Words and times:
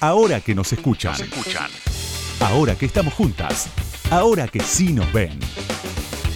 Ahora 0.00 0.42
que 0.42 0.54
nos 0.54 0.70
escuchan. 0.74 1.16
Ahora 2.40 2.74
que 2.74 2.84
estamos 2.84 3.14
juntas. 3.14 3.70
Ahora 4.10 4.46
que 4.46 4.60
sí 4.60 4.92
nos 4.92 5.10
ven. 5.10 5.40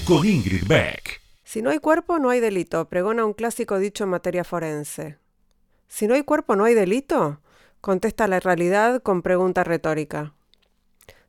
Con 0.07 0.27
Ingrid 0.27 0.67
Beck. 0.67 1.21
Si 1.45 1.61
no 1.61 1.69
hay 1.69 1.79
cuerpo, 1.79 2.19
no 2.19 2.31
hay 2.31 2.41
delito, 2.41 2.89
pregona 2.89 3.27
un 3.27 3.35
clásico 3.35 3.79
dicho 3.79 4.05
en 4.05 4.11
materia 4.11 4.45
forense. 4.45 5.19
Si 5.89 6.07
no 6.07 6.15
hay 6.15 6.23
cuerpo, 6.23 6.57
no 6.57 6.65
hay 6.65 6.75
delito, 6.75 7.41
contesta 7.83 8.29
la 8.29 8.41
realidad 8.41 9.03
con 9.03 9.21
pregunta 9.21 9.63
retórica. 9.63 10.33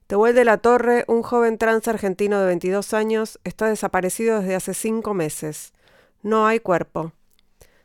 Tehuel 0.07 0.33
de 0.33 0.45
la 0.45 0.57
Torre, 0.57 1.03
un 1.07 1.23
joven 1.23 1.57
trans 1.57 1.89
argentino 1.89 2.39
de 2.39 2.45
22 2.45 2.93
años, 2.93 3.39
está 3.43 3.67
desaparecido 3.67 4.39
desde 4.39 4.55
hace 4.55 4.73
cinco 4.73 5.13
meses. 5.13 5.73
No 6.21 6.47
hay 6.47 6.61
cuerpo. 6.61 7.11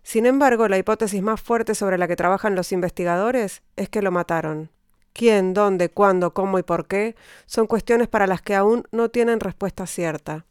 Sin 0.06 0.24
embargo, 0.24 0.68
la 0.68 0.78
hipótesis 0.78 1.20
más 1.20 1.40
fuerte 1.40 1.74
sobre 1.74 1.98
la 1.98 2.06
que 2.06 2.14
trabajan 2.14 2.54
los 2.54 2.70
investigadores 2.70 3.62
es 3.74 3.88
que 3.88 4.02
lo 4.02 4.12
mataron. 4.12 4.70
¿Quién, 5.12 5.52
dónde, 5.52 5.88
cuándo, 5.88 6.32
cómo 6.32 6.60
y 6.60 6.62
por 6.62 6.86
qué? 6.86 7.16
son 7.46 7.66
cuestiones 7.66 8.06
para 8.06 8.28
las 8.28 8.40
que 8.40 8.54
aún 8.54 8.84
no 8.92 9.08
tienen 9.08 9.40
respuesta 9.40 9.84
cierta. 9.88 10.46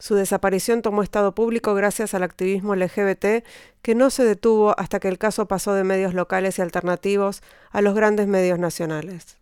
Su 0.00 0.16
desaparición 0.16 0.82
tomó 0.82 1.04
estado 1.04 1.32
público 1.32 1.74
gracias 1.74 2.12
al 2.14 2.24
activismo 2.24 2.74
LGBT 2.74 3.44
que 3.82 3.94
no 3.94 4.10
se 4.10 4.24
detuvo 4.24 4.74
hasta 4.76 4.98
que 4.98 5.06
el 5.06 5.16
caso 5.16 5.46
pasó 5.46 5.74
de 5.74 5.84
medios 5.84 6.12
locales 6.12 6.58
y 6.58 6.62
alternativos 6.62 7.40
a 7.70 7.82
los 7.82 7.94
grandes 7.94 8.26
medios 8.26 8.58
nacionales. 8.58 9.38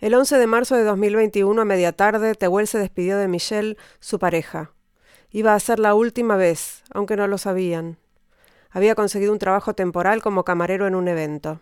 El 0.00 0.14
11 0.14 0.36
de 0.36 0.46
marzo 0.48 0.74
de 0.74 0.82
2021 0.82 1.62
a 1.62 1.64
media 1.64 1.92
tarde, 1.92 2.34
Tehuel 2.34 2.66
se 2.66 2.80
despidió 2.80 3.18
de 3.18 3.28
Michelle, 3.28 3.76
su 4.00 4.18
pareja. 4.18 4.72
Iba 5.30 5.54
a 5.54 5.60
ser 5.60 5.78
la 5.78 5.94
última 5.94 6.34
vez, 6.34 6.82
aunque 6.92 7.14
no 7.14 7.28
lo 7.28 7.38
sabían. 7.38 7.96
Había 8.70 8.94
conseguido 8.94 9.32
un 9.32 9.38
trabajo 9.38 9.74
temporal 9.74 10.22
como 10.22 10.44
camarero 10.44 10.86
en 10.86 10.94
un 10.94 11.08
evento. 11.08 11.60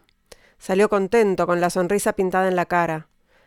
Salió 0.58 0.88
contento, 0.88 1.46
con 1.46 1.60
la 1.60 1.70
sonrisa 1.70 2.12
pintada 2.12 2.48
en 2.48 2.56
la 2.56 2.66
cara. 2.66 3.06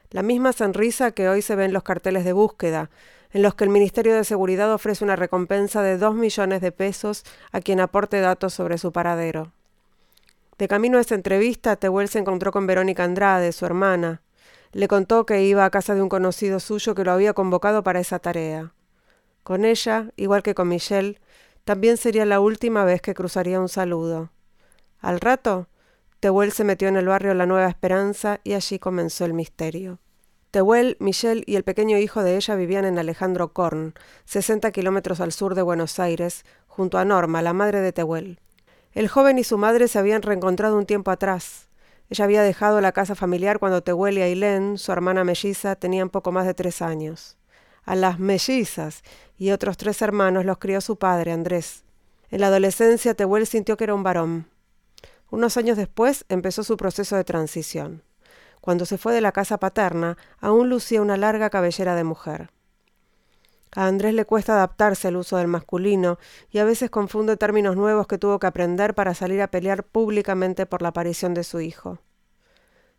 La 0.10 0.24
misma 0.24 0.52
sonrisa 0.52 1.12
que 1.12 1.30
hoy 1.30 1.42
se 1.42 1.56
ve 1.56 1.66
en 1.66 1.74
los 1.74 1.84
carteles 1.84 2.26
de 2.26 2.34
búsqueda, 2.34 2.90
en 3.32 3.42
los 3.44 3.56
que 3.56 3.64
el 3.64 3.70
Ministerio 3.70 4.16
de 4.16 4.24
Seguridad 4.24 4.74
ofrece 4.74 5.04
una 5.04 5.16
recompensa 5.16 5.82
de 5.82 5.98
dos 5.98 6.16
millones 6.16 6.62
de 6.62 6.72
pesos 6.72 7.24
a 7.52 7.62
quien 7.62 7.80
aporte 7.80 8.20
datos 8.20 8.54
sobre 8.54 8.78
su 8.78 8.92
paradero. 8.92 9.52
De 10.58 10.68
camino 10.68 10.98
a 10.98 11.02
esta 11.02 11.16
entrevista, 11.16 11.76
Tehuel 11.76 12.08
se 12.08 12.20
encontró 12.20 12.52
con 12.52 12.68
Verónica 12.68 13.04
Andrade, 13.04 13.52
su 13.52 13.66
hermana. 13.66 14.22
Le 14.74 14.88
contó 14.88 15.26
que 15.26 15.44
iba 15.44 15.66
a 15.66 15.70
casa 15.70 15.96
de 15.96 16.02
un 16.02 16.10
conocido 16.10 16.60
suyo 16.60 16.94
que 16.94 17.04
lo 17.04 17.12
había 17.12 17.34
convocado 17.34 17.84
para 17.84 18.00
esa 18.00 18.20
tarea. 18.20 18.74
Con 19.44 19.66
ella, 19.66 20.12
igual 20.18 20.44
que 20.44 20.54
con 20.54 20.68
Michelle, 20.68 21.20
también 21.64 21.98
sería 21.98 22.26
la 22.26 22.40
última 22.40 22.86
vez 22.86 23.02
que 23.02 23.14
cruzaría 23.14 23.60
un 23.60 23.70
saludo. 23.70 24.32
Al 25.00 25.20
rato, 25.20 25.68
Tehuel 26.20 26.52
se 26.52 26.64
metió 26.64 26.88
en 26.88 26.98
el 26.98 27.08
barrio 27.08 27.34
La 27.34 27.46
Nueva 27.46 27.68
Esperanza 27.68 28.40
y 28.44 28.54
allí 28.54 28.78
comenzó 28.78 29.26
el 29.26 29.34
misterio. 29.34 30.00
Tehuel, 30.52 30.98
Michelle 31.00 31.44
y 31.46 31.56
el 31.56 31.64
pequeño 31.64 31.98
hijo 31.98 32.24
de 32.24 32.36
ella 32.36 32.56
vivían 32.56 32.84
en 32.84 33.00
Alejandro 33.00 33.54
Korn, 33.54 33.94
60 34.26 34.72
kilómetros 34.72 35.22
al 35.22 35.32
sur 35.32 35.56
de 35.56 35.62
Buenos 35.62 35.98
Aires, 35.98 36.44
junto 36.68 36.98
a 36.98 37.06
Norma, 37.06 37.42
la 37.42 37.54
madre 37.54 37.80
de 37.80 37.94
Tehuel. 37.94 38.40
El 38.92 39.08
joven 39.08 39.40
y 39.40 39.46
su 39.46 39.58
madre 39.58 39.88
se 39.88 39.98
habían 39.98 40.22
reencontrado 40.22 40.78
un 40.78 40.86
tiempo 40.86 41.10
atrás. 41.10 41.70
Ella 42.10 42.26
había 42.26 42.44
dejado 42.44 42.82
la 42.82 42.92
casa 42.92 43.16
familiar 43.16 43.60
cuando 43.60 43.82
Tehuel 43.82 44.18
y 44.18 44.22
Ailén, 44.22 44.78
su 44.78 44.92
hermana 44.92 45.24
melliza, 45.24 45.78
tenían 45.78 46.10
poco 46.10 46.34
más 46.34 46.46
de 46.46 46.54
tres 46.54 46.82
años. 46.82 47.38
A 47.84 47.96
las 47.96 48.20
mellizas 48.20 49.04
y 49.42 49.50
otros 49.50 49.76
tres 49.76 50.04
hermanos 50.04 50.46
los 50.46 50.60
crió 50.60 50.82
su 50.82 50.98
padre, 50.98 51.32
Andrés. 51.32 51.84
En 52.30 52.42
la 52.42 52.48
adolescencia, 52.48 53.16
Tehuel 53.16 53.48
sintió 53.48 53.76
que 53.76 53.86
era 53.86 53.96
un 53.96 54.04
varón. 54.04 54.48
Unos 55.32 55.58
años 55.58 55.78
después 55.78 56.26
empezó 56.30 56.64
su 56.64 56.78
proceso 56.78 57.16
de 57.16 57.24
transición. 57.24 58.04
Cuando 58.62 58.86
se 58.86 59.00
fue 59.00 59.16
de 59.16 59.22
la 59.22 59.32
casa 59.32 59.58
paterna, 59.58 60.16
aún 60.40 60.70
lucía 60.70 61.02
una 61.02 61.18
larga 61.18 61.50
cabellera 61.50 61.96
de 61.96 62.04
mujer. 62.04 62.52
A 63.76 63.88
Andrés 63.88 64.14
le 64.14 64.26
cuesta 64.26 64.54
adaptarse 64.54 65.08
al 65.08 65.16
uso 65.16 65.38
del 65.38 65.48
masculino 65.48 66.20
y 66.52 66.60
a 66.60 66.64
veces 66.64 66.92
confunde 66.92 67.36
términos 67.36 67.76
nuevos 67.76 68.06
que 68.06 68.20
tuvo 68.20 68.38
que 68.38 68.46
aprender 68.46 68.94
para 68.94 69.16
salir 69.16 69.42
a 69.42 69.50
pelear 69.50 69.84
públicamente 69.84 70.68
por 70.68 70.84
la 70.84 70.90
aparición 70.90 71.34
de 71.34 71.44
su 71.44 71.62
hijo. 71.62 71.98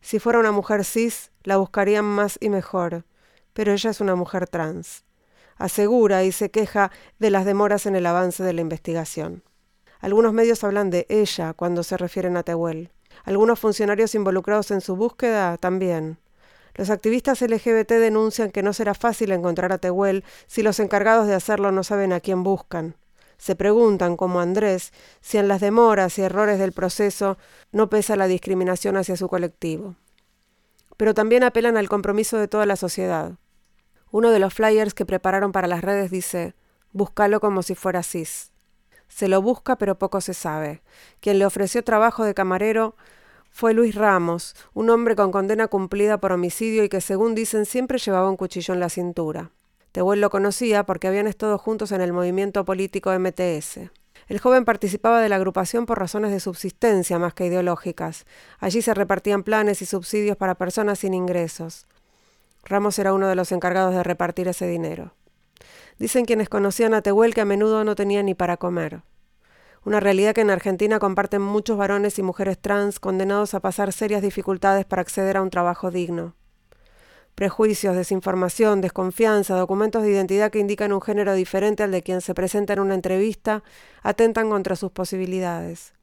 Si 0.01 0.19
fuera 0.19 0.41
una 0.41 0.51
mujer 0.51 0.85
cis, 0.85 1.31
la 1.45 1.59
buscarían 1.59 2.05
más 2.05 2.37
y 2.41 2.49
mejor, 2.49 3.05
pero 3.53 3.73
ella 3.73 3.91
es 3.91 4.01
una 4.01 4.17
mujer 4.17 4.49
trans 4.49 5.05
asegura 5.63 6.25
y 6.25 6.33
se 6.33 6.51
queja 6.51 6.91
de 7.19 7.31
las 7.31 7.45
demoras 7.45 7.87
en 7.87 7.95
el 7.95 8.07
avance 8.07 8.43
de 8.43 8.53
la 8.53 8.61
investigación. 8.61 9.45
Algunos 10.01 10.33
medios 10.33 10.65
hablan 10.65 10.91
de 10.91 11.07
ella 11.09 11.53
cuando 11.53 11.85
se 11.85 11.97
refieren 11.97 12.37
a 12.37 12.43
Tehuel. 12.43 12.91
Algunos 13.25 13.61
funcionarios 13.61 14.17
involucrados 14.17 14.73
en 14.73 14.81
su 14.81 14.97
búsqueda 14.97 15.57
también. 15.59 16.19
Los 16.75 16.91
activistas 16.91 17.43
LGBT 17.43 17.93
denuncian 17.93 18.51
que 18.51 18.65
no 18.65 18.73
será 18.73 18.95
fácil 18.95 19.31
encontrar 19.31 19.73
a 19.73 19.79
Tehuel 19.79 20.25
si 20.49 20.65
los 20.65 20.81
encargados 20.81 21.29
de 21.29 21.35
hacerlo 21.35 21.71
no 21.71 21.85
saben 21.85 22.13
a 22.13 22.19
quién 22.19 22.43
buscan. 22.43 22.97
Se 23.39 23.55
preguntan, 23.55 24.17
como 24.17 24.41
Andrés, 24.41 24.93
si 25.21 25.39
en 25.39 25.47
las 25.47 25.61
demoras 25.61 26.19
y 26.19 26.23
errores 26.23 26.59
del 26.59 26.73
proceso 26.73 27.39
no 27.71 27.89
pesa 27.89 28.17
la 28.17 28.27
discriminación 28.27 28.97
hacia 28.97 29.17
su 29.17 29.29
colectivo. 29.29 29.95
Pero 30.97 31.15
también 31.15 31.45
apelan 31.45 31.77
al 31.77 31.89
compromiso 31.89 32.39
de 32.39 32.49
toda 32.49 32.67
la 32.67 32.77
sociedad. 32.77 33.33
Uno 34.13 34.31
de 34.31 34.39
los 34.39 34.53
flyers 34.53 34.93
que 34.93 35.07
prepararon 35.07 35.53
para 35.53 35.67
las 35.67 35.81
redes 35.81 36.11
dice, 36.11 36.55
búscalo 36.93 37.41
como 37.41 37.63
si 37.63 37.75
fuera 37.75 38.03
cis. 38.03 38.53
Se 39.09 39.27
lo 39.27 39.41
busca 39.41 39.77
pero 39.77 39.99
poco 39.99 40.21
se 40.21 40.35
sabe. 40.35 40.83
Quien 41.21 41.39
le 41.39 41.47
ofreció 41.47 41.83
trabajo 41.83 42.23
de 42.23 42.35
camarero 42.35 42.95
fue 43.51 43.73
Luis 43.73 43.95
Ramos, 43.95 44.55
un 44.75 44.91
hombre 44.91 45.17
con 45.17 45.33
condena 45.33 45.67
cumplida 45.67 46.19
por 46.19 46.33
homicidio 46.33 46.85
y 46.85 46.91
que 46.91 47.01
según 47.01 47.35
dicen 47.35 47.65
siempre 47.65 47.97
llevaba 47.99 48.29
un 48.29 48.37
cuchillo 48.37 48.75
en 48.75 48.81
la 48.81 48.91
cintura. 48.91 49.51
Tehuel 49.93 50.21
lo 50.21 50.29
conocía 50.29 50.85
porque 50.85 51.09
habían 51.09 51.27
estado 51.27 51.57
juntos 51.57 51.91
en 51.91 52.03
el 52.03 52.13
movimiento 52.13 52.67
político 52.67 53.11
MTS. 53.19 53.91
El 54.29 54.41
joven 54.41 54.67
participaba 54.67 55.23
de 55.23 55.31
la 55.31 55.37
agrupación 55.37 55.87
por 55.87 55.99
razones 55.99 56.33
de 56.33 56.41
subsistencia 56.41 57.19
más 57.19 57.33
que 57.33 57.47
ideológicas. 57.47 58.27
Allí 58.59 58.83
se 58.83 58.93
repartían 58.93 59.43
planes 59.43 59.81
y 59.81 59.87
subsidios 59.87 60.37
para 60.37 60.55
personas 60.55 60.99
sin 60.99 61.15
ingresos. 61.15 61.87
Ramos 62.65 62.99
era 62.99 63.13
uno 63.13 63.29
de 63.29 63.35
los 63.35 63.53
encargados 63.53 63.95
de 63.95 64.03
repartir 64.03 64.49
ese 64.49 64.67
dinero. 64.67 65.15
Dicen 65.99 66.25
quienes 66.25 66.49
conocían 66.49 66.95
a 66.95 67.03
Tehuel 67.03 67.35
que 67.35 67.41
a 67.41 67.45
menudo 67.45 67.85
no 67.85 67.95
tenía 67.95 68.23
ni 68.23 68.35
para 68.35 68.57
comer. 68.57 69.03
Una 69.85 69.99
realidad 69.99 70.35
que 70.35 70.43
en 70.43 70.51
Argentina 70.51 70.99
comparten 71.01 71.43
muchos 71.43 71.77
varones 71.77 72.19
y 72.19 72.23
mujeres 72.23 72.59
trans 72.59 73.01
condenados 73.01 73.55
a 73.55 73.61
pasar 73.61 73.93
serias 73.93 74.23
dificultades 74.23 74.85
para 74.85 75.03
acceder 75.03 75.37
a 75.37 75.43
un 75.43 75.51
trabajo 75.51 75.91
digno. 75.91 76.35
Prejuicios, 77.35 77.97
desinformación, 77.97 78.81
desconfianza, 78.81 79.57
documentos 79.57 80.03
de 80.03 80.11
identidad 80.11 80.51
que 80.51 80.59
indican 80.59 80.93
un 80.93 81.01
género 81.01 81.35
diferente 81.35 81.83
al 81.83 81.91
de 81.91 82.03
quien 82.03 82.21
se 82.21 82.35
presenta 82.35 82.75
en 82.75 82.81
una 82.81 82.95
entrevista, 82.95 83.65
atentan 84.03 84.51
contra 84.51 84.77
sus 84.77 84.93
posibilidades. 84.93 85.95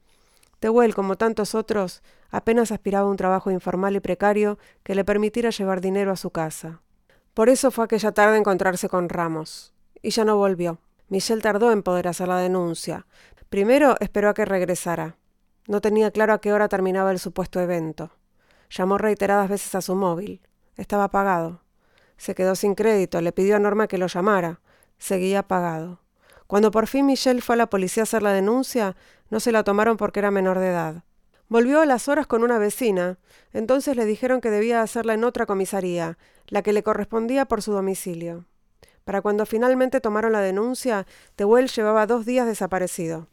Tehuel, 0.60 0.94
como 0.94 1.16
tantos 1.18 1.56
otros, 1.56 2.02
apenas 2.30 2.72
aspiraba 2.72 3.08
a 3.08 3.12
un 3.12 3.18
trabajo 3.18 3.52
informal 3.52 3.96
y 3.96 4.00
precario 4.00 4.58
que 4.84 4.96
le 4.96 5.06
permitiera 5.06 5.50
llevar 5.50 5.82
dinero 5.82 6.12
a 6.12 6.16
su 6.16 6.32
casa. 6.32 6.82
Por 7.34 7.50
eso 7.50 7.72
fue 7.72 7.86
aquella 7.86 8.12
tarde 8.12 8.36
a 8.36 8.40
encontrarse 8.40 8.90
con 8.90 9.10
Ramos. 9.10 9.74
Y 10.02 10.12
ya 10.12 10.26
no 10.26 10.38
volvió. 10.38 10.80
Michelle 11.08 11.42
tardó 11.42 11.72
en 11.72 11.84
poder 11.84 12.08
hacer 12.08 12.28
la 12.28 12.38
denuncia. 12.38 13.06
Primero 13.50 13.96
esperó 14.00 14.30
a 14.30 14.34
que 14.34 14.46
regresara. 14.46 15.18
No 15.68 15.82
tenía 15.82 16.12
claro 16.12 16.34
a 16.34 16.42
qué 16.42 16.54
hora 16.54 16.68
terminaba 16.68 17.12
el 17.12 17.20
supuesto 17.20 17.60
evento. 17.60 18.12
Llamó 18.70 18.98
reiteradas 18.98 19.50
veces 19.50 19.74
a 19.76 19.82
su 19.82 19.96
móvil. 19.96 20.42
Estaba 20.76 21.06
apagado. 21.06 21.62
Se 22.18 22.36
quedó 22.36 22.56
sin 22.56 22.76
crédito, 22.76 23.22
le 23.22 23.32
pidió 23.32 23.56
a 23.56 23.60
Norma 23.60 23.88
que 23.88 23.98
lo 23.98 24.08
llamara. 24.08 24.62
Seguía 24.98 25.40
apagado. 25.40 26.02
Cuando 26.48 26.72
por 26.72 26.88
fin 26.88 27.06
Michelle 27.06 27.42
fue 27.42 27.56
a 27.56 27.58
la 27.58 27.70
policía 27.70 28.02
a 28.02 28.06
hacer 28.06 28.24
la 28.24 28.34
denuncia, 28.34 28.96
no 29.30 29.40
se 29.40 29.52
la 29.52 29.64
tomaron 29.64 29.98
porque 29.98 30.20
era 30.20 30.32
menor 30.32 30.60
de 30.60 30.70
edad. 30.70 31.04
Volvió 31.50 31.82
a 31.82 31.88
las 31.88 32.08
horas 32.08 32.28
con 32.28 32.44
una 32.44 32.60
vecina. 32.60 33.18
Entonces 33.54 33.96
le 33.96 34.06
dijeron 34.06 34.40
que 34.40 34.52
debía 34.52 34.84
hacerla 34.84 35.16
en 35.16 35.24
otra 35.24 35.48
comisaría, 35.48 36.20
la 36.48 36.62
que 36.62 36.74
le 36.74 36.84
correspondía 36.84 37.46
por 37.46 37.64
su 37.64 37.72
domicilio. 37.72 38.46
Para 39.04 39.24
cuando 39.24 39.48
finalmente 39.48 40.00
tomaron 40.00 40.32
la 40.32 40.42
denuncia, 40.42 41.08
Tehuel 41.36 41.68
llevaba 41.70 42.06
dos 42.06 42.28
días 42.28 42.46
desaparecido. 42.46 43.28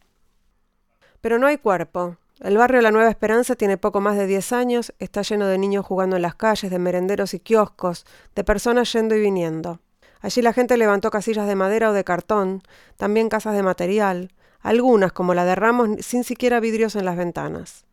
Pero 1.20 1.38
no 1.38 1.46
hay 1.46 1.58
cuerpo. 1.58 2.16
El 2.40 2.56
barrio 2.56 2.80
La 2.80 2.90
Nueva 2.90 3.10
Esperanza 3.10 3.54
tiene 3.54 3.76
poco 3.76 4.00
más 4.00 4.16
de 4.16 4.26
diez 4.26 4.50
años, 4.52 4.94
está 4.98 5.20
lleno 5.20 5.46
de 5.46 5.58
niños 5.58 5.84
jugando 5.84 6.16
en 6.16 6.22
las 6.22 6.34
calles, 6.34 6.70
de 6.70 6.78
merenderos 6.78 7.34
y 7.34 7.40
kioscos, 7.40 8.06
de 8.34 8.44
personas 8.44 8.90
yendo 8.94 9.14
y 9.14 9.20
viniendo. 9.20 9.80
Allí 10.22 10.40
la 10.40 10.54
gente 10.54 10.78
levantó 10.78 11.10
casillas 11.10 11.46
de 11.46 11.54
madera 11.54 11.90
o 11.90 11.92
de 11.92 12.04
cartón, 12.04 12.62
también 12.96 13.28
casas 13.28 13.54
de 13.54 13.62
material, 13.62 14.32
algunas, 14.60 15.12
como 15.12 15.34
la 15.34 15.44
de 15.44 15.54
Ramos, 15.54 15.90
sin 16.00 16.24
siquiera 16.24 16.60
vidrios 16.60 16.96
en 16.96 17.04
las 17.04 17.16
ventanas. 17.18 17.84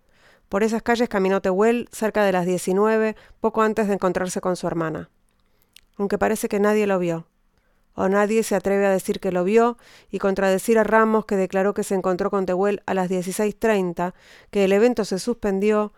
Por 0.53 0.61
esas 0.61 0.83
calles 0.83 1.09
caminó 1.09 1.41
Tehuel 1.41 1.89
cerca 1.91 2.23
de 2.23 2.31
las 2.31 2.45
19, 2.45 3.15
poco 3.39 3.63
antes 3.63 3.87
de 3.87 3.95
encontrarse 3.95 4.39
con 4.39 4.55
su 4.55 4.67
hermana. 4.67 5.09
Aunque 5.97 6.19
parece 6.19 6.47
que 6.47 6.59
nadie 6.59 6.85
lo 6.85 6.99
vio. 6.99 7.25
O 7.95 8.07
nadie 8.07 8.43
se 8.43 8.53
atreve 8.53 8.85
a 8.85 8.91
decir 8.91 9.19
que 9.19 9.31
lo 9.31 9.43
vio 9.43 9.79
y 10.11 10.19
contradecir 10.19 10.77
a 10.77 10.83
Ramos 10.83 11.25
que 11.25 11.37
declaró 11.37 11.73
que 11.73 11.81
se 11.81 11.95
encontró 11.95 12.29
con 12.29 12.45
Tehuel 12.45 12.83
a 12.85 12.93
las 12.93 13.09
16.30, 13.09 14.13
que 14.51 14.65
el 14.65 14.73
evento 14.73 15.05
se 15.05 15.17
suspendió, 15.17 15.91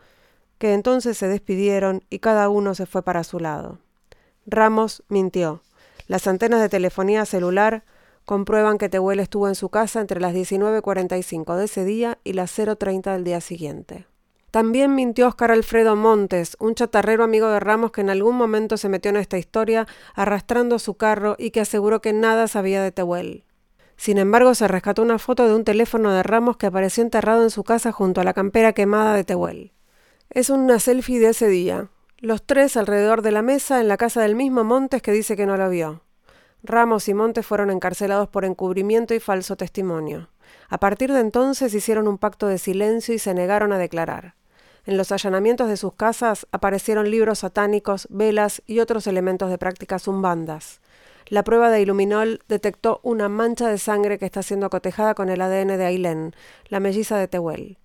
que 0.57 0.73
entonces 0.73 1.17
se 1.17 1.27
despidieron 1.27 2.05
y 2.09 2.19
cada 2.19 2.47
uno 2.47 2.75
se 2.75 2.85
fue 2.85 3.03
para 3.03 3.25
su 3.25 3.41
lado. 3.41 3.79
Ramos 4.45 5.03
mintió. 5.09 5.63
Las 6.07 6.27
antenas 6.27 6.61
de 6.61 6.69
telefonía 6.69 7.25
celular 7.25 7.83
comprueban 8.23 8.77
que 8.77 8.87
Tehuel 8.87 9.19
estuvo 9.19 9.49
en 9.49 9.55
su 9.55 9.67
casa 9.67 9.99
entre 9.99 10.21
las 10.21 10.33
19.45 10.33 11.57
de 11.57 11.65
ese 11.65 11.83
día 11.83 12.19
y 12.23 12.31
las 12.31 12.57
0.30 12.57 13.11
del 13.11 13.25
día 13.25 13.41
siguiente. 13.41 14.05
También 14.55 14.95
mintió 14.95 15.27
Oscar 15.27 15.51
Alfredo 15.51 15.97
Montes, 15.97 16.55
un 16.61 16.75
chatarrero 16.75 17.25
amigo 17.25 17.49
de 17.49 17.59
Ramos 17.59 17.91
que 17.91 17.99
en 17.99 18.09
algún 18.09 18.37
momento 18.37 18.77
se 18.77 18.87
metió 18.87 19.09
en 19.09 19.17
esta 19.17 19.37
historia 19.37 19.85
arrastrando 20.13 20.79
su 20.79 20.93
carro 20.93 21.35
y 21.37 21.51
que 21.51 21.59
aseguró 21.59 21.99
que 21.99 22.13
nada 22.13 22.47
sabía 22.47 22.81
de 22.81 22.93
Tehuel. 22.93 23.43
Sin 23.97 24.17
embargo, 24.17 24.55
se 24.55 24.69
rescató 24.69 25.01
una 25.01 25.19
foto 25.19 25.45
de 25.45 25.53
un 25.53 25.65
teléfono 25.65 26.13
de 26.13 26.23
Ramos 26.23 26.55
que 26.55 26.67
apareció 26.67 27.03
enterrado 27.03 27.43
en 27.43 27.49
su 27.49 27.65
casa 27.65 27.91
junto 27.91 28.21
a 28.21 28.23
la 28.23 28.33
campera 28.33 28.71
quemada 28.71 29.13
de 29.13 29.25
Tehuel. 29.25 29.73
Es 30.29 30.49
una 30.49 30.79
selfie 30.79 31.19
de 31.19 31.31
ese 31.31 31.49
día. 31.49 31.89
Los 32.19 32.41
tres 32.41 32.77
alrededor 32.77 33.23
de 33.23 33.33
la 33.33 33.41
mesa 33.41 33.81
en 33.81 33.89
la 33.89 33.97
casa 33.97 34.21
del 34.21 34.37
mismo 34.37 34.63
Montes 34.63 35.01
que 35.01 35.11
dice 35.11 35.35
que 35.35 35.45
no 35.45 35.57
lo 35.57 35.69
vio. 35.69 36.01
Ramos 36.63 37.09
y 37.09 37.13
Montes 37.13 37.45
fueron 37.45 37.71
encarcelados 37.71 38.29
por 38.29 38.45
encubrimiento 38.45 39.13
y 39.13 39.19
falso 39.19 39.57
testimonio. 39.57 40.29
A 40.69 40.77
partir 40.77 41.11
de 41.11 41.19
entonces 41.19 41.73
hicieron 41.73 42.07
un 42.07 42.17
pacto 42.17 42.47
de 42.47 42.57
silencio 42.57 43.13
y 43.13 43.19
se 43.19 43.33
negaron 43.33 43.73
a 43.73 43.77
declarar. 43.77 44.35
En 44.85 44.97
los 44.97 45.11
allanamientos 45.11 45.67
de 45.67 45.77
sus 45.77 45.93
casas 45.93 46.45
aparecieron 46.51 47.09
libros 47.09 47.39
satánicos, 47.39 48.07
velas 48.11 48.61
y 48.67 48.79
otros 48.79 49.07
elementos 49.07 49.49
de 49.49 49.57
prácticas 49.57 50.07
umbandas. 50.07 50.79
La 51.27 51.43
prueba 51.43 51.71
de 51.71 51.81
iluminol 51.81 52.43
detectó 52.47 52.99
una 53.01 53.27
mancha 53.27 53.67
de 53.67 53.79
sangre 53.79 54.19
que 54.19 54.25
está 54.25 54.43
siendo 54.43 54.69
cotejada 54.69 55.15
con 55.15 55.29
el 55.29 55.41
ADN 55.41 55.77
de 55.77 55.85
Ailén, 55.85 56.35
la 56.69 56.79
melliza 56.79 57.17
de 57.17 57.27
Tehuel. 57.27 57.77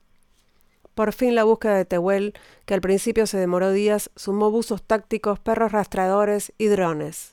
Por 0.94 1.14
fin 1.14 1.34
la 1.34 1.44
búsqueda 1.44 1.76
de 1.76 1.86
Tehuel, 1.86 2.34
que 2.66 2.74
al 2.74 2.82
principio 2.82 3.26
se 3.26 3.38
demoró 3.38 3.72
días, 3.72 4.10
sumó 4.14 4.50
buzos 4.50 4.82
tácticos, 4.82 5.38
perros 5.38 5.72
rastreadores 5.72 6.52
y 6.58 6.66
drones. 6.66 7.32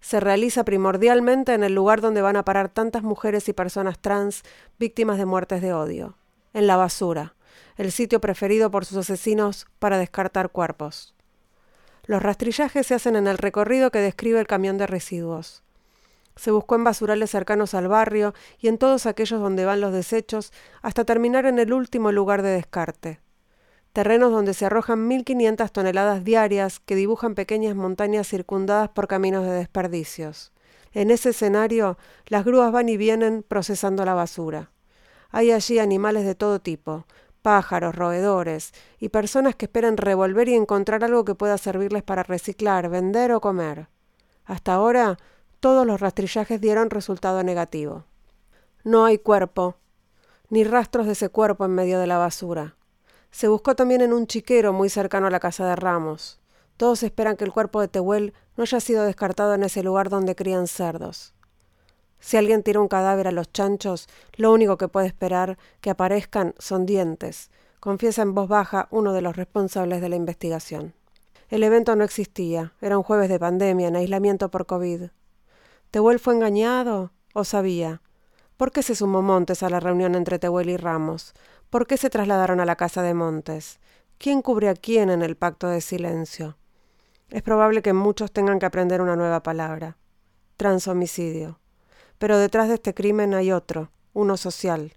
Se 0.00 0.18
realiza 0.18 0.64
primordialmente 0.64 1.52
en 1.52 1.62
el 1.62 1.74
lugar 1.74 2.00
donde 2.00 2.22
van 2.22 2.36
a 2.36 2.44
parar 2.46 2.70
tantas 2.70 3.02
mujeres 3.02 3.46
y 3.50 3.52
personas 3.52 3.98
trans 3.98 4.44
víctimas 4.78 5.18
de 5.18 5.26
muertes 5.26 5.60
de 5.60 5.74
odio, 5.74 6.16
en 6.54 6.66
la 6.66 6.76
basura, 6.76 7.34
el 7.76 7.92
sitio 7.92 8.20
preferido 8.20 8.70
por 8.70 8.84
sus 8.84 8.98
asesinos 8.98 9.66
para 9.78 9.98
descartar 9.98 10.50
cuerpos. 10.50 11.14
Los 12.06 12.22
rastrillajes 12.22 12.86
se 12.86 12.94
hacen 12.94 13.16
en 13.16 13.26
el 13.26 13.38
recorrido 13.38 13.90
que 13.90 13.98
describe 13.98 14.38
el 14.38 14.46
camión 14.46 14.76
de 14.76 14.86
residuos. 14.86 15.62
Se 16.36 16.50
buscó 16.50 16.74
en 16.74 16.84
basurales 16.84 17.30
cercanos 17.30 17.74
al 17.74 17.88
barrio 17.88 18.34
y 18.58 18.68
en 18.68 18.78
todos 18.78 19.06
aquellos 19.06 19.40
donde 19.40 19.64
van 19.64 19.80
los 19.80 19.92
desechos, 19.92 20.52
hasta 20.82 21.04
terminar 21.04 21.46
en 21.46 21.58
el 21.58 21.72
último 21.72 22.12
lugar 22.12 22.42
de 22.42 22.50
descarte. 22.50 23.20
Terrenos 23.92 24.32
donde 24.32 24.54
se 24.54 24.66
arrojan 24.66 25.08
1.500 25.08 25.70
toneladas 25.70 26.24
diarias 26.24 26.80
que 26.80 26.96
dibujan 26.96 27.36
pequeñas 27.36 27.76
montañas 27.76 28.26
circundadas 28.26 28.88
por 28.88 29.06
caminos 29.06 29.44
de 29.44 29.52
desperdicios. 29.52 30.52
En 30.92 31.10
ese 31.10 31.30
escenario, 31.30 31.96
las 32.26 32.44
grúas 32.44 32.72
van 32.72 32.88
y 32.88 32.96
vienen 32.96 33.44
procesando 33.46 34.04
la 34.04 34.14
basura. 34.14 34.70
Hay 35.30 35.52
allí 35.52 35.78
animales 35.78 36.24
de 36.24 36.34
todo 36.34 36.60
tipo, 36.60 37.06
pájaros, 37.44 37.94
roedores 37.94 38.72
y 38.98 39.10
personas 39.10 39.54
que 39.54 39.66
esperan 39.66 39.98
revolver 39.98 40.48
y 40.48 40.54
encontrar 40.54 41.04
algo 41.04 41.26
que 41.26 41.34
pueda 41.34 41.58
servirles 41.58 42.02
para 42.02 42.22
reciclar, 42.22 42.88
vender 42.88 43.32
o 43.32 43.42
comer. 43.42 43.88
Hasta 44.46 44.72
ahora, 44.72 45.18
todos 45.60 45.86
los 45.86 46.00
rastrillajes 46.00 46.58
dieron 46.58 46.88
resultado 46.88 47.42
negativo. 47.42 48.06
No 48.82 49.04
hay 49.04 49.18
cuerpo, 49.18 49.76
ni 50.48 50.64
rastros 50.64 51.04
de 51.04 51.12
ese 51.12 51.28
cuerpo 51.28 51.66
en 51.66 51.74
medio 51.74 51.98
de 52.00 52.06
la 52.06 52.16
basura. 52.16 52.76
Se 53.30 53.46
buscó 53.48 53.76
también 53.76 54.00
en 54.00 54.14
un 54.14 54.26
chiquero 54.26 54.72
muy 54.72 54.88
cercano 54.88 55.26
a 55.26 55.30
la 55.30 55.38
casa 55.38 55.66
de 55.66 55.76
Ramos. 55.76 56.40
Todos 56.78 57.02
esperan 57.02 57.36
que 57.36 57.44
el 57.44 57.52
cuerpo 57.52 57.82
de 57.82 57.88
Tehuel 57.88 58.32
no 58.56 58.62
haya 58.62 58.80
sido 58.80 59.04
descartado 59.04 59.52
en 59.52 59.64
ese 59.64 59.82
lugar 59.82 60.08
donde 60.08 60.34
crían 60.34 60.66
cerdos. 60.66 61.33
Si 62.24 62.38
alguien 62.38 62.62
tira 62.62 62.80
un 62.80 62.88
cadáver 62.88 63.28
a 63.28 63.32
los 63.32 63.52
chanchos, 63.52 64.08
lo 64.36 64.50
único 64.50 64.78
que 64.78 64.88
puede 64.88 65.06
esperar 65.06 65.58
que 65.82 65.90
aparezcan 65.90 66.54
son 66.58 66.86
dientes, 66.86 67.50
confiesa 67.80 68.22
en 68.22 68.34
voz 68.34 68.48
baja 68.48 68.88
uno 68.90 69.12
de 69.12 69.20
los 69.20 69.36
responsables 69.36 70.00
de 70.00 70.08
la 70.08 70.16
investigación. 70.16 70.94
El 71.50 71.62
evento 71.62 71.94
no 71.96 72.02
existía, 72.02 72.72
era 72.80 72.96
un 72.96 73.02
jueves 73.02 73.28
de 73.28 73.38
pandemia, 73.38 73.88
en 73.88 73.96
aislamiento 73.96 74.50
por 74.50 74.64
COVID. 74.64 75.10
¿Tehuel 75.90 76.18
fue 76.18 76.32
engañado 76.32 77.12
o 77.34 77.44
sabía? 77.44 78.00
¿Por 78.56 78.72
qué 78.72 78.82
se 78.82 78.94
sumó 78.94 79.20
Montes 79.20 79.62
a 79.62 79.68
la 79.68 79.80
reunión 79.80 80.14
entre 80.14 80.38
Tehuel 80.38 80.70
y 80.70 80.78
Ramos? 80.78 81.34
¿Por 81.68 81.86
qué 81.86 81.98
se 81.98 82.08
trasladaron 82.08 82.58
a 82.58 82.64
la 82.64 82.76
casa 82.76 83.02
de 83.02 83.12
Montes? 83.12 83.80
¿Quién 84.16 84.40
cubre 84.40 84.70
a 84.70 84.74
quién 84.74 85.10
en 85.10 85.20
el 85.20 85.36
pacto 85.36 85.68
de 85.68 85.82
silencio? 85.82 86.56
Es 87.28 87.42
probable 87.42 87.82
que 87.82 87.92
muchos 87.92 88.32
tengan 88.32 88.58
que 88.58 88.64
aprender 88.64 89.02
una 89.02 89.14
nueva 89.14 89.42
palabra. 89.42 89.98
Transhomicidio. 90.56 91.58
Pero 92.18 92.38
detrás 92.38 92.68
de 92.68 92.74
este 92.74 92.94
crimen 92.94 93.34
hay 93.34 93.52
otro, 93.52 93.90
uno 94.12 94.36
social, 94.36 94.92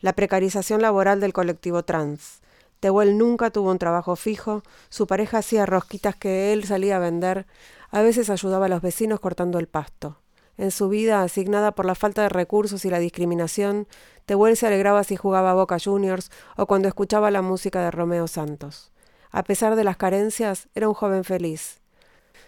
la 0.00 0.14
precarización 0.14 0.82
laboral 0.82 1.20
del 1.20 1.32
colectivo 1.32 1.84
trans. 1.84 2.40
Tehuel 2.80 3.16
nunca 3.16 3.50
tuvo 3.50 3.70
un 3.70 3.78
trabajo 3.78 4.16
fijo, 4.16 4.62
su 4.88 5.06
pareja 5.06 5.38
hacía 5.38 5.66
rosquitas 5.66 6.16
que 6.16 6.52
él 6.52 6.64
salía 6.64 6.96
a 6.96 7.00
vender, 7.00 7.46
a 7.90 8.02
veces 8.02 8.30
ayudaba 8.30 8.66
a 8.66 8.68
los 8.68 8.82
vecinos 8.82 9.20
cortando 9.20 9.58
el 9.60 9.68
pasto. 9.68 10.18
En 10.58 10.70
su 10.70 10.88
vida, 10.88 11.22
asignada 11.22 11.72
por 11.72 11.86
la 11.86 11.94
falta 11.94 12.22
de 12.22 12.28
recursos 12.28 12.84
y 12.84 12.90
la 12.90 12.98
discriminación, 12.98 13.86
Tehuel 14.26 14.56
se 14.56 14.66
alegraba 14.66 15.04
si 15.04 15.16
jugaba 15.16 15.52
a 15.52 15.54
Boca 15.54 15.78
Juniors 15.78 16.30
o 16.56 16.66
cuando 16.66 16.88
escuchaba 16.88 17.30
la 17.30 17.42
música 17.42 17.82
de 17.82 17.90
Romeo 17.90 18.26
Santos. 18.26 18.92
A 19.30 19.44
pesar 19.44 19.76
de 19.76 19.84
las 19.84 19.96
carencias, 19.96 20.68
era 20.74 20.88
un 20.88 20.94
joven 20.94 21.24
feliz. 21.24 21.81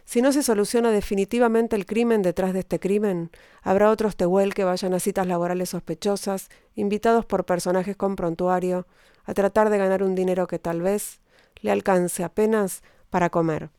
Si 0.05 0.21
no 0.23 0.33
se 0.33 0.43
soluciona 0.43 0.91
definitivamente 0.91 1.77
el 1.77 1.87
crimen 1.87 2.23
detrás 2.23 2.53
de 2.53 2.61
este 2.61 2.79
crimen, 2.79 3.31
habrá 3.63 3.91
otros 3.91 4.17
Tehuel 4.17 4.55
que 4.55 4.65
vayan 4.65 4.95
a 4.95 5.01
citas 5.01 5.27
laborales 5.27 5.71
sospechosas, 5.71 6.51
invitados 6.75 7.25
por 7.25 7.45
personajes 7.45 7.97
con 7.97 8.15
prontuario, 8.15 8.87
a 9.25 9.35
tratar 9.35 9.71
de 9.71 9.79
ganar 9.79 10.03
un 10.03 10.15
dinero 10.15 10.47
que 10.47 10.59
tal 10.59 10.83
vez 10.83 11.21
le 11.63 11.71
alcance 11.71 12.23
apenas 12.23 12.83
para 13.09 13.31
comer. 13.31 13.71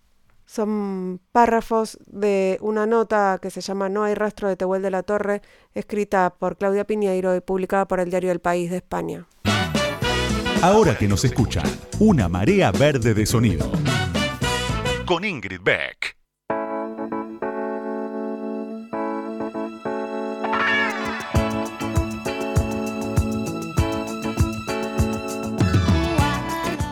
Son 0.47 1.19
párrafos 1.31 1.97
de 2.05 2.57
una 2.61 2.85
nota 2.85 3.39
que 3.41 3.49
se 3.49 3.61
llama 3.61 3.89
No 3.89 4.03
hay 4.03 4.13
rastro 4.13 4.47
de 4.47 4.55
Tehuel 4.55 4.81
de 4.81 4.91
la 4.91 5.03
Torre, 5.03 5.41
escrita 5.73 6.35
por 6.37 6.57
Claudia 6.57 6.85
Piñeiro 6.85 7.35
y 7.35 7.41
publicada 7.41 7.87
por 7.87 7.99
el 7.99 8.09
diario 8.09 8.31
El 8.31 8.39
País 8.39 8.69
de 8.69 8.77
España. 8.77 9.27
Ahora 10.61 10.97
que 10.97 11.07
nos 11.07 11.23
escuchan, 11.25 11.65
una 11.99 12.27
marea 12.27 12.71
verde 12.71 13.13
de 13.13 13.25
sonido. 13.25 13.71
Con 15.05 15.23
Ingrid 15.23 15.61
Beck. 15.61 16.14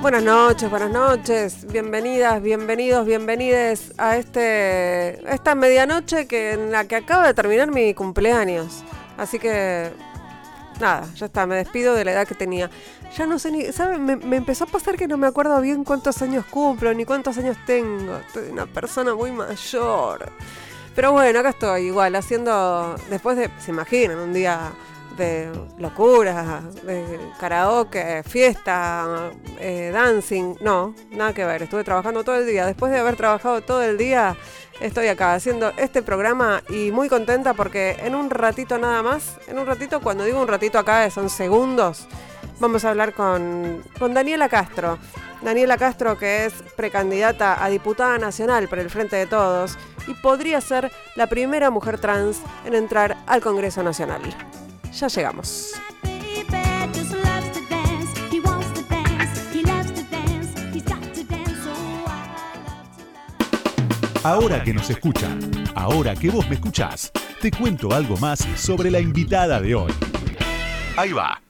Buenas 0.04 0.24
noches, 0.24 0.70
buenas 0.70 0.92
noches, 0.92 1.66
bienvenidas, 1.72 2.42
bienvenidos, 2.42 3.06
bienvenides 3.06 3.94
a 3.98 4.18
este 4.18 5.34
esta 5.34 5.56
medianoche 5.56 6.28
que 6.28 6.52
en 6.52 6.74
la 6.74 6.84
que 6.84 6.98
acaba 6.98 7.26
de 7.26 7.34
terminar 7.34 7.72
mi 7.72 7.94
cumpleaños. 7.94 8.84
Así 9.16 9.40
que 9.40 9.94
nada, 10.82 11.08
ya 11.16 11.28
está, 11.28 11.48
me 11.48 11.56
despido 11.56 11.96
de 11.96 12.04
la 12.04 12.12
edad 12.12 12.28
que 12.28 12.36
tenía. 12.36 12.70
Ya 13.16 13.26
no 13.26 13.40
sé 13.40 13.50
ni, 13.52 13.72
¿sabes? 13.72 13.98
Me, 13.98 14.18
me, 14.18 14.36
empezó 14.36 14.66
a 14.66 14.68
pasar 14.68 14.98
que 14.98 15.08
no 15.08 15.16
me 15.16 15.26
acuerdo 15.26 15.62
bien 15.62 15.86
cuántos 15.86 16.22
años 16.22 16.46
cumplo 16.48 16.94
ni 16.94 17.06
cuántos 17.06 17.38
años 17.38 17.56
tengo. 17.66 18.18
Estoy 18.18 18.50
una 18.52 18.66
persona 18.66 19.16
muy 19.16 19.32
mayor. 19.32 20.34
Pero 20.94 21.14
bueno, 21.14 21.40
acá 21.40 21.52
estoy 21.52 21.84
igual 21.84 22.14
haciendo 22.18 22.98
después 23.10 23.38
de, 23.38 23.50
se 23.58 23.72
imaginan, 23.72 24.20
un 24.20 24.34
día 24.34 24.74
de 25.18 25.52
locura, 25.78 26.62
de 26.84 27.20
karaoke, 27.40 28.24
fiesta, 28.24 29.32
eh, 29.60 29.92
dancing. 29.94 30.56
No, 30.62 30.96
nada 31.12 31.34
que 31.34 31.46
ver. 31.46 31.64
Estuve 31.64 31.84
trabajando 31.84 32.24
todo 32.24 32.36
el 32.38 32.48
día. 32.48 32.66
Después 32.66 32.92
de 32.92 33.00
haber 33.00 33.16
trabajado 33.16 33.62
todo 33.62 33.82
el 33.84 33.98
día, 33.98 34.36
estoy 34.82 35.08
acá 35.08 35.34
haciendo 35.34 35.72
este 35.78 36.02
programa 36.02 36.64
y 36.70 36.92
muy 36.92 37.10
contenta 37.10 37.54
porque 37.54 37.98
en 38.04 38.16
un 38.16 38.30
ratito 38.30 38.78
nada 38.78 39.02
más, 39.04 39.38
en 39.48 39.60
un 39.60 39.66
ratito, 39.66 40.02
cuando 40.02 40.24
digo 40.24 40.42
un 40.42 40.48
ratito 40.48 40.80
acá 40.80 41.10
son 41.10 41.30
segundos, 41.30 42.08
vamos 42.60 42.86
a 42.86 42.90
hablar 42.90 43.14
con, 43.14 43.84
con 44.00 44.14
Daniela 44.14 44.50
Castro. 44.50 44.98
Daniela 45.42 45.78
Castro, 45.78 46.18
que 46.18 46.46
es 46.46 46.54
precandidata 46.78 47.64
a 47.64 47.68
diputada 47.70 48.18
nacional 48.18 48.70
por 48.70 48.80
el 48.80 48.90
Frente 48.90 49.18
de 49.18 49.26
Todos 49.26 49.78
y 50.08 50.14
podría 50.16 50.62
ser 50.62 50.92
la 51.16 51.28
primera 51.28 51.70
mujer 51.70 52.00
trans 52.00 52.42
en 52.66 52.76
entrar 52.76 53.18
al 53.28 53.42
Congreso 53.42 53.84
Nacional. 53.84 54.22
Ya 55.00 55.08
llegamos. 55.08 55.72
Ahora 64.24 64.64
que 64.64 64.74
nos 64.74 64.90
escuchan, 64.90 65.40
ahora 65.76 66.16
que 66.16 66.30
vos 66.30 66.48
me 66.48 66.56
escuchás, 66.56 67.12
te 67.42 67.52
cuento 67.52 67.94
algo 67.94 68.16
más 68.18 68.40
sobre 68.56 68.90
la 68.90 69.02
invitada 69.02 69.60
de 69.60 69.76
hoy. 69.76 69.92
Ahí 70.96 71.12
va. 71.12 71.42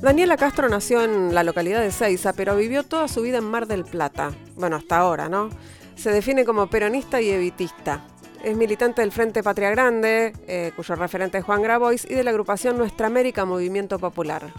Daniela 0.00 0.38
Castro 0.38 0.66
nació 0.70 1.04
en 1.04 1.34
la 1.34 1.44
localidad 1.44 1.82
de 1.82 1.92
Ceiza, 1.92 2.32
pero 2.32 2.56
vivió 2.56 2.84
toda 2.84 3.06
su 3.06 3.20
vida 3.20 3.36
en 3.36 3.44
Mar 3.44 3.66
del 3.66 3.84
Plata. 3.84 4.30
Bueno, 4.56 4.76
hasta 4.76 4.96
ahora, 4.96 5.28
¿no? 5.28 5.50
Se 5.94 6.10
define 6.10 6.46
como 6.46 6.68
peronista 6.68 7.20
y 7.20 7.28
evitista. 7.28 8.02
Es 8.42 8.56
militante 8.56 9.02
del 9.02 9.12
Frente 9.12 9.42
Patria 9.42 9.68
Grande, 9.68 10.32
eh, 10.48 10.72
cuyo 10.74 10.94
referente 10.94 11.36
es 11.36 11.44
Juan 11.44 11.60
Grabois, 11.60 12.06
y 12.08 12.14
de 12.14 12.24
la 12.24 12.30
agrupación 12.30 12.78
Nuestra 12.78 13.08
América 13.08 13.44
Movimiento 13.44 13.98
Popular. 13.98 14.50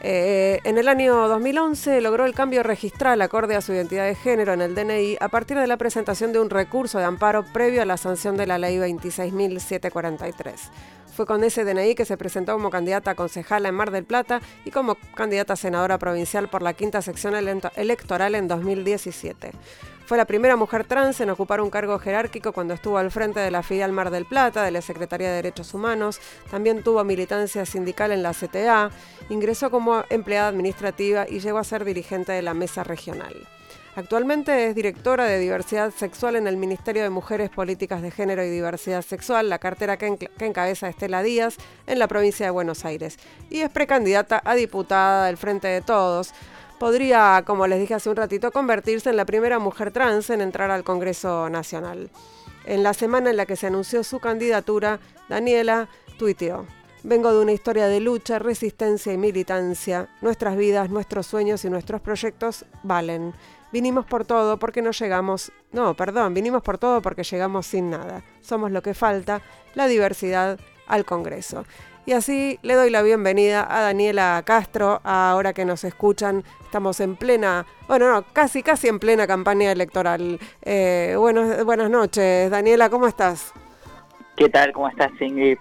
Eh, 0.00 0.58
en 0.64 0.76
el 0.76 0.88
año 0.88 1.28
2011 1.28 2.00
logró 2.00 2.26
el 2.26 2.34
cambio 2.34 2.64
registral 2.64 3.22
acorde 3.22 3.54
a 3.54 3.60
su 3.60 3.72
identidad 3.72 4.06
de 4.06 4.16
género 4.16 4.54
en 4.54 4.60
el 4.60 4.74
DNI 4.74 5.18
a 5.20 5.28
partir 5.28 5.56
de 5.56 5.68
la 5.68 5.76
presentación 5.76 6.32
de 6.32 6.40
un 6.40 6.50
recurso 6.50 6.98
de 6.98 7.04
amparo 7.04 7.44
previo 7.44 7.80
a 7.80 7.86
la 7.86 7.96
sanción 7.96 8.36
de 8.36 8.48
la 8.48 8.58
ley 8.58 8.76
26.743. 8.76 10.52
Fue 11.14 11.26
con 11.26 11.44
ese 11.44 11.64
DNI 11.64 11.94
que 11.94 12.04
se 12.04 12.16
presentó 12.16 12.54
como 12.54 12.70
candidata 12.70 13.12
a 13.12 13.14
concejala 13.14 13.68
en 13.68 13.76
Mar 13.76 13.92
del 13.92 14.04
Plata 14.04 14.40
y 14.64 14.72
como 14.72 14.96
candidata 15.14 15.52
a 15.52 15.56
senadora 15.56 15.96
provincial 15.96 16.48
por 16.48 16.60
la 16.60 16.72
quinta 16.72 17.02
sección 17.02 17.34
electoral 17.76 18.34
en 18.34 18.48
2017. 18.48 19.52
Fue 20.06 20.18
la 20.18 20.24
primera 20.24 20.56
mujer 20.56 20.84
trans 20.84 21.20
en 21.20 21.30
ocupar 21.30 21.60
un 21.60 21.70
cargo 21.70 22.00
jerárquico 22.00 22.52
cuando 22.52 22.74
estuvo 22.74 22.98
al 22.98 23.12
frente 23.12 23.38
de 23.38 23.52
la 23.52 23.62
filial 23.62 23.92
Mar 23.92 24.10
del 24.10 24.26
Plata, 24.26 24.64
de 24.64 24.72
la 24.72 24.82
Secretaría 24.82 25.28
de 25.28 25.36
Derechos 25.36 25.72
Humanos. 25.72 26.20
También 26.50 26.82
tuvo 26.82 27.04
militancia 27.04 27.64
sindical 27.64 28.10
en 28.10 28.24
la 28.24 28.34
CTA. 28.34 28.90
Ingresó 29.30 29.70
como 29.70 30.04
empleada 30.10 30.48
administrativa 30.48 31.26
y 31.28 31.38
llegó 31.38 31.58
a 31.58 31.64
ser 31.64 31.84
dirigente 31.84 32.32
de 32.32 32.42
la 32.42 32.54
mesa 32.54 32.82
regional. 32.82 33.34
Actualmente 33.96 34.66
es 34.66 34.74
directora 34.74 35.24
de 35.24 35.38
diversidad 35.38 35.92
sexual 35.92 36.34
en 36.34 36.48
el 36.48 36.56
Ministerio 36.56 37.04
de 37.04 37.10
Mujeres, 37.10 37.48
Políticas 37.48 38.02
de 38.02 38.10
Género 38.10 38.44
y 38.44 38.50
Diversidad 38.50 39.02
Sexual, 39.02 39.48
la 39.48 39.60
cartera 39.60 39.96
que, 39.96 40.30
encabeza 40.40 40.88
Estela 40.88 41.22
Díaz 41.22 41.58
en 41.86 42.00
la 42.00 42.08
provincia 42.08 42.44
de 42.44 42.50
Buenos 42.50 42.84
Aires. 42.84 43.18
Y 43.50 43.60
es 43.60 43.70
precandidata 43.70 44.42
a 44.44 44.56
diputada 44.56 45.26
del 45.26 45.36
Frente 45.36 45.68
de 45.68 45.80
Todos 45.80 46.32
podría, 46.80 47.44
como 47.46 47.68
les 47.68 47.78
dije 47.78 47.94
hace 47.94 48.10
un 48.10 48.16
ratito, 48.16 48.50
convertirse 48.50 49.10
en 49.10 49.16
la 49.16 49.24
primera 49.24 49.60
mujer 49.60 49.92
trans 49.92 50.28
en 50.28 50.40
entrar 50.40 50.72
al 50.72 50.82
Congreso 50.82 51.48
Nacional. 51.48 52.10
En 52.66 52.82
la 52.82 52.94
semana 52.94 53.30
en 53.30 53.36
la 53.36 53.46
que 53.46 53.56
se 53.56 53.68
anunció 53.68 54.02
su 54.02 54.18
candidatura, 54.18 54.98
Daniela 55.28 55.88
tuiteó. 56.18 56.66
Vengo 57.02 57.32
de 57.32 57.40
una 57.40 57.52
historia 57.52 57.86
de 57.86 58.00
lucha, 58.00 58.38
resistencia 58.38 59.12
y 59.12 59.18
militancia. 59.18 60.08
Nuestras 60.20 60.56
vidas, 60.56 60.90
nuestros 60.90 61.26
sueños 61.26 61.64
y 61.64 61.70
nuestros 61.70 62.00
proyectos 62.00 62.64
valen. 62.82 63.34
Vinimos 63.74 64.06
por 64.06 64.24
todo 64.24 64.56
porque 64.60 64.82
no 64.82 64.92
llegamos, 64.92 65.50
no, 65.72 65.94
perdón, 65.94 66.32
vinimos 66.32 66.62
por 66.62 66.78
todo 66.78 67.02
porque 67.02 67.24
llegamos 67.24 67.66
sin 67.66 67.90
nada. 67.90 68.22
Somos 68.40 68.70
lo 68.70 68.82
que 68.82 68.94
falta, 68.94 69.42
la 69.74 69.88
diversidad 69.88 70.60
al 70.86 71.04
Congreso. 71.04 71.64
Y 72.06 72.12
así 72.12 72.60
le 72.62 72.74
doy 72.74 72.90
la 72.90 73.02
bienvenida 73.02 73.66
a 73.68 73.80
Daniela 73.80 74.40
Castro, 74.46 75.00
ahora 75.02 75.54
que 75.54 75.64
nos 75.64 75.82
escuchan, 75.82 76.44
estamos 76.62 77.00
en 77.00 77.16
plena, 77.16 77.66
bueno, 77.88 78.12
no, 78.12 78.24
casi, 78.32 78.62
casi 78.62 78.86
en 78.86 79.00
plena 79.00 79.26
campaña 79.26 79.72
electoral. 79.72 80.38
Eh, 80.62 81.16
buenas 81.18 81.90
noches, 81.90 82.52
Daniela, 82.52 82.88
¿cómo 82.88 83.08
estás? 83.08 83.52
¿Qué 84.36 84.48
tal? 84.50 84.72
¿Cómo 84.72 84.86
estás, 84.88 85.10
Ingrid? 85.20 85.58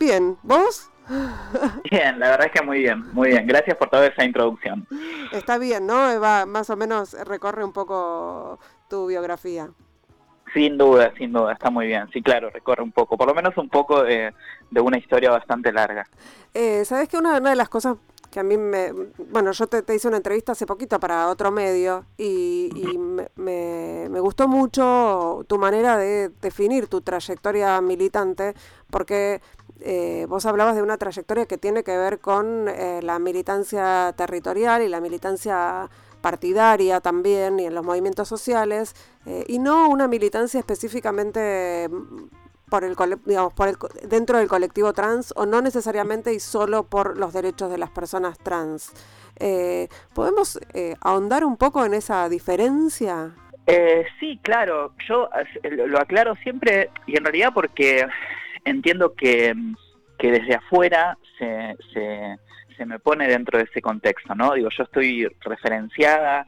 Bien, 0.00 0.38
¿vos? 0.42 0.90
Bien, 1.90 2.18
la 2.18 2.30
verdad 2.30 2.46
es 2.46 2.52
que 2.52 2.62
muy 2.62 2.78
bien, 2.78 3.04
muy 3.12 3.28
bien. 3.28 3.46
Gracias 3.46 3.76
por 3.76 3.90
toda 3.90 4.06
esa 4.06 4.24
introducción. 4.24 4.86
Está 5.32 5.58
bien, 5.58 5.86
¿no? 5.86 6.20
Va, 6.20 6.46
más 6.46 6.70
o 6.70 6.76
menos 6.76 7.14
recorre 7.24 7.64
un 7.64 7.72
poco 7.72 8.58
tu 8.88 9.06
biografía. 9.06 9.70
Sin 10.54 10.76
duda, 10.76 11.12
sin 11.16 11.32
duda, 11.32 11.52
está 11.52 11.70
muy 11.70 11.86
bien. 11.86 12.08
Sí, 12.12 12.22
claro, 12.22 12.50
recorre 12.50 12.82
un 12.82 12.92
poco, 12.92 13.16
por 13.16 13.26
lo 13.26 13.34
menos 13.34 13.56
un 13.56 13.68
poco 13.68 14.02
de, 14.02 14.32
una 14.70 14.98
historia 14.98 15.30
bastante 15.30 15.72
larga. 15.72 16.06
Eh, 16.52 16.84
Sabes 16.84 17.08
que 17.08 17.16
una, 17.16 17.40
de 17.40 17.56
las 17.56 17.70
cosas 17.70 17.96
que 18.30 18.40
a 18.40 18.42
mí 18.42 18.56
me... 18.58 18.92
Bueno, 19.30 19.52
yo 19.52 19.66
te, 19.66 19.94
hice 19.94 20.08
una 20.08 20.18
entrevista 20.18 20.52
hace 20.52 20.66
poquito 20.66 21.00
para 21.00 21.28
otro 21.28 21.50
medio 21.50 22.04
y, 22.18 22.70
me, 22.98 24.08
me, 24.08 24.20
gustó 24.20 24.46
mucho 24.46 25.44
tu 25.48 25.58
manera 25.58 25.96
de 25.96 26.28
definir 26.40 26.86
tu 26.86 27.00
trayectoria 27.00 27.80
militante 27.80 28.54
porque 28.90 29.40
eh, 29.84 30.26
vos 30.28 30.46
hablabas 30.46 30.74
de 30.74 30.82
una 30.82 30.98
trayectoria 30.98 31.46
que 31.46 31.58
tiene 31.58 31.84
que 31.84 31.96
ver 31.96 32.18
con 32.18 32.68
eh, 32.68 33.00
la 33.02 33.18
militancia 33.18 34.14
territorial 34.16 34.82
y 34.82 34.88
la 34.88 35.00
militancia 35.00 35.88
partidaria 36.22 37.00
también 37.00 37.60
y 37.60 37.66
en 37.66 37.74
los 37.74 37.84
movimientos 37.84 38.28
sociales, 38.28 38.94
eh, 39.26 39.44
y 39.48 39.58
no 39.58 39.90
una 39.90 40.08
militancia 40.08 40.58
específicamente 40.58 41.88
mm, 41.90 42.70
por 42.70 42.84
el, 42.84 42.96
digamos, 43.26 43.52
por 43.52 43.68
el, 43.68 43.76
dentro 44.08 44.38
del 44.38 44.48
colectivo 44.48 44.94
trans 44.94 45.34
o 45.36 45.44
no 45.44 45.60
necesariamente 45.60 46.32
y 46.32 46.40
solo 46.40 46.84
por 46.84 47.18
los 47.18 47.34
derechos 47.34 47.70
de 47.70 47.76
las 47.76 47.90
personas 47.90 48.38
trans. 48.38 48.92
Eh, 49.38 49.88
¿Podemos 50.14 50.58
eh, 50.72 50.94
ahondar 51.02 51.44
un 51.44 51.58
poco 51.58 51.84
en 51.84 51.92
esa 51.92 52.30
diferencia? 52.30 53.34
sí, 54.18 54.40
claro, 54.42 54.92
yo 55.08 55.28
lo 55.62 55.98
aclaro 55.98 56.34
siempre 56.42 56.90
y 57.06 57.16
en 57.16 57.24
realidad 57.24 57.52
porque 57.54 58.06
entiendo 58.64 59.14
que, 59.14 59.54
que 60.18 60.30
desde 60.30 60.54
afuera 60.54 61.16
se, 61.38 61.76
se 61.92 62.36
se 62.76 62.86
me 62.86 62.98
pone 62.98 63.28
dentro 63.28 63.58
de 63.58 63.64
ese 63.64 63.82
contexto, 63.82 64.34
¿no? 64.34 64.54
Digo, 64.54 64.70
yo 64.76 64.84
estoy 64.84 65.28
referenciada 65.40 66.46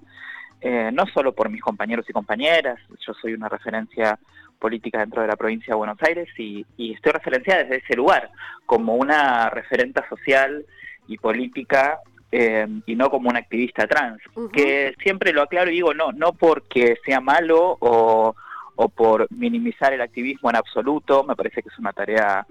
eh, 0.60 0.90
no 0.90 1.04
solo 1.12 1.34
por 1.34 1.50
mis 1.50 1.60
compañeros 1.60 2.06
y 2.08 2.12
compañeras, 2.14 2.78
yo 3.06 3.12
soy 3.20 3.34
una 3.34 3.50
referencia 3.50 4.18
política 4.58 5.00
dentro 5.00 5.20
de 5.20 5.28
la 5.28 5.36
provincia 5.36 5.72
de 5.72 5.76
Buenos 5.76 5.98
Aires 6.02 6.26
y, 6.38 6.64
estoy 6.78 7.12
referenciada 7.12 7.64
desde 7.64 7.84
ese 7.84 7.94
lugar 7.96 8.30
como 8.64 8.94
una 8.94 9.50
referenta 9.50 10.08
social 10.08 10.64
y 11.06 11.18
política 11.18 11.98
eh, 12.32 12.66
y 12.86 12.96
no 12.96 13.10
como 13.10 13.28
una 13.28 13.40
activista 13.40 13.86
trans, 13.86 14.22
que 14.54 14.94
siempre 15.02 15.34
lo 15.34 15.42
aclaro 15.42 15.70
y 15.70 15.74
digo, 15.74 15.92
no, 15.92 16.12
no 16.12 16.32
porque 16.32 16.96
sea 17.04 17.20
malo 17.20 17.76
o, 17.80 18.34
o 18.76 18.88
por 18.88 19.26
minimizar 19.30 19.92
el 19.92 20.00
activismo 20.00 20.50
en 20.50 20.56
absoluto, 20.56 21.24
me 21.24 21.36
parece 21.36 21.62
que 21.62 21.68
es 21.68 21.78
una 21.78 21.92
tarea 21.92 22.46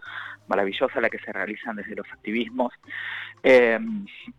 maravillosa 0.47 1.01
la 1.01 1.09
que 1.09 1.19
se 1.19 1.31
realizan 1.31 1.75
desde 1.75 1.95
los 1.95 2.07
activismos, 2.11 2.73
eh, 3.43 3.79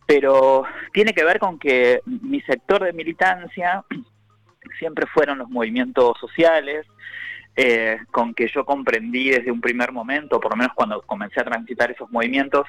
pero 0.07 0.65
tiene 0.93 1.13
que 1.13 1.25
ver 1.25 1.39
con 1.39 1.59
que 1.59 2.01
mi 2.07 2.41
sector 2.43 2.85
de 2.85 2.93
militancia 2.93 3.85
siempre 4.79 5.07
fueron 5.07 5.39
los 5.39 5.49
movimientos 5.49 6.19
sociales, 6.19 6.87
eh, 7.57 7.99
con 8.11 8.35
que 8.35 8.49
yo 8.49 8.65
comprendí 8.65 9.31
desde 9.31 9.53
un 9.53 9.61
primer 9.61 9.93
momento, 9.93 10.41
por 10.41 10.51
lo 10.51 10.57
menos 10.57 10.73
cuando 10.75 11.01
comencé 11.03 11.41
a 11.41 11.45
transitar 11.45 11.91
esos 11.91 12.11
movimientos 12.11 12.67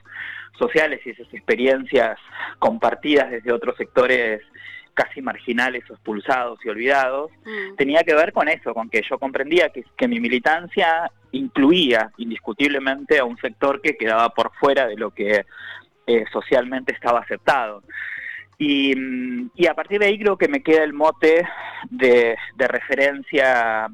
sociales 0.59 1.01
y 1.05 1.09
esas 1.09 1.33
experiencias 1.33 2.19
compartidas 2.59 3.31
desde 3.31 3.51
otros 3.51 3.75
sectores 3.77 4.43
casi 4.95 5.21
marginales 5.21 5.83
o 5.89 5.93
expulsados 5.93 6.57
y 6.63 6.69
olvidados, 6.69 7.29
mm. 7.45 7.75
tenía 7.75 8.03
que 8.03 8.15
ver 8.15 8.33
con 8.33 8.47
eso, 8.47 8.73
con 8.73 8.89
que 8.89 9.03
yo 9.07 9.19
comprendía 9.19 9.69
que, 9.69 9.83
que 9.95 10.07
mi 10.07 10.19
militancia 10.19 11.11
incluía 11.31 12.11
indiscutiblemente 12.17 13.19
a 13.19 13.25
un 13.25 13.37
sector 13.37 13.81
que 13.81 13.97
quedaba 13.97 14.29
por 14.29 14.51
fuera 14.55 14.87
de 14.87 14.95
lo 14.95 15.11
que 15.11 15.45
eh, 16.07 16.25
socialmente 16.31 16.93
estaba 16.93 17.19
aceptado. 17.19 17.83
Y, 18.57 18.95
mm, 18.95 19.51
y, 19.55 19.67
a 19.67 19.73
partir 19.73 19.99
de 19.99 20.07
ahí 20.07 20.17
creo 20.17 20.37
que 20.37 20.47
me 20.47 20.63
queda 20.63 20.83
el 20.83 20.93
mote 20.93 21.45
de, 21.89 22.37
de 22.55 22.67
referencia 22.67 23.89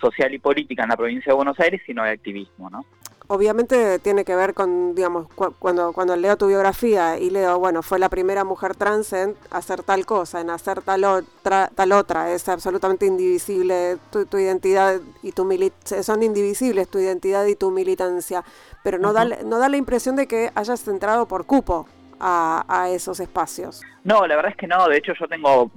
social 0.00 0.32
y 0.32 0.38
política 0.38 0.82
en 0.84 0.88
la 0.88 0.96
provincia 0.96 1.32
de 1.32 1.36
Buenos 1.36 1.60
Aires 1.60 1.82
y 1.86 1.94
no 1.94 2.02
de 2.02 2.10
activismo, 2.10 2.70
¿no? 2.70 2.86
Obviamente 3.28 3.98
tiene 3.98 4.24
que 4.24 4.34
ver 4.34 4.54
con, 4.54 4.94
digamos, 4.94 5.26
cuando, 5.58 5.92
cuando 5.92 6.16
leo 6.16 6.36
tu 6.36 6.46
biografía 6.46 7.18
y 7.18 7.30
leo, 7.30 7.58
bueno, 7.58 7.82
fue 7.82 7.98
la 7.98 8.08
primera 8.08 8.44
mujer 8.44 8.74
trans 8.74 9.12
en 9.12 9.34
hacer 9.50 9.82
tal 9.82 10.06
cosa, 10.06 10.40
en 10.40 10.50
hacer 10.50 10.82
tal 10.82 11.04
otra, 11.04 11.70
tal 11.74 11.92
otra, 11.92 12.32
es 12.32 12.48
absolutamente 12.48 13.06
indivisible 13.06 13.98
tu, 14.10 14.38
identidad 14.38 15.00
y 15.22 15.32
tu 15.32 15.44
militancia, 15.44 16.02
son 16.02 16.22
indivisibles 16.22 16.88
tu 16.88 16.98
identidad 16.98 17.46
y 17.46 17.56
tu 17.56 17.70
militancia, 17.70 18.44
pero 18.82 18.98
no, 18.98 19.12
da, 19.12 19.24
no 19.24 19.58
da 19.58 19.68
la 19.68 19.76
impresión 19.76 20.16
de 20.16 20.26
que 20.26 20.50
hayas 20.54 20.86
entrado 20.88 21.26
por 21.26 21.46
cupo. 21.46 21.88
A, 22.18 22.88
esos 22.88 23.20
espacios. 23.20 23.82
No, 24.02 24.26
la 24.26 24.36
verdad 24.36 24.52
es 24.52 24.56
que 24.56 24.66
no. 24.66 24.88
De 24.88 24.96
hecho, 24.96 25.12
yo 25.20 25.28
tengo 25.28 25.70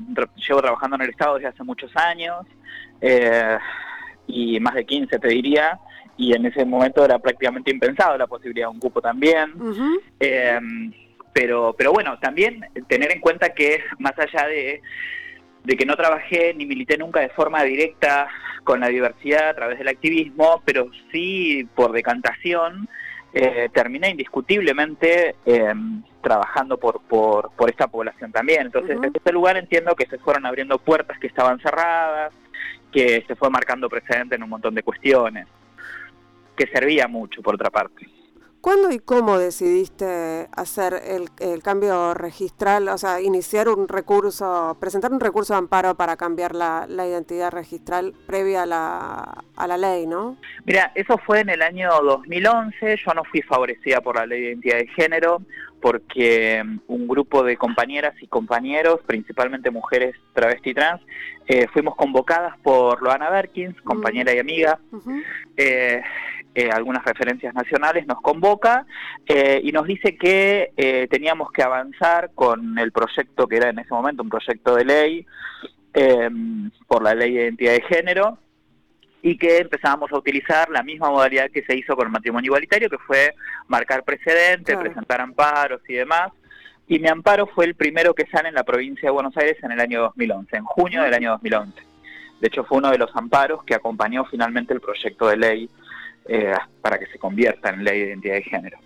llevo 0.47 0.61
trabajando 0.61 0.95
en 0.95 1.01
el 1.01 1.09
Estado 1.09 1.35
desde 1.35 1.49
hace 1.49 1.65
muchos 1.65 1.93
años 1.97 2.45
eh, 3.01 3.57
y 4.25 4.57
más 4.61 4.73
de 4.73 4.85
15 4.85 5.19
te 5.19 5.27
diría 5.27 5.77
y 6.19 6.35
en 6.35 6.45
ese 6.45 6.65
momento 6.65 7.03
era 7.05 7.17
prácticamente 7.17 7.71
impensado 7.71 8.17
la 8.17 8.27
posibilidad 8.27 8.67
de 8.67 8.73
un 8.73 8.79
cupo 8.79 8.99
también. 8.99 9.53
Em, 10.19 10.91
pero, 11.31 11.73
pero 11.77 11.93
bueno, 11.93 12.19
también 12.19 12.65
tener 12.89 13.13
en 13.13 13.21
cuenta 13.21 13.53
que 13.53 13.81
más 13.99 14.11
allá 14.19 14.45
de, 14.47 14.81
de 15.63 15.77
que 15.77 15.85
no 15.85 15.95
trabajé 15.95 16.53
ni 16.53 16.65
milité 16.65 16.97
nunca 16.97 17.21
de 17.21 17.29
forma 17.29 17.63
directa 17.63 18.27
con 18.65 18.81
la 18.81 18.89
diversidad 18.89 19.49
a 19.49 19.53
través 19.53 19.77
del 19.79 19.87
activismo, 19.87 20.61
pero 20.65 20.91
sí 21.09 21.65
por 21.73 21.93
decantación, 21.93 22.89
eh, 23.33 23.69
terminé 23.73 24.09
indiscutiblemente 24.09 25.35
em, 25.45 26.03
trabajando 26.21 26.77
por, 26.77 26.99
por, 27.03 27.51
por, 27.55 27.69
esta 27.69 27.87
población 27.87 28.33
también. 28.33 28.63
Entonces, 28.63 28.99
desde 28.99 29.19
este 29.19 29.31
lugar 29.31 29.55
entiendo 29.55 29.95
que 29.95 30.05
se 30.07 30.17
fueron 30.17 30.45
abriendo 30.45 30.79
puertas 30.79 31.17
que 31.17 31.27
estaban 31.27 31.59
cerradas, 31.61 32.33
que 32.91 33.23
se 33.25 33.35
fue 33.37 33.49
marcando 33.49 33.87
precedente 33.87 34.35
en 34.35 34.43
un 34.43 34.49
montón 34.49 34.75
de 34.75 34.83
cuestiones 34.83 35.47
que 36.59 36.67
servía 36.67 37.07
mucho, 37.07 37.41
por 37.41 37.55
otra 37.55 37.69
parte. 37.69 38.05
¿Cuándo 38.59 38.91
y 38.91 38.99
cómo 38.99 39.37
decidiste 39.37 40.49
hacer 40.51 40.93
el, 40.93 41.63
cambio 41.63 42.13
registral, 42.13 42.89
o 42.89 42.97
sea, 42.97 43.21
iniciar 43.21 43.69
un 43.69 43.87
recurso, 43.87 44.75
presentar 44.81 45.13
un 45.13 45.21
recurso 45.21 45.53
de 45.53 45.59
amparo 45.59 45.95
para 45.95 46.17
cambiar 46.17 46.53
la, 46.53 46.85
identidad 46.89 47.51
registral 47.51 48.13
previa 48.27 48.63
a 48.63 48.65
la, 48.65 49.43
a 49.55 49.67
la 49.67 49.77
ley, 49.77 50.05
no? 50.05 50.35
Mira, 50.65 50.91
eso 50.93 51.17
fue 51.25 51.39
en 51.39 51.49
el 51.49 51.61
año 51.61 51.89
2011, 52.03 52.97
yo 52.97 53.13
no 53.13 53.23
fui 53.23 53.41
favorecida 53.43 54.01
por 54.01 54.17
la 54.17 54.25
ley 54.25 54.41
de 54.41 54.47
identidad 54.49 54.77
de 54.79 54.87
género 54.87 55.41
porque 55.81 56.63
mm, 56.63 56.79
un 56.87 57.07
grupo 57.07 57.43
de 57.43 57.57
compañeras 57.57 58.13
y 58.21 58.27
compañeros, 58.27 58.99
principalmente 59.05 59.71
mujeres 59.71 60.15
travesti 60.33 60.73
trans, 60.73 61.01
eh, 61.47 61.67
fuimos 61.73 61.95
convocadas 61.95 62.57
por 62.59 63.01
Loana 63.01 63.29
Berkins, 63.29 63.79
compañera 63.81 64.33
y 64.33 64.39
amiga, 64.39 64.79
eh, 65.57 66.01
algunas 66.73 67.05
referencias 67.05 67.53
nacionales, 67.53 68.05
nos 68.05 68.19
convoca 68.21 68.85
eh, 69.25 69.61
y 69.63 69.71
nos 69.71 69.87
dice 69.87 70.17
que 70.17 70.71
eh, 70.75 71.07
teníamos 71.09 71.51
que 71.51 71.63
avanzar 71.63 72.31
con 72.35 72.77
el 72.77 72.91
proyecto 72.91 73.47
que 73.47 73.57
era 73.57 73.69
en 73.69 73.79
ese 73.79 73.93
momento 73.93 74.23
un 74.23 74.29
proyecto 74.29 74.75
de 74.75 74.85
ley 74.85 75.25
por 76.87 77.01
la 77.01 77.13
ley 77.13 77.33
de 77.33 77.41
identidad 77.43 77.73
de 77.73 77.81
género 77.81 78.37
y 79.21 79.37
que 79.37 79.57
empezábamos 79.57 80.11
a 80.11 80.17
utilizar 80.17 80.69
la 80.69 80.83
misma 80.83 81.09
modalidad 81.09 81.49
que 81.51 81.63
se 81.63 81.75
hizo 81.75 81.95
con 81.95 82.07
el 82.07 82.11
matrimonio 82.11 82.49
igualitario, 82.49 82.89
que 82.89 82.97
fue 82.97 83.33
marcar 83.67 84.03
precedentes, 84.03 84.77
presentar 84.77 85.21
amparos 85.21 85.81
y 85.87 85.95
demás. 85.95 86.31
Y 86.87 86.99
mi 86.99 87.07
amparo 87.07 87.45
fue 87.47 87.65
el 87.65 87.75
primero 87.75 88.13
que 88.13 88.25
sale 88.27 88.49
en 88.49 88.55
la 88.55 88.63
provincia 88.63 89.07
de 89.07 89.11
Buenos 89.11 89.35
Aires 89.37 89.57
en 89.61 89.71
el 89.71 89.79
año 89.79 90.01
2011, 90.01 90.57
en 90.57 90.63
junio 90.63 91.03
del 91.03 91.13
año 91.13 91.31
2011. 91.31 91.73
De 92.39 92.47
hecho, 92.47 92.63
fue 92.63 92.77
uno 92.77 92.89
de 92.89 92.97
los 92.97 93.13
amparos 93.15 93.63
que 93.63 93.75
acompañó 93.75 94.25
finalmente 94.25 94.73
el 94.73 94.79
proyecto 94.79 95.27
de 95.27 95.37
ley 95.37 95.69
eh, 96.29 96.53
para 96.81 96.99
que 96.99 97.07
se 97.07 97.17
convierta 97.17 97.71
en 97.71 97.83
ley 97.83 98.01
de 98.01 98.07
identidad 98.07 98.35
de 98.35 98.43
género. 98.43 98.77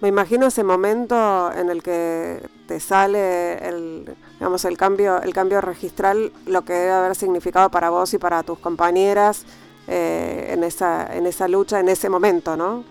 Me 0.00 0.08
imagino 0.08 0.46
ese 0.46 0.64
momento 0.64 1.52
en 1.52 1.68
el 1.70 1.82
que 1.82 2.38
te 2.66 2.80
sale 2.80 3.68
el, 3.68 4.04
digamos, 4.38 4.64
el 4.64 4.76
cambio, 4.76 5.22
el 5.22 5.32
cambio 5.32 5.60
registral, 5.60 6.32
lo 6.46 6.62
que 6.64 6.72
debe 6.72 6.92
haber 6.92 7.14
significado 7.14 7.70
para 7.70 7.90
vos 7.90 8.12
y 8.14 8.18
para 8.18 8.42
tus 8.42 8.58
compañeras 8.58 9.46
eh, 9.86 10.48
en 10.50 10.64
esa, 10.64 11.14
en 11.14 11.26
esa 11.26 11.46
lucha, 11.46 11.78
en 11.78 11.88
ese 11.88 12.08
momento, 12.08 12.56
¿no? 12.56 12.84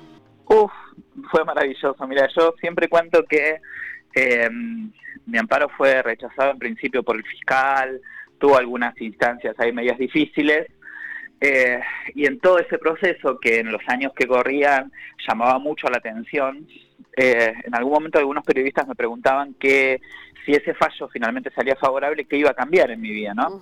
Uf, 0.45 0.71
fue 1.31 1.43
maravilloso. 1.43 2.07
Mira, 2.07 2.29
yo 2.37 2.53
siempre 2.61 2.87
cuento 2.87 3.25
que 3.25 3.57
em, 4.13 4.91
mi 5.25 5.37
amparo 5.37 5.69
fue 5.75 6.01
rechazado 6.03 6.51
en 6.51 6.59
principio 6.59 7.03
por 7.03 7.15
el 7.15 7.23
fiscal, 7.23 7.99
tuvo 8.37 8.57
algunas 8.57 8.99
instancias 9.01 9.55
ahí 9.59 9.73
medias 9.73 9.97
difíciles, 9.97 10.67
eh, 11.41 11.81
y 12.13 12.27
en 12.27 12.39
todo 12.39 12.59
ese 12.59 12.77
proceso 12.77 13.39
que 13.39 13.59
en 13.59 13.71
los 13.71 13.81
años 13.87 14.13
que 14.15 14.27
corrían 14.27 14.91
llamaba 15.27 15.57
mucho 15.57 15.87
la 15.89 15.97
atención, 15.97 16.67
eh, 17.17 17.53
en 17.63 17.75
algún 17.75 17.93
momento 17.93 18.19
algunos 18.19 18.43
periodistas 18.43 18.87
me 18.87 18.93
preguntaban 18.93 19.55
que 19.55 19.99
si 20.45 20.53
ese 20.53 20.75
fallo 20.75 21.07
finalmente 21.09 21.51
salía 21.51 21.75
favorable, 21.75 22.25
qué 22.25 22.37
iba 22.37 22.51
a 22.51 22.55
cambiar 22.55 22.91
en 22.91 23.01
mi 23.01 23.11
vida, 23.11 23.33
¿no? 23.33 23.59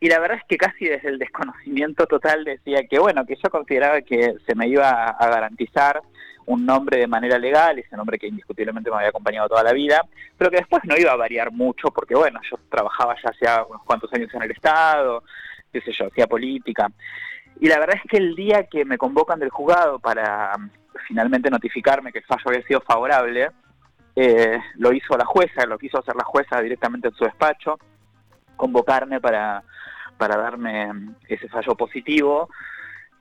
Y 0.00 0.08
la 0.08 0.18
verdad 0.18 0.38
es 0.38 0.44
que 0.48 0.56
casi 0.56 0.86
desde 0.86 1.08
el 1.08 1.18
desconocimiento 1.18 2.06
total 2.06 2.44
decía 2.44 2.86
que, 2.88 2.98
bueno, 2.98 3.24
que 3.26 3.36
yo 3.42 3.50
consideraba 3.50 4.00
que 4.02 4.34
se 4.46 4.54
me 4.54 4.68
iba 4.68 4.90
a 4.90 5.28
garantizar 5.28 6.02
un 6.46 6.66
nombre 6.66 6.98
de 6.98 7.06
manera 7.06 7.38
legal, 7.38 7.78
ese 7.78 7.96
nombre 7.96 8.18
que 8.18 8.26
indiscutiblemente 8.26 8.90
me 8.90 8.96
había 8.96 9.08
acompañado 9.08 9.48
toda 9.48 9.62
la 9.62 9.72
vida, 9.72 10.02
pero 10.36 10.50
que 10.50 10.56
después 10.56 10.82
no 10.84 10.96
iba 10.96 11.12
a 11.12 11.16
variar 11.16 11.52
mucho 11.52 11.88
porque, 11.90 12.14
bueno, 12.14 12.40
yo 12.50 12.58
trabajaba 12.70 13.14
ya 13.22 13.30
hacía 13.30 13.64
unos 13.64 13.82
cuantos 13.84 14.12
años 14.12 14.32
en 14.34 14.42
el 14.42 14.50
Estado, 14.50 15.22
qué 15.72 15.80
sé 15.80 15.92
yo, 15.92 16.06
hacía 16.06 16.26
política. 16.26 16.88
Y 17.60 17.68
la 17.68 17.78
verdad 17.78 17.96
es 18.02 18.10
que 18.10 18.16
el 18.16 18.34
día 18.34 18.64
que 18.64 18.84
me 18.84 18.98
convocan 18.98 19.38
del 19.38 19.50
juzgado 19.50 19.98
para 19.98 20.56
mm, 20.58 20.70
finalmente 21.06 21.50
notificarme 21.50 22.12
que 22.12 22.18
el 22.18 22.24
fallo 22.24 22.42
había 22.46 22.62
sido 22.62 22.80
favorable, 22.80 23.50
eh, 24.14 24.58
lo 24.76 24.92
hizo 24.92 25.16
la 25.16 25.24
jueza, 25.24 25.66
lo 25.66 25.78
quiso 25.78 25.98
hacer 25.98 26.14
la 26.16 26.24
jueza 26.24 26.60
directamente 26.60 27.08
en 27.08 27.14
su 27.14 27.24
despacho, 27.24 27.78
convocarme 28.56 29.20
para, 29.20 29.62
para 30.18 30.36
darme 30.36 30.92
mm, 30.92 31.14
ese 31.28 31.48
fallo 31.48 31.74
positivo. 31.74 32.48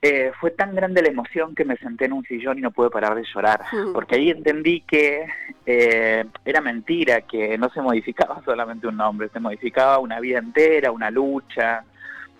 Eh, 0.04 0.32
fue 0.40 0.50
tan 0.50 0.74
grande 0.74 1.04
la 1.04 1.10
emoción 1.10 1.54
que 1.54 1.64
me 1.64 1.78
senté 1.78 2.06
en 2.06 2.14
un 2.14 2.24
sillón 2.24 2.58
y 2.58 2.62
no 2.62 2.72
pude 2.72 2.90
parar 2.90 3.14
de 3.14 3.24
llorar, 3.24 3.62
porque 3.94 4.16
ahí 4.16 4.32
entendí 4.32 4.82
que 4.82 5.28
eh, 5.64 6.26
era 6.44 6.60
mentira, 6.60 7.22
que 7.22 7.56
no 7.60 7.70
se 7.70 7.82
modificaba 7.82 8.42
solamente 8.46 8.88
un 8.88 8.98
nombre, 8.98 9.30
se 9.30 9.40
modificaba 9.40 10.00
una 10.00 10.20
vida 10.20 10.40
entera, 10.40 10.92
una 10.92 11.12
lucha, 11.12 11.86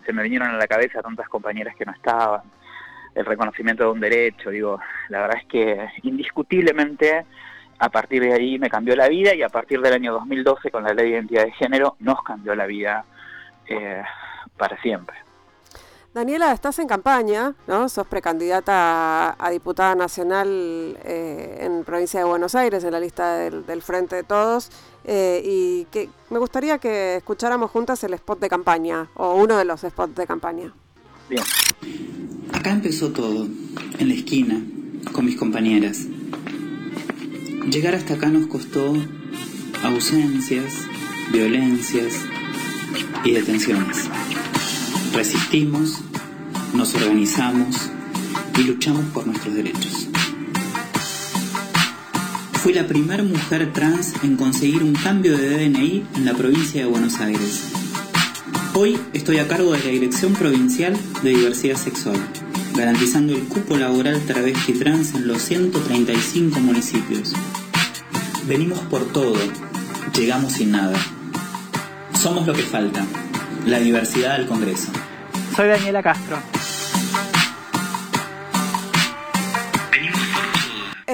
se 0.06 0.14
me 0.14 0.24
vinieron 0.24 0.50
a 0.50 0.58
la 0.58 0.68
cabeza 0.68 1.02
tantas 1.02 1.28
compañeras 1.30 1.76
que 1.76 1.86
no 1.86 1.92
estaban, 1.92 2.42
el 3.14 3.26
reconocimiento 3.26 3.84
de 3.84 3.90
un 3.92 4.00
derecho, 4.00 4.50
digo, 4.50 4.80
la 5.10 5.22
verdad 5.22 5.38
es 5.40 5.46
que 5.48 5.90
indiscutiblemente 6.04 7.26
a 7.80 7.90
partir 7.90 8.22
de 8.22 8.34
ahí 8.34 8.60
me 8.60 8.70
cambió 8.70 8.96
la 8.96 9.10
vida 9.10 9.34
y 9.34 9.42
a 9.42 9.50
partir 9.50 9.82
del 9.82 9.94
año 9.94 10.14
2012 10.14 10.70
con 10.70 10.84
la 10.84 10.94
ley 10.94 11.06
de 11.06 11.18
identidad 11.18 11.46
de 11.46 11.52
género 11.54 11.96
nos 12.00 12.22
cambió 12.24 12.54
la 12.56 12.68
vida 12.68 13.04
eh, 13.68 14.04
para 14.56 14.80
siempre. 14.82 15.18
Daniela, 16.14 16.52
estás 16.52 16.78
en 16.80 16.88
campaña, 16.88 17.56
¿no? 17.68 17.88
Sos 17.88 18.06
precandidata 18.06 19.34
a, 19.40 19.50
diputada 19.50 19.96
nacional 19.96 20.98
eh, 21.06 21.60
en 21.62 21.86
provincia 21.86 22.20
de 22.20 22.26
Buenos 22.26 22.54
Aires, 22.54 22.84
en 22.84 22.92
la 22.92 23.00
lista 23.00 23.38
del, 23.38 23.82
Frente 23.82 24.18
de 24.18 24.24
Todos, 24.24 24.70
eh, 25.06 25.42
y 25.44 25.86
que 25.86 26.10
me 26.30 26.40
gustaría 26.40 26.78
que 26.78 27.18
escucháramos 27.18 27.72
juntas 27.72 28.04
el 28.04 28.14
spot 28.14 28.40
de 28.40 28.50
campaña, 28.50 29.10
o 29.16 29.36
uno 29.36 29.58
de 29.58 29.66
los 29.66 29.82
spots 29.82 30.16
de 30.16 30.28
campaña. 30.28 30.74
Bien. 31.30 31.44
Acá 32.54 32.72
empezó 32.72 33.12
todo, 33.12 33.48
en 33.98 34.08
la 34.08 34.14
esquina, 34.14 34.62
con 35.12 35.26
mis 35.26 35.38
compañeras. 35.38 36.06
Llegar 37.70 37.96
hasta 37.96 38.16
acá 38.16 38.28
nos 38.28 38.48
costó 38.48 38.94
ausencias, 39.84 40.74
violencias 41.32 42.14
y 43.24 43.32
detenciones. 43.32 44.10
Resistimos, 45.14 46.02
nos 46.74 46.94
organizamos 46.96 47.90
y 48.58 48.64
luchamos 48.64 49.06
por 49.14 49.26
nuestros 49.28 49.56
derechos. 49.56 50.08
Fui 52.62 52.74
la 52.74 52.86
primera 52.86 53.24
mujer 53.24 53.74
trans 53.74 54.14
en 54.22 54.38
conseguir 54.38 54.84
un 54.84 54.94
cambio 54.94 55.36
de 55.36 55.50
DNI 55.50 56.06
en 56.16 56.26
la 56.26 56.36
provincia 56.36 56.82
de 56.82 56.88
Buenos 56.88 57.20
Aires. 57.20 57.72
Hoy 58.76 59.00
estoy 59.14 59.40
a 59.40 59.48
cargo 59.48 59.72
de 59.72 59.80
la 59.80 59.90
Dirección 59.90 60.34
Provincial 60.34 60.96
de 61.24 61.32
Diversidad 61.32 61.76
Sexual, 61.76 62.20
garantizando 62.76 63.34
el 63.34 63.48
cupo 63.48 63.78
laboral 63.78 64.22
travesti 64.28 64.74
trans 64.74 65.16
en 65.16 65.28
los 65.28 65.42
135 65.42 66.60
municipios. 66.60 67.34
Venimos 68.46 68.78
por 68.82 69.12
todo, 69.12 69.40
llegamos 70.16 70.54
sin 70.54 70.70
nada. 70.70 71.00
Somos 72.14 72.46
lo 72.46 72.54
que 72.54 72.62
falta 72.62 73.04
la 73.66 73.80
diversidad 73.80 74.38
del 74.38 74.46
Congreso. 74.46 74.92
Soy 75.56 75.68
Daniela 75.68 76.04
Castro. 76.04 76.38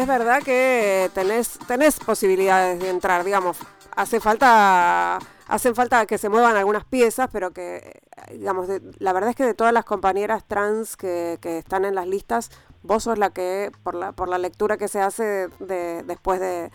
Es 0.07 0.19
verdad 0.19 0.41
que 0.41 1.11
tenés, 1.13 1.59
tenés 1.67 1.99
posibilidades 1.99 2.79
de 2.79 2.89
entrar, 2.89 3.25
digamos, 3.25 3.57
hace 3.93 4.21
falta 4.21 5.19
hacen 5.49 5.75
falta 5.75 6.05
que 6.05 6.17
se 6.17 6.29
muevan 6.29 6.55
algunas 6.55 6.85
piezas, 6.85 7.27
pero 7.29 7.51
que, 7.51 7.99
digamos, 8.31 8.69
la 8.99 9.11
verdad 9.11 9.31
es 9.31 9.35
que 9.35 9.43
de 9.43 9.53
todas 9.53 9.73
las 9.73 9.83
compañeras 9.83 10.45
trans 10.47 10.95
que, 10.95 11.39
que, 11.41 11.57
están 11.57 11.83
en 11.83 11.93
las 11.93 12.07
listas, 12.07 12.51
vos 12.83 13.03
sos 13.03 13.17
la 13.17 13.31
que, 13.31 13.69
por 13.83 13.95
la, 13.95 14.13
por 14.13 14.29
la 14.29 14.37
lectura 14.37 14.77
que 14.77 14.87
se 14.87 15.01
hace 15.01 15.49
de, 15.59 16.03
después 16.03 16.39
de, 16.39 16.71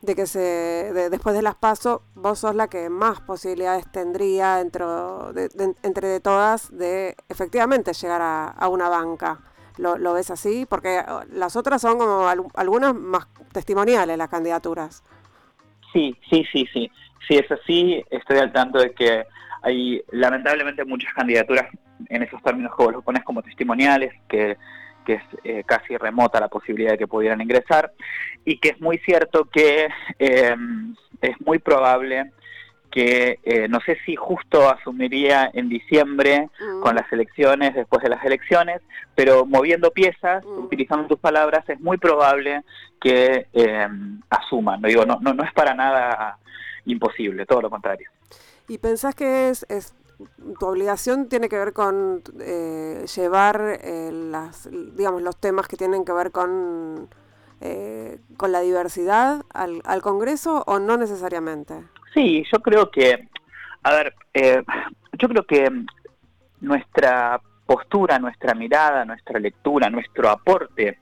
de 0.00 0.14
que 0.14 0.26
se 0.26 0.40
después 1.10 1.36
de 1.36 1.42
las 1.42 1.56
pasos 1.56 2.00
vos 2.14 2.38
sos 2.38 2.54
la 2.54 2.68
que 2.68 2.88
más 2.88 3.20
posibilidades 3.20 3.92
tendría 3.92 4.56
dentro 4.56 5.34
de, 5.34 5.50
entre 5.82 6.08
de 6.08 6.20
todas 6.20 6.74
de 6.74 7.14
efectivamente 7.28 7.92
llegar 7.92 8.22
a, 8.22 8.68
una 8.68 8.88
banca. 8.88 9.42
¿Lo, 9.76 10.12
ves 10.14 10.30
así? 10.30 10.66
Porque 10.68 11.00
oh, 11.08 11.22
las 11.32 11.56
otras 11.56 11.82
son 11.82 11.98
como 11.98 12.28
algunas 12.54 12.94
más 12.94 13.26
testimoniales 13.52 14.16
las 14.16 14.28
candidaturas. 14.28 15.02
Sí, 15.92 16.16
sí, 16.30 16.44
sí, 16.52 16.66
sí. 16.72 16.90
Sí, 17.26 17.36
es 17.36 17.50
así. 17.50 18.04
Estoy 18.10 18.38
al 18.38 18.52
tanto 18.52 18.78
de 18.78 18.92
que 18.92 19.24
hay 19.62 20.02
lamentablemente 20.10 20.84
muchas 20.84 21.12
candidaturas 21.14 21.70
en 22.08 22.22
esos 22.22 22.42
términos 22.42 22.72
que 22.76 22.84
vos 22.84 22.92
lo 22.92 23.02
pones 23.02 23.24
como 23.24 23.42
testimoniales, 23.42 24.12
que 24.28 24.56
que 25.04 25.14
es 25.14 25.22
eh, 25.44 25.64
casi 25.64 25.96
remota 25.96 26.40
la 26.40 26.48
posibilidad 26.48 26.92
de 26.92 26.98
que 26.98 27.06
pudieran 27.06 27.40
ingresar, 27.40 27.92
y 28.44 28.58
que 28.58 28.70
es 28.70 28.80
muy 28.80 28.98
cierto 28.98 29.44
que 29.44 29.88
eh, 30.18 30.56
es 31.20 31.40
muy 31.40 31.58
probable 31.58 32.32
que 32.94 33.40
eh, 33.42 33.66
no 33.66 33.80
sé 33.80 33.98
si 34.06 34.14
justo 34.14 34.70
asumiría 34.70 35.50
en 35.52 35.68
diciembre 35.68 36.48
mm. 36.60 36.80
con 36.80 36.94
las 36.94 37.12
elecciones, 37.12 37.74
después 37.74 38.00
de 38.04 38.08
las 38.08 38.24
elecciones, 38.24 38.80
pero 39.16 39.44
moviendo 39.44 39.90
piezas, 39.90 40.44
mm. 40.44 40.64
utilizando 40.64 41.08
tus 41.08 41.18
palabras, 41.18 41.68
es 41.68 41.80
muy 41.80 41.98
probable 41.98 42.62
que 43.00 43.48
asuman. 44.30 44.80
No, 44.80 44.86
digo, 44.86 45.04
no, 45.04 45.18
no, 45.20 45.34
no 45.34 45.42
es 45.42 45.52
para 45.52 45.74
nada 45.74 46.38
imposible, 46.84 47.46
todo 47.46 47.62
lo 47.62 47.70
contrario. 47.70 48.08
¿Y 48.68 48.78
pensás 48.78 49.16
que 49.16 49.50
es, 49.50 49.66
es 49.68 49.92
tu 50.60 50.66
obligación 50.66 51.28
tiene 51.28 51.48
que 51.48 51.58
ver 51.58 51.72
con 51.72 52.22
eh, 52.38 53.04
llevar 53.16 53.80
eh, 53.82 54.10
las, 54.12 54.68
digamos, 54.70 55.20
los 55.20 55.36
temas 55.36 55.66
que 55.66 55.76
tienen 55.76 56.04
que 56.04 56.12
ver 56.12 56.30
con 56.30 57.08
eh, 57.60 58.18
con 58.36 58.52
la 58.52 58.60
diversidad 58.60 59.42
al, 59.52 59.80
al, 59.84 60.02
Congreso 60.02 60.64
o 60.66 60.78
no 60.78 60.96
necesariamente? 60.96 61.74
Sí, 62.14 62.44
yo 62.52 62.60
creo 62.60 62.90
que, 62.90 63.28
a 63.82 63.92
ver, 63.92 64.14
eh, 64.32 64.62
yo 65.18 65.28
creo 65.28 65.44
que 65.44 65.68
nuestra 66.60 67.40
postura, 67.66 68.18
nuestra 68.18 68.54
mirada, 68.54 69.04
nuestra 69.04 69.40
lectura, 69.40 69.90
nuestro 69.90 70.30
aporte 70.30 70.98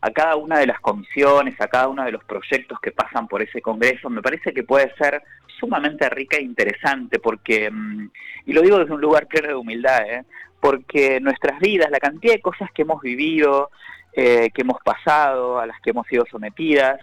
a 0.00 0.10
cada 0.10 0.36
una 0.36 0.58
de 0.58 0.66
las 0.66 0.80
comisiones, 0.80 1.60
a 1.60 1.68
cada 1.68 1.88
uno 1.88 2.04
de 2.04 2.12
los 2.12 2.24
proyectos 2.24 2.80
que 2.80 2.90
pasan 2.90 3.28
por 3.28 3.42
ese 3.42 3.60
Congreso, 3.60 4.08
me 4.08 4.22
parece 4.22 4.52
que 4.52 4.62
puede 4.62 4.94
ser 4.96 5.22
sumamente 5.58 6.08
rica 6.08 6.38
e 6.38 6.42
interesante, 6.42 7.18
porque, 7.18 7.70
mm, 7.70 8.10
y 8.46 8.52
lo 8.52 8.62
digo 8.62 8.78
desde 8.78 8.94
un 8.94 9.00
lugar 9.00 9.26
pleno 9.26 9.48
de 9.48 9.54
humildad, 9.54 10.02
¿eh? 10.08 10.24
porque 10.58 11.20
nuestras 11.20 11.60
vidas, 11.60 11.90
la 11.90 12.00
cantidad 12.00 12.32
de 12.32 12.40
cosas 12.40 12.70
que 12.72 12.82
hemos 12.82 13.02
vivido, 13.02 13.70
eh, 14.12 14.50
que 14.54 14.62
hemos 14.62 14.80
pasado, 14.82 15.58
a 15.58 15.66
las 15.66 15.80
que 15.80 15.90
hemos 15.90 16.06
sido 16.06 16.24
sometidas, 16.30 16.98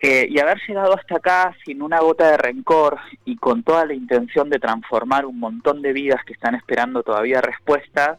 eh, 0.00 0.28
y 0.30 0.38
haber 0.38 0.60
llegado 0.66 0.94
hasta 0.94 1.16
acá 1.16 1.56
sin 1.64 1.82
una 1.82 1.98
gota 2.00 2.30
de 2.30 2.36
rencor 2.36 2.98
y 3.24 3.36
con 3.36 3.64
toda 3.64 3.84
la 3.84 3.94
intención 3.94 4.48
de 4.48 4.60
transformar 4.60 5.26
un 5.26 5.40
montón 5.40 5.82
de 5.82 5.92
vidas 5.92 6.24
que 6.24 6.34
están 6.34 6.54
esperando 6.54 7.02
todavía 7.02 7.40
respuesta, 7.40 8.16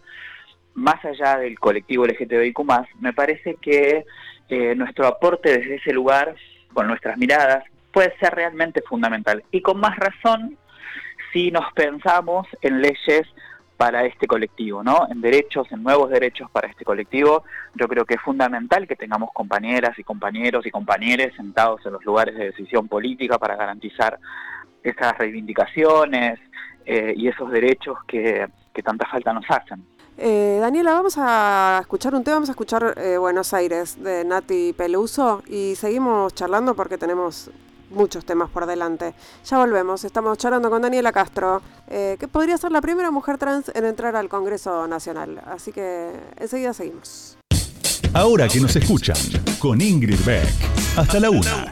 más 0.73 1.03
allá 1.05 1.37
del 1.37 1.57
colectivo 1.57 2.05
LGTBIQ, 2.05 2.59
me 2.99 3.13
parece 3.13 3.55
que 3.55 4.05
eh, 4.49 4.75
nuestro 4.75 5.07
aporte 5.07 5.57
desde 5.57 5.75
ese 5.75 5.93
lugar, 5.93 6.35
con 6.73 6.87
nuestras 6.87 7.17
miradas, 7.17 7.63
puede 7.91 8.13
ser 8.19 8.33
realmente 8.33 8.81
fundamental. 8.81 9.43
Y 9.51 9.61
con 9.61 9.79
más 9.79 9.97
razón 9.97 10.57
si 11.31 11.51
nos 11.51 11.71
pensamos 11.73 12.47
en 12.61 12.81
leyes 12.81 13.27
para 13.79 14.03
este 14.03 14.27
colectivo, 14.27 14.83
¿no? 14.83 15.07
En 15.09 15.21
derechos, 15.21 15.71
en 15.71 15.83
nuevos 15.83 16.09
derechos 16.09 16.51
para 16.51 16.67
este 16.67 16.83
colectivo. 16.83 17.45
Yo 17.75 17.87
creo 17.87 18.03
que 18.03 18.15
es 18.15 18.21
fundamental 18.21 18.85
que 18.85 18.97
tengamos 18.97 19.29
compañeras 19.31 19.97
y 19.97 20.03
compañeros 20.03 20.65
y 20.65 20.69
compañeros 20.69 21.33
sentados 21.37 21.85
en 21.85 21.93
los 21.93 22.03
lugares 22.03 22.35
de 22.35 22.47
decisión 22.47 22.89
política 22.89 23.39
para 23.39 23.55
garantizar 23.55 24.19
esas 24.83 25.17
reivindicaciones 25.17 26.41
eh, 26.85 27.13
y 27.15 27.29
esos 27.29 27.49
derechos 27.51 27.97
que, 28.05 28.49
tanta 28.83 29.07
falta 29.07 29.31
nos 29.31 29.45
hacen. 29.49 29.85
Eh, 30.17 30.57
Daniela, 30.59 30.91
vamos 30.91 31.15
a 31.17 31.77
escuchar 31.79 32.13
un 32.15 32.23
tema, 32.25 32.35
vamos 32.35 32.49
a 32.49 32.51
escuchar 32.51 32.95
eh, 32.97 33.17
Buenos 33.17 33.53
Aires 33.53 34.03
de 34.03 34.25
Nati 34.25 34.73
Peluso 34.73 35.41
y 35.47 35.75
seguimos 35.75 36.33
charlando 36.35 36.75
porque 36.75 36.97
tenemos 36.97 37.49
muchos 37.89 38.25
temas 38.25 38.49
por 38.49 38.65
delante. 38.65 39.13
Ya 39.45 39.57
volvemos, 39.57 40.03
estamos 40.03 40.37
charlando 40.37 40.69
con 40.69 40.81
Daniela 40.81 41.11
Castro, 41.11 41.61
eh, 41.87 42.17
que 42.19 42.27
podría 42.27 42.57
ser 42.57 42.71
la 42.71 42.81
primera 42.81 43.11
mujer 43.11 43.37
trans 43.37 43.71
en 43.73 43.85
entrar 43.85 44.15
al 44.15 44.29
Congreso 44.29 44.87
Nacional. 44.87 45.41
Así 45.45 45.71
que 45.71 46.11
enseguida 46.37 46.73
seguimos. 46.73 47.37
Ahora 48.13 48.47
que 48.47 48.59
nos 48.59 48.75
escuchan, 48.75 49.17
con 49.59 49.81
Ingrid 49.81 50.19
Beck. 50.25 50.49
Hasta 50.97 51.19
la 51.19 51.29
una. 51.29 51.71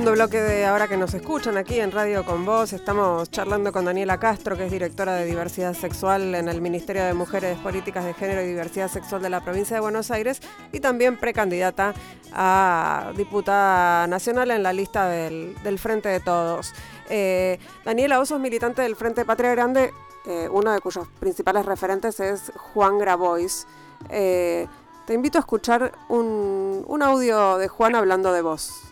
Segundo 0.00 0.16
bloque 0.16 0.40
de 0.40 0.64
ahora 0.64 0.88
que 0.88 0.96
nos 0.96 1.12
escuchan 1.12 1.58
aquí 1.58 1.78
en 1.78 1.92
Radio 1.92 2.24
con 2.24 2.46
Voz. 2.46 2.72
Estamos 2.72 3.30
charlando 3.30 3.70
con 3.70 3.84
Daniela 3.84 4.18
Castro, 4.18 4.56
que 4.56 4.64
es 4.64 4.72
directora 4.72 5.12
de 5.12 5.26
diversidad 5.26 5.74
sexual 5.74 6.34
en 6.34 6.48
el 6.48 6.62
Ministerio 6.62 7.04
de 7.04 7.12
Mujeres, 7.12 7.58
Políticas 7.58 8.06
de 8.06 8.14
Género 8.14 8.40
y 8.40 8.46
Diversidad 8.46 8.88
Sexual 8.88 9.20
de 9.20 9.28
la 9.28 9.44
provincia 9.44 9.76
de 9.76 9.80
Buenos 9.80 10.10
Aires 10.10 10.40
y 10.72 10.80
también 10.80 11.18
precandidata 11.18 11.92
a 12.32 13.12
diputada 13.14 14.06
nacional 14.06 14.50
en 14.52 14.62
la 14.62 14.72
lista 14.72 15.06
del, 15.06 15.78
Frente 15.78 16.08
de 16.08 16.20
Todos. 16.20 16.72
Eh, 17.10 17.58
Daniela, 17.84 18.18
vos 18.18 18.30
sos 18.30 18.40
militante 18.40 18.80
del 18.80 18.96
Frente 18.96 19.26
Patria 19.26 19.50
Grande, 19.50 19.92
eh, 20.24 20.48
uno 20.50 20.72
de 20.72 20.80
cuyos 20.80 21.08
principales 21.18 21.66
referentes 21.66 22.20
es 22.20 22.50
Juan 22.72 22.98
Grabois. 22.98 23.66
Eh, 24.08 24.66
te 25.04 25.12
invito 25.12 25.36
a 25.36 25.40
escuchar 25.40 25.92
un 26.08 27.00
audio 27.02 27.58
de 27.58 27.68
Juan 27.68 27.94
hablando 27.94 28.32
de 28.32 28.40
vos. 28.40 28.90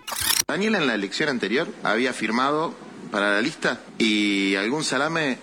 Daniela 0.51 0.79
en 0.79 0.87
la 0.87 0.95
elección 0.95 1.29
anterior 1.29 1.69
había 1.83 2.15
firmado 2.15 2.75
para 3.13 3.33
la 3.33 3.43
lista 3.43 3.81
y 3.99 4.55
algún 4.55 4.83
salame 4.83 5.37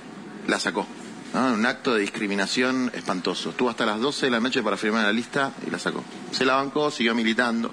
la 0.48 0.60
sacó. 0.60 0.88
Un 1.32 1.64
acto 1.68 1.94
de 1.94 2.02
discriminación 2.02 2.90
espantoso. 2.92 3.52
Estuvo 3.52 3.70
hasta 3.70 3.86
las 3.86 4.00
12 4.00 4.26
de 4.26 4.32
la 4.32 4.40
noche 4.40 4.64
para 4.64 4.78
firmar 4.78 5.04
la 5.04 5.14
lista 5.14 5.52
y 5.64 5.70
la 5.70 5.78
sacó. 5.78 6.04
Se 6.32 6.44
la 6.44 6.56
bancó, 6.56 6.90
siguió 6.90 7.14
militando. 7.14 7.70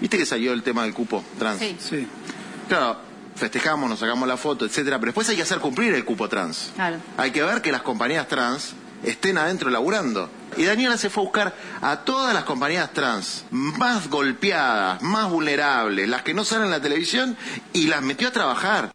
¿Viste 0.00 0.18
que 0.18 0.24
salió 0.24 0.52
el 0.52 0.62
tema 0.62 0.84
del 0.84 0.94
cupo 0.94 1.24
trans? 1.36 1.58
Sí. 1.58 1.76
sí. 1.80 2.06
Claro, 2.68 2.96
festejamos, 3.34 3.90
nos 3.90 3.98
sacamos 3.98 4.28
la 4.28 4.36
foto, 4.36 4.64
etcétera, 4.64 5.00
pero 5.00 5.08
después 5.08 5.28
hay 5.30 5.34
que 5.34 5.42
hacer 5.42 5.58
cumplir 5.58 5.94
el 5.94 6.04
cupo 6.04 6.28
trans. 6.28 6.70
Claro. 6.76 6.98
Hay 7.16 7.32
que 7.32 7.42
ver 7.42 7.60
que 7.60 7.72
las 7.72 7.82
compañías 7.82 8.28
trans 8.28 8.74
estén 9.02 9.38
adentro 9.38 9.70
laburando. 9.70 10.28
Y 10.56 10.64
Daniela 10.64 10.96
se 10.96 11.10
fue 11.10 11.22
a 11.22 11.24
buscar 11.24 11.54
a 11.82 12.04
todas 12.04 12.34
las 12.34 12.44
compañías 12.44 12.92
trans 12.92 13.44
más 13.50 14.08
golpeadas, 14.08 15.02
más 15.02 15.30
vulnerables, 15.30 16.08
las 16.08 16.22
que 16.22 16.34
no 16.34 16.44
salen 16.44 16.66
en 16.66 16.70
la 16.70 16.80
televisión, 16.80 17.36
y 17.72 17.86
las 17.86 18.02
metió 18.02 18.28
a 18.28 18.32
trabajar. 18.32 18.90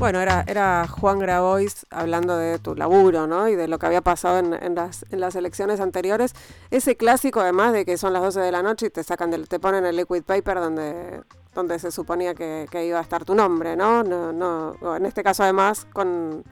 Bueno, 0.00 0.20
era, 0.20 0.44
era 0.46 0.88
Juan 0.88 1.18
Grabois 1.18 1.84
hablando 1.90 2.38
de 2.38 2.58
tu 2.58 2.74
laburo, 2.74 3.26
¿no? 3.26 3.48
Y 3.48 3.54
de 3.54 3.68
lo 3.68 3.78
que 3.78 3.84
había 3.84 4.00
pasado 4.00 4.38
en, 4.38 4.74
las, 4.74 5.04
en 5.10 5.20
las 5.20 5.36
elecciones 5.36 5.78
anteriores. 5.78 6.32
Ese 6.70 6.96
clásico, 6.96 7.40
además, 7.40 7.74
de 7.74 7.84
que 7.84 7.98
son 7.98 8.14
las 8.14 8.22
12 8.22 8.40
de 8.40 8.50
la 8.50 8.62
noche 8.62 8.86
y 8.86 8.90
te 8.90 9.04
sacan 9.04 9.30
del, 9.30 9.46
te 9.46 9.60
ponen 9.60 9.84
el 9.84 9.96
liquid 9.96 10.22
paper 10.22 10.58
donde, 10.58 11.22
donde 11.54 11.78
se 11.78 11.90
suponía 11.90 12.34
que, 12.34 12.66
que 12.70 12.86
iba 12.86 12.98
a 12.98 13.02
estar 13.02 13.26
tu 13.26 13.34
nombre, 13.34 13.76
¿no? 13.76 14.02
No, 14.02 14.32
no 14.32 14.96
En 14.96 15.04
este 15.04 15.22
caso, 15.22 15.42
además, 15.42 15.86
con 15.92 16.44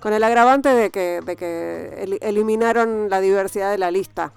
con 0.00 0.12
el 0.12 0.22
agravante 0.22 0.68
de 0.70 0.90
que, 0.90 1.20
de 1.24 1.36
que 1.36 2.18
eliminaron 2.20 3.08
la 3.08 3.20
diversidad 3.20 3.70
de 3.70 3.78
la 3.78 3.90
lista. 3.90 4.32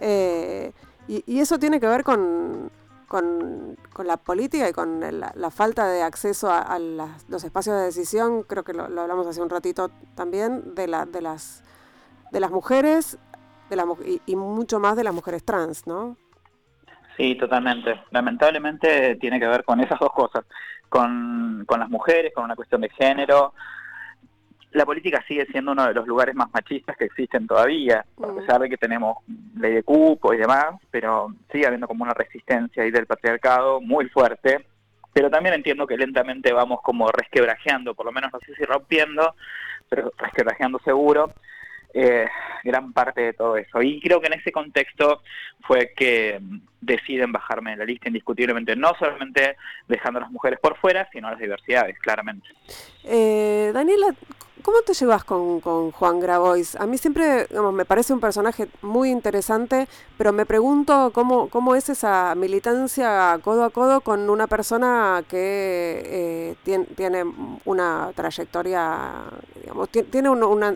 Eh, 0.00 0.72
y, 1.06 1.40
eso 1.40 1.58
tiene 1.58 1.80
que 1.80 1.86
ver 1.86 2.02
con, 2.02 2.70
con, 3.08 3.76
la 4.04 4.16
política 4.16 4.68
y 4.68 4.72
con 4.72 5.00
la, 5.00 5.50
falta 5.50 5.86
de 5.86 6.02
acceso 6.02 6.50
a, 6.50 6.78
los 6.78 7.44
espacios 7.44 7.76
de 7.76 7.82
decisión, 7.84 8.42
creo 8.42 8.64
que 8.64 8.72
lo, 8.72 8.84
hablamos 8.84 9.26
hace 9.26 9.42
un 9.42 9.50
ratito 9.50 9.90
también, 10.14 10.74
de, 10.74 10.88
la, 10.88 11.04
de, 11.06 11.20
las, 11.20 11.62
de 12.32 12.40
las 12.40 12.50
mujeres 12.50 13.18
de 13.68 13.76
la, 13.76 13.86
y, 14.04 14.20
y 14.26 14.36
mucho 14.36 14.80
más 14.80 14.96
de 14.96 15.04
las 15.04 15.14
mujeres 15.14 15.44
trans, 15.44 15.86
¿no? 15.86 16.16
Sí, 17.16 17.36
totalmente. 17.36 18.00
Lamentablemente 18.10 19.16
tiene 19.16 19.38
que 19.38 19.46
ver 19.46 19.64
con 19.64 19.80
esas 19.80 19.98
dos 20.00 20.12
cosas, 20.12 20.44
con, 20.88 21.64
con 21.66 21.80
las 21.80 21.88
mujeres, 21.88 22.32
con 22.34 22.44
una 22.44 22.56
cuestión 22.56 22.80
de 22.80 22.88
género, 22.90 23.54
la 24.74 24.84
política 24.84 25.24
sigue 25.26 25.46
siendo 25.46 25.72
uno 25.72 25.86
de 25.86 25.94
los 25.94 26.06
lugares 26.06 26.34
más 26.34 26.52
machistas 26.52 26.96
que 26.96 27.04
existen 27.04 27.46
todavía, 27.46 28.04
a 28.20 28.34
pesar 28.34 28.60
de 28.60 28.68
que 28.68 28.76
tenemos 28.76 29.18
ley 29.56 29.72
de 29.72 29.82
cupo 29.84 30.34
y 30.34 30.36
demás, 30.36 30.74
pero 30.90 31.28
sigue 31.50 31.66
habiendo 31.66 31.86
como 31.86 32.02
una 32.02 32.12
resistencia 32.12 32.82
ahí 32.82 32.90
del 32.90 33.06
patriarcado 33.06 33.80
muy 33.80 34.08
fuerte, 34.08 34.66
pero 35.12 35.30
también 35.30 35.54
entiendo 35.54 35.86
que 35.86 35.96
lentamente 35.96 36.52
vamos 36.52 36.80
como 36.82 37.08
resquebrajeando, 37.08 37.94
por 37.94 38.04
lo 38.06 38.12
menos 38.12 38.32
no 38.32 38.40
sé 38.40 38.52
si 38.56 38.64
rompiendo, 38.64 39.36
pero 39.88 40.12
resquebrajeando 40.18 40.80
seguro, 40.80 41.32
eh, 41.96 42.26
gran 42.64 42.92
parte 42.92 43.20
de 43.20 43.32
todo 43.32 43.56
eso. 43.56 43.80
Y 43.80 44.00
creo 44.00 44.20
que 44.20 44.26
en 44.26 44.40
ese 44.40 44.50
contexto 44.50 45.22
fue 45.60 45.92
que 45.96 46.40
deciden 46.80 47.30
bajarme 47.30 47.70
de 47.70 47.76
la 47.76 47.84
lista 47.84 48.08
indiscutiblemente, 48.08 48.74
no 48.74 48.92
solamente 48.98 49.56
dejando 49.86 50.18
a 50.18 50.22
las 50.22 50.32
mujeres 50.32 50.58
por 50.58 50.76
fuera, 50.78 51.08
sino 51.12 51.28
a 51.28 51.30
las 51.30 51.40
diversidades, 51.40 51.96
claramente. 52.00 52.48
Eh, 53.04 53.70
Daniela, 53.72 54.12
¿cómo 54.64 54.78
te 54.84 54.94
llevas 54.94 55.22
con, 55.22 55.60
Juan 55.60 56.18
Grabois? 56.18 56.74
A 56.76 56.86
mí 56.86 56.98
siempre 56.98 57.46
me 57.72 57.84
parece 57.84 58.12
un 58.12 58.20
personaje 58.20 58.66
muy 58.82 59.10
interesante, 59.10 59.86
pero 60.18 60.32
me 60.32 60.46
pregunto 60.46 61.12
cómo, 61.14 61.48
cómo 61.50 61.76
es 61.76 61.88
esa 61.90 62.34
militancia 62.34 63.38
codo 63.42 63.64
a 63.64 63.70
codo 63.70 64.00
con 64.00 64.30
una 64.30 64.46
persona 64.46 65.22
que 65.28 66.56
eh, 66.64 66.84
tiene, 66.96 67.24
una 67.64 68.10
trayectoria, 68.16 69.24
digamos, 69.60 69.88
tiene 69.90 70.30
una 70.30 70.74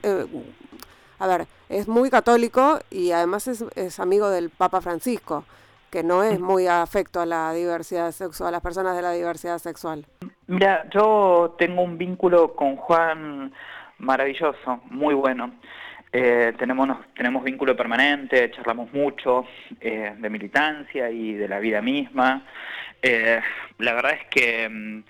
a 1.18 1.26
ver, 1.26 1.46
es 1.68 1.88
muy 1.88 2.10
católico 2.10 2.78
y 2.90 3.10
además 3.10 3.48
es, 3.48 4.00
amigo 4.00 4.30
del 4.30 4.50
Papa 4.50 4.80
Francisco, 4.80 5.44
que 5.90 6.02
no 6.02 6.22
es 6.22 6.38
muy 6.38 6.66
afecto 6.66 7.20
a 7.20 7.26
la 7.26 7.52
diversidad 7.52 8.12
sexual, 8.12 8.48
a 8.48 8.52
las 8.52 8.62
personas 8.62 8.94
de 8.94 9.02
la 9.02 9.12
diversidad 9.12 9.58
sexual. 9.58 10.06
Mira, 10.46 10.88
yo 10.90 11.56
tengo 11.58 11.82
un 11.82 11.98
vínculo 11.98 12.54
con 12.54 12.76
Juan 12.76 13.52
maravilloso, 13.98 14.82
muy 14.90 15.14
bueno. 15.14 15.54
Eh, 16.10 16.54
tenemos, 16.58 16.88
tenemos 17.14 17.44
vínculo 17.44 17.76
permanente, 17.76 18.50
charlamos 18.50 18.92
mucho 18.92 19.46
eh, 19.80 20.14
de 20.16 20.30
militancia 20.30 21.10
y 21.10 21.34
de 21.34 21.48
la 21.48 21.58
vida 21.58 21.82
misma. 21.82 22.46
Eh, 23.02 23.40
la 23.78 23.92
verdad 23.92 24.12
es 24.14 24.26
que 24.28 24.68
mm, 24.68 25.04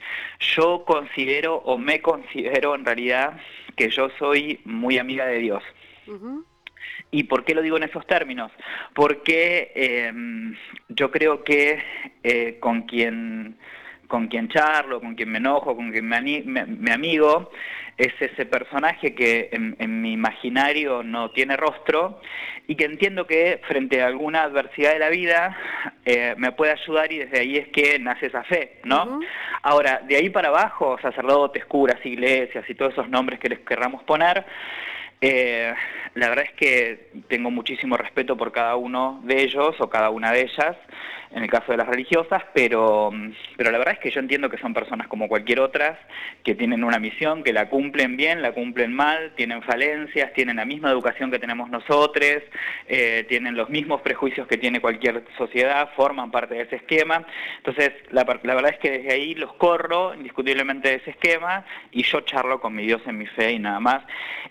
yo 0.57 0.85
considero 0.85 1.57
o 1.57 1.79
me 1.79 2.01
considero 2.01 2.75
en 2.75 2.85
realidad 2.85 3.39
que 3.77 3.91
yo 3.91 4.11
soy 4.19 4.61
muy 4.65 4.99
amiga 4.99 5.27
de 5.27 5.39
Dios. 5.39 5.63
¿Y 7.11 7.25
por 7.25 7.45
qué 7.45 7.55
lo 7.55 7.63
digo 7.63 7.77
en 7.77 7.85
esos 7.85 8.07
términos? 8.07 8.51
Porque 8.95 9.73
em, 9.75 10.55
yo 10.89 11.11
creo 11.11 11.45
que 11.45 11.83
eh, 12.23 12.59
con 12.61 12.83
quien 12.83 13.57
con 14.09 14.29
quien 14.29 14.49
charlo, 14.49 15.01
con 15.01 15.15
quien 15.15 15.31
me 15.31 15.37
enojo, 15.37 15.77
con 15.77 15.93
quien 15.93 16.09
me, 16.09 16.93
amigo, 16.93 17.51
es 17.99 18.13
ese 18.21 18.47
personaje 18.47 19.13
que 19.15 19.51
en, 19.53 20.01
mi 20.01 20.13
imaginario 20.13 21.03
no 21.03 21.33
tiene 21.33 21.57
rostro 21.57 22.21
y 22.69 22.77
que 22.77 22.85
entiendo 22.85 23.27
que 23.27 23.61
frente 23.67 24.01
a 24.01 24.07
alguna 24.07 24.45
adversidad 24.45 24.93
de 24.93 24.99
la 25.01 25.09
vida 25.09 25.57
eh, 26.05 26.35
me 26.39 26.53
puede 26.53 26.73
ayudar 26.73 27.11
y 27.13 27.19
desde 27.19 27.41
ahí 27.41 27.57
es 27.57 27.69
que 27.69 27.99
nace 27.99 28.27
esa 28.27 28.45
fe, 28.45 28.79
¿no? 28.85 29.19
Ahora, 29.63 30.01
de 30.07 30.17
ahí 30.17 30.31
para 30.31 30.49
abajo, 30.49 30.97
sacerdotes, 31.03 31.65
curas, 31.67 31.99
iglesias 32.07 32.65
y 32.69 32.75
todos 32.75 32.93
esos 32.93 33.09
nombres 33.09 33.41
que 33.41 33.49
les 33.49 33.59
querramos 33.61 34.05
poner, 34.05 34.45
eh, 35.21 35.75
la 36.15 36.29
verdad 36.29 36.45
es 36.45 36.53
que 36.53 37.11
tengo 37.27 37.51
muchísimo 37.51 37.97
respeto 37.97 38.37
por 38.37 38.53
cada 38.53 38.77
uno 38.77 39.21
de 39.25 39.43
ellos 39.43 39.75
o 39.81 39.91
cada 39.91 40.11
una 40.11 40.31
de 40.31 40.43
ellas, 40.43 40.77
en 41.31 41.43
el 41.43 41.51
caso 41.51 41.73
de 41.73 41.79
las 41.79 41.87
religiosas, 41.87 42.43
pero, 42.55 43.11
pero 43.57 43.71
la 43.71 43.79
verdad 43.79 43.95
es 43.95 44.01
que 44.01 44.11
yo 44.11 44.21
entiendo 44.21 44.49
que 44.49 44.59
son 44.59 44.73
personas 44.73 45.09
como 45.09 45.29
cualquier 45.29 45.61
otra, 45.61 45.99
que 46.43 46.55
tienen 46.55 46.85
una 46.85 46.99
misión, 46.99 47.43
que 47.43 47.53
la 47.53 47.69
cumplen 47.69 48.17
bien, 48.17 48.41
la 48.43 48.53
cumplen 48.53 48.93
mal, 48.95 49.33
tienen 49.37 49.63
falencias, 49.63 50.33
tienen 50.33 50.57
la 50.57 50.65
misma 50.65 50.91
educación 50.91 51.31
que 51.31 51.39
tenemos 51.39 51.69
nosotros, 51.71 52.43
eh, 52.87 53.27
tienen 53.29 53.57
los 53.57 53.69
mismos 53.69 54.01
prejuicios 54.01 54.47
que 54.47 54.57
tiene 54.57 54.81
cualquier 54.81 55.25
sociedad, 55.37 55.91
forman 55.97 56.31
parte 56.31 56.55
de 56.55 56.63
ese 56.63 56.77
esquema. 56.77 57.27
Entonces, 57.59 57.93
la, 58.11 58.25
la 58.43 58.55
verdad 58.55 58.73
es 58.73 58.79
que 58.79 58.91
desde 58.91 59.13
ahí 59.13 59.35
los 59.35 59.53
corro 59.55 60.15
indiscutiblemente 60.15 60.89
de 60.89 60.95
ese 60.97 61.11
esquema 61.11 61.65
y 61.93 62.03
yo 62.03 62.21
charlo 62.23 62.61
con 62.61 62.75
mi 62.75 62.87
Dios 62.87 63.03
en 63.07 63.19
mi 63.19 63.27
fe 63.27 63.53
y 63.53 63.59
nada 63.59 63.81
más. 63.81 64.03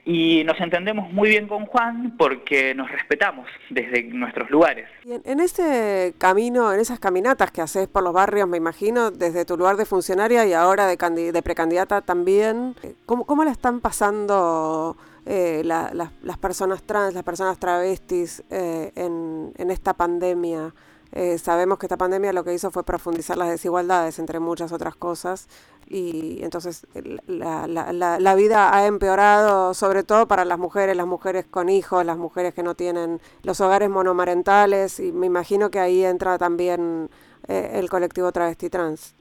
Y 0.06 0.44
nos 0.46 0.60
entendemos 0.62 1.12
muy 1.12 1.30
bien 1.30 1.48
con 1.48 1.66
Juan 1.66 2.16
porque 2.18 2.74
nos 2.76 2.92
respetamos 2.92 3.48
desde 3.70 4.04
nuestros 4.04 4.50
lugares. 4.50 4.88
en 5.06 5.40
ese 5.40 6.14
camino 6.18 6.67
en 6.74 6.80
esas 6.80 7.00
caminatas 7.00 7.52
que 7.52 7.62
haces 7.62 7.88
por 7.88 8.04
los 8.04 8.14
barrios, 8.14 8.48
me 8.48 8.58
imagino, 8.58 9.12
desde 9.12 9.46
tu 9.46 9.58
lugar 9.58 9.78
de 9.78 9.86
funcionaria 9.86 10.46
y 10.46 10.54
ahora 10.54 10.88
de, 10.88 11.42
precandidata 11.44 12.02
también, 12.02 12.76
eh, 12.84 12.96
¿cómo, 13.06 13.26
cómo 13.26 13.44
la 13.44 13.52
están 13.52 13.80
pasando 13.82 14.98
eh, 15.26 15.62
las 15.64 16.38
personas 16.40 16.84
trans, 16.84 17.14
las 17.14 17.24
personas 17.24 17.58
travestis 17.58 18.44
eh, 18.50 18.92
en 18.96 19.72
esta 19.72 19.94
pandemia? 19.94 20.74
Eh, 21.14 21.38
sabemos 21.38 21.80
que 21.80 21.86
esta 21.86 21.98
pandemia 21.98 22.34
lo 22.34 22.44
que 22.44 22.54
hizo 22.54 22.72
fue 22.72 22.84
profundizar 22.84 23.38
las 23.38 23.50
desigualdades, 23.50 24.20
entre 24.20 24.40
muchas 24.40 24.72
otras 24.72 24.96
cosas, 24.96 25.48
y 25.90 26.40
entonces 26.44 26.86
la, 27.28 27.66
la, 27.68 28.20
la, 28.20 28.36
vida 28.36 28.76
ha 28.76 28.88
empeorado, 28.88 29.74
sobre 29.74 30.04
todo 30.04 30.28
para 30.28 30.44
las 30.44 30.60
mujeres, 30.60 30.98
las 30.98 31.08
mujeres 31.08 31.46
con 31.46 31.70
hijos, 31.70 32.06
las 32.06 32.18
mujeres 32.18 32.54
que 32.54 32.64
no 32.64 32.76
tienen 32.76 33.22
los 33.44 33.62
hogares 33.62 33.90
monomarentales, 33.90 35.00
y 35.00 35.12
me 35.12 35.28
imagino 35.28 35.72
que 35.72 35.80
ahí 35.80 36.04
entra 36.04 36.38
también 36.38 37.10
eh, 37.48 37.72
el 37.76 37.90
colectivo 37.90 38.32
travesti 38.32 38.70
trans. 38.70 39.16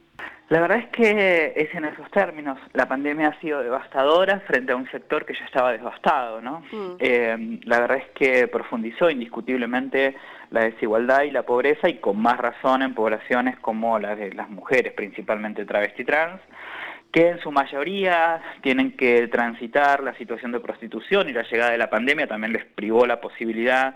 La 0.48 0.60
verdad 0.60 0.78
es 0.78 0.88
que 0.90 1.54
es 1.56 1.74
en 1.74 1.86
esos 1.86 2.08
términos. 2.12 2.56
La 2.72 2.86
pandemia 2.86 3.28
ha 3.28 3.40
sido 3.40 3.62
devastadora 3.62 4.40
frente 4.40 4.72
a 4.72 4.76
un 4.76 4.88
sector 4.90 5.24
que 5.24 5.34
ya 5.34 5.44
estaba 5.44 5.72
devastado, 5.72 6.40
¿no? 6.40 6.60
Mm. 6.70 6.96
Eh, 7.00 7.60
la 7.64 7.80
verdad 7.80 7.98
es 7.98 8.10
que 8.14 8.46
profundizó 8.46 9.10
indiscutiblemente 9.10 10.14
la 10.50 10.64
desigualdad 10.64 11.22
y 11.22 11.30
la 11.30 11.44
pobreza 11.44 11.88
y 11.88 11.98
con 11.98 12.20
más 12.20 12.38
razón 12.38 12.82
en 12.82 12.94
poblaciones 12.94 13.58
como 13.58 13.98
la 13.98 14.16
de 14.16 14.32
las 14.32 14.48
mujeres, 14.48 14.92
principalmente 14.92 15.64
travesti 15.64 16.04
trans, 16.04 16.40
que 17.12 17.28
en 17.28 17.40
su 17.40 17.50
mayoría 17.50 18.42
tienen 18.60 18.92
que 18.92 19.28
transitar 19.28 20.02
la 20.02 20.14
situación 20.18 20.52
de 20.52 20.60
prostitución 20.60 21.28
y 21.28 21.32
la 21.32 21.44
llegada 21.44 21.70
de 21.70 21.78
la 21.78 21.88
pandemia 21.88 22.26
también 22.26 22.52
les 22.52 22.66
privó 22.66 23.06
la 23.06 23.20
posibilidad 23.20 23.94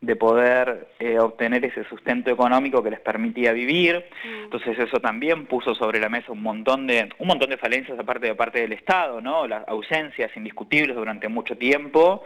de 0.00 0.16
poder 0.16 0.88
eh, 0.98 1.18
obtener 1.18 1.64
ese 1.64 1.84
sustento 1.84 2.30
económico 2.30 2.82
que 2.82 2.90
les 2.90 3.00
permitía 3.00 3.52
vivir. 3.52 4.04
Entonces 4.24 4.78
eso 4.78 4.98
también 5.00 5.46
puso 5.46 5.74
sobre 5.74 6.00
la 6.00 6.08
mesa 6.08 6.32
un 6.32 6.42
montón 6.42 6.86
de 6.86 7.08
un 7.18 7.28
montón 7.28 7.50
de 7.50 7.56
falencias 7.56 7.98
aparte 7.98 8.26
de 8.26 8.34
parte 8.34 8.60
del 8.60 8.72
Estado, 8.72 9.20
¿no? 9.20 9.46
Las 9.46 9.66
ausencias 9.68 10.36
indiscutibles 10.36 10.96
durante 10.96 11.28
mucho 11.28 11.56
tiempo 11.56 12.24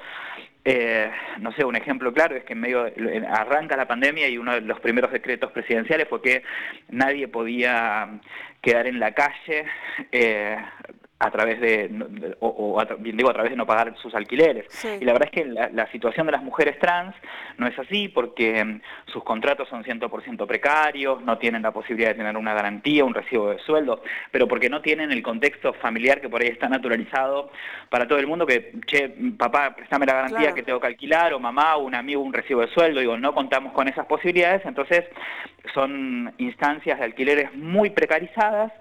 eh, 0.64 1.10
no 1.38 1.52
sé, 1.52 1.64
un 1.64 1.76
ejemplo 1.76 2.12
claro 2.12 2.36
es 2.36 2.44
que 2.44 2.52
en 2.52 2.60
medio 2.60 2.86
arranca 3.28 3.76
la 3.76 3.88
pandemia 3.88 4.28
y 4.28 4.36
uno 4.36 4.54
de 4.54 4.60
los 4.60 4.78
primeros 4.80 5.10
decretos 5.10 5.52
presidenciales 5.52 6.08
fue 6.08 6.20
que 6.20 6.42
nadie 6.88 7.28
podía 7.28 8.20
quedar 8.60 8.86
en 8.86 9.00
la 9.00 9.12
calle 9.12 9.64
eh, 10.12 10.56
a 11.22 11.30
través 11.30 11.60
de, 11.60 12.34
o, 12.40 12.82
bien 12.98 13.14
digo, 13.14 13.28
a 13.28 13.34
través 13.34 13.50
de 13.50 13.56
no 13.56 13.66
pagar 13.66 13.94
sus 13.98 14.14
alquileres. 14.14 14.64
Y 15.00 15.04
la 15.04 15.12
verdad 15.12 15.28
es 15.30 15.42
que 15.42 15.44
la, 15.44 15.86
situación 15.92 16.24
de 16.24 16.32
las 16.32 16.42
mujeres 16.42 16.78
trans 16.78 17.14
no 17.58 17.66
es 17.66 17.78
así 17.78 18.08
porque 18.08 18.64
mm, 18.64 18.80
sus 19.12 19.22
contratos 19.22 19.68
son 19.68 19.84
100% 19.84 20.46
precarios, 20.46 21.22
no 21.22 21.36
tienen 21.36 21.60
la 21.60 21.72
posibilidad 21.72 22.10
de 22.10 22.14
tener 22.14 22.36
una 22.38 22.54
garantía, 22.54 23.04
un 23.04 23.12
recibo 23.12 23.50
de 23.50 23.58
sueldo, 23.58 24.02
pero 24.30 24.48
porque 24.48 24.70
no 24.70 24.80
tienen 24.80 25.12
el 25.12 25.22
contexto 25.22 25.74
familiar 25.74 26.22
que 26.22 26.30
por 26.30 26.40
ahí 26.40 26.48
está 26.48 26.70
naturalizado 26.70 27.50
para 27.90 28.08
todo 28.08 28.18
el 28.18 28.26
mundo, 28.26 28.46
que, 28.46 28.72
che, 28.86 29.12
papá, 29.36 29.74
préstame 29.76 30.06
la 30.06 30.14
garantía 30.14 30.52
que 30.52 30.62
tengo 30.62 30.80
que 30.80 30.86
alquilar, 30.86 31.34
o 31.34 31.38
mamá, 31.38 31.76
o 31.76 31.84
un 31.84 31.94
amigo, 31.94 32.22
un 32.22 32.32
recibo 32.32 32.62
de 32.62 32.68
sueldo, 32.68 33.00
digo, 33.00 33.18
no 33.18 33.34
contamos 33.34 33.74
con 33.74 33.88
esas 33.88 34.06
posibilidades, 34.06 34.64
entonces 34.64 35.04
son 35.74 36.32
instancias 36.38 36.98
de 36.98 37.04
alquileres 37.04 37.54
muy 37.54 37.90
precarizadas, 37.90 38.72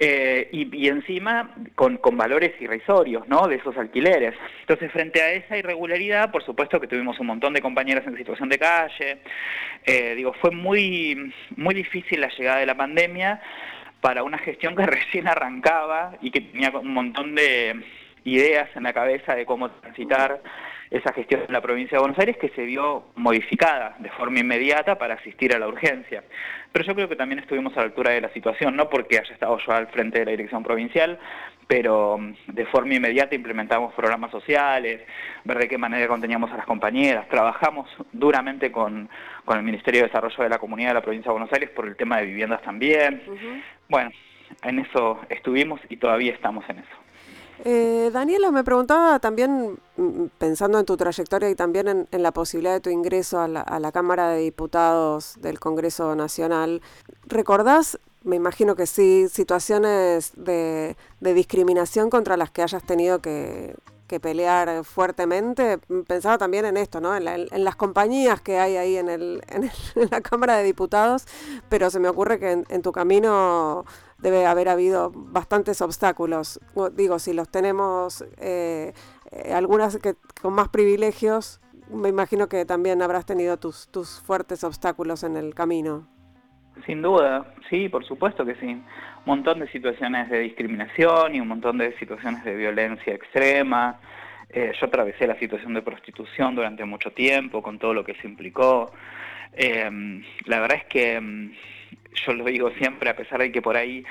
eh, 0.00 0.48
y, 0.52 0.86
encima 0.86 1.50
con, 1.74 1.98
valores 2.16 2.60
irrisorios 2.60 3.26
¿no? 3.28 3.46
de 3.46 3.56
esos 3.56 3.76
alquileres. 3.76 4.34
Entonces, 4.60 4.90
frente 4.92 5.22
a 5.22 5.32
esa 5.32 5.56
irregularidad, 5.56 6.30
por 6.30 6.44
supuesto 6.44 6.80
que 6.80 6.86
tuvimos 6.86 7.18
un 7.20 7.26
montón 7.26 7.52
de 7.52 7.62
compañeras 7.62 8.06
en 8.06 8.16
situación 8.16 8.48
de 8.48 8.58
calle. 8.58 9.18
Eh, 9.84 10.14
digo, 10.14 10.32
fue 10.34 10.50
muy, 10.50 11.32
muy 11.56 11.74
difícil 11.74 12.20
la 12.20 12.28
llegada 12.28 12.58
de 12.58 12.66
la 12.66 12.76
pandemia 12.76 13.40
para 14.00 14.22
una 14.22 14.38
gestión 14.38 14.76
que 14.76 14.86
recién 14.86 15.28
arrancaba 15.28 16.16
y 16.20 16.30
que 16.30 16.40
tenía 16.40 16.70
un 16.70 16.92
montón 16.92 17.34
de 17.34 17.82
ideas 18.24 18.68
en 18.74 18.82
la 18.82 18.92
cabeza 18.92 19.34
de 19.34 19.46
cómo 19.46 19.70
transitar 19.70 20.40
esa 20.90 21.12
gestión 21.12 21.42
en 21.46 21.52
la 21.52 21.60
provincia 21.60 21.96
de 21.96 22.00
Buenos 22.00 22.18
Aires 22.18 22.36
que 22.38 22.48
se 22.50 22.62
vio 22.62 23.04
modificada 23.16 23.96
de 23.98 24.08
forma 24.10 24.40
inmediata 24.40 24.96
para 24.96 25.14
asistir 25.14 25.54
a 25.54 25.58
la 25.58 25.68
urgencia. 25.68 26.24
Pero 26.72 26.84
yo 26.84 26.94
creo 26.94 27.08
que 27.08 27.16
también 27.16 27.40
estuvimos 27.40 27.74
a 27.74 27.80
la 27.80 27.86
altura 27.86 28.12
de 28.12 28.22
la 28.22 28.30
situación, 28.30 28.76
no 28.76 28.88
porque 28.88 29.18
haya 29.18 29.32
estado 29.32 29.58
yo 29.58 29.72
al 29.72 29.88
frente 29.88 30.20
de 30.20 30.24
la 30.24 30.30
dirección 30.30 30.62
provincial, 30.62 31.18
pero 31.68 32.18
mm, 32.18 32.34
de 32.48 32.66
forma 32.66 32.94
inmediata 32.94 33.36
implementamos 33.36 33.94
programas 33.94 34.32
sociales, 34.32 35.02
ver 35.44 35.58
de 35.58 35.68
qué 35.68 35.78
manera 35.78 36.08
conteníamos 36.08 36.50
a 36.50 36.56
las 36.56 36.66
compañeras, 36.66 37.28
trabajamos 37.28 37.88
duramente 38.12 38.72
con, 38.72 39.08
el 39.48 39.62
Ministerio 39.62 40.02
de 40.02 40.08
Desarrollo 40.08 40.42
de 40.42 40.48
la 40.50 40.58
Comunidad 40.58 40.90
de 40.90 40.94
la 40.94 41.02
provincia 41.02 41.30
de 41.30 41.38
Buenos 41.38 41.52
Aires 41.52 41.70
por 41.70 41.86
el 41.86 41.96
tema 41.96 42.18
de 42.18 42.26
viviendas 42.26 42.60
también. 42.62 43.22
Bueno, 43.88 44.10
en 44.62 44.78
eso 44.80 45.20
estuvimos 45.30 45.80
y 45.88 45.96
todavía 45.96 46.32
estamos 46.32 46.68
en 46.68 46.80
eso. 46.80 46.98
Eh, 47.64 48.10
Daniela, 48.12 48.52
me 48.52 48.62
preguntaba 48.62 49.18
también, 49.18 49.78
mm, 49.96 50.26
pensando 50.38 50.78
en 50.78 50.86
tu 50.86 50.96
trayectoria 50.96 51.50
y 51.50 51.54
también 51.56 52.06
en, 52.10 52.22
la 52.22 52.32
posibilidad 52.32 52.74
de 52.74 52.80
tu 52.80 52.90
ingreso 52.90 53.40
a 53.40 53.48
la, 53.48 53.92
Cámara 53.92 54.30
de 54.30 54.42
Diputados 54.42 55.36
del 55.40 55.58
Congreso 55.58 56.14
Nacional, 56.14 56.82
¿recordás, 57.26 57.98
me 58.28 58.36
imagino 58.36 58.76
que 58.76 58.86
sí, 58.86 59.26
situaciones 59.28 60.32
de, 60.36 60.96
discriminación 61.20 62.10
contra 62.10 62.36
las 62.36 62.50
que 62.50 62.62
hayas 62.62 62.82
tenido 62.84 63.20
que, 63.20 63.74
pelear 64.20 64.84
fuertemente? 64.84 65.78
Pensaba 66.06 66.38
también 66.38 66.66
en 66.66 66.76
esto, 66.76 67.00
¿no? 67.00 67.16
En, 67.16 67.24
las 67.24 67.76
compañías 67.76 68.40
que 68.42 68.58
hay 68.58 68.76
ahí 68.76 68.96
en, 68.96 69.08
el, 69.08 69.42
en, 69.48 69.70
la 70.10 70.20
Cámara 70.20 70.58
de 70.58 70.64
Diputados, 70.64 71.26
pero 71.70 71.90
se 71.90 72.00
me 72.00 72.08
ocurre 72.08 72.38
que 72.38 72.64
en 72.68 72.82
tu 72.82 72.92
camino 72.92 73.84
debe 74.18 74.46
haber 74.46 74.68
habido 74.68 75.10
bastantes 75.14 75.80
obstáculos. 75.80 76.60
Digo, 76.92 77.18
si 77.18 77.32
los 77.32 77.48
tenemos 77.48 78.24
eh, 78.36 78.92
eh, 79.30 79.52
algunas 79.54 79.96
que 79.96 80.16
con 80.42 80.52
más 80.52 80.68
privilegios, 80.68 81.60
me 81.90 82.10
imagino 82.10 82.48
que 82.48 82.66
también 82.66 83.00
habrás 83.00 83.24
tenido 83.24 83.56
tus, 83.56 83.88
tus 83.88 84.20
fuertes 84.20 84.64
obstáculos 84.64 85.22
en 85.22 85.38
el 85.38 85.54
camino. 85.54 86.17
Sin 86.86 87.02
duda, 87.02 87.46
sí, 87.68 87.88
por 87.88 88.04
supuesto 88.04 88.44
que 88.44 88.54
sí. 88.56 88.66
Un 88.66 88.84
montón 89.24 89.60
de 89.60 89.68
situaciones 89.68 90.30
de 90.30 90.40
discriminación 90.40 91.34
y 91.34 91.40
un 91.40 91.48
montón 91.48 91.78
de 91.78 91.96
situaciones 91.98 92.44
de 92.44 92.54
violencia 92.54 93.14
extrema. 93.14 94.00
Eh, 94.50 94.72
yo 94.80 94.86
atravesé 94.86 95.26
la 95.26 95.38
situación 95.38 95.74
de 95.74 95.82
prostitución 95.82 96.54
durante 96.54 96.84
mucho 96.84 97.10
tiempo, 97.10 97.62
con 97.62 97.78
todo 97.78 97.92
lo 97.92 98.04
que 98.04 98.14
se 98.14 98.26
implicó. 98.26 98.90
la 100.46 100.60
verdad 100.60 100.78
es 100.78 100.84
que 100.86 101.20
mm, 101.20 101.52
yo 102.26 102.32
lo 102.32 102.44
digo 102.44 102.70
siempre, 102.72 103.10
a 103.10 103.16
pesar 103.16 103.40
de 103.40 103.52
que 103.52 103.62
por 103.62 103.76
ahí 103.76 104.04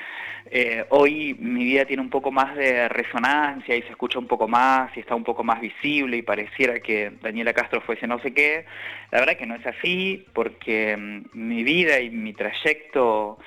eh, 0.50 0.84
hoy 0.90 1.34
mi 1.38 1.64
vida 1.64 1.84
tiene 1.84 2.02
un 2.02 2.10
poco 2.10 2.30
más 2.30 2.54
de 2.56 2.88
resonancia 2.88 3.76
y 3.76 3.82
se 3.82 3.90
escucha 3.90 4.18
un 4.18 4.26
poco 4.26 4.48
más 4.48 4.96
y 4.96 5.00
está 5.00 5.14
un 5.14 5.24
poco 5.24 5.44
más 5.44 5.60
visible 5.60 6.16
y 6.16 6.22
pareciera 6.22 6.80
que 6.80 7.12
Daniela 7.22 7.52
Castro 7.52 7.80
fuese 7.80 8.06
no 8.06 8.18
sé 8.20 8.32
qué, 8.32 8.64
la 9.10 9.20
verdad 9.20 9.36
que 9.36 9.46
no 9.46 9.54
es 9.54 9.66
así 9.66 10.26
porque 10.32 10.96
mm, 10.96 11.22
mi 11.32 11.62
vida 11.62 12.00
y 12.00 12.10
mi 12.10 12.32
trayecto 12.32 13.38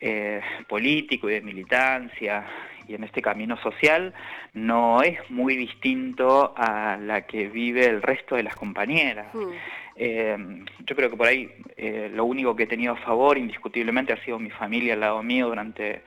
eh, 0.00 0.40
político 0.68 1.28
y 1.28 1.34
de 1.34 1.40
militancia 1.40 2.46
en 2.88 3.04
este 3.04 3.22
camino 3.22 3.56
social 3.58 4.14
no 4.54 5.02
es 5.02 5.18
muy 5.30 5.56
distinto 5.56 6.54
a 6.56 6.96
la 6.96 7.22
que 7.22 7.48
vive 7.48 7.86
el 7.86 8.02
resto 8.02 8.36
de 8.36 8.42
las 8.42 8.54
compañeras. 8.54 9.34
Hmm. 9.34 9.50
Eh, 9.96 10.36
yo 10.84 10.94
creo 10.94 11.10
que 11.10 11.16
por 11.16 11.26
ahí 11.26 11.50
eh, 11.76 12.10
lo 12.12 12.24
único 12.24 12.54
que 12.54 12.64
he 12.64 12.66
tenido 12.66 12.92
a 12.92 12.98
favor 12.98 13.38
indiscutiblemente 13.38 14.12
ha 14.12 14.22
sido 14.24 14.38
mi 14.38 14.50
familia 14.50 14.94
al 14.94 15.00
lado 15.00 15.22
mío 15.22 15.48
durante 15.48 16.02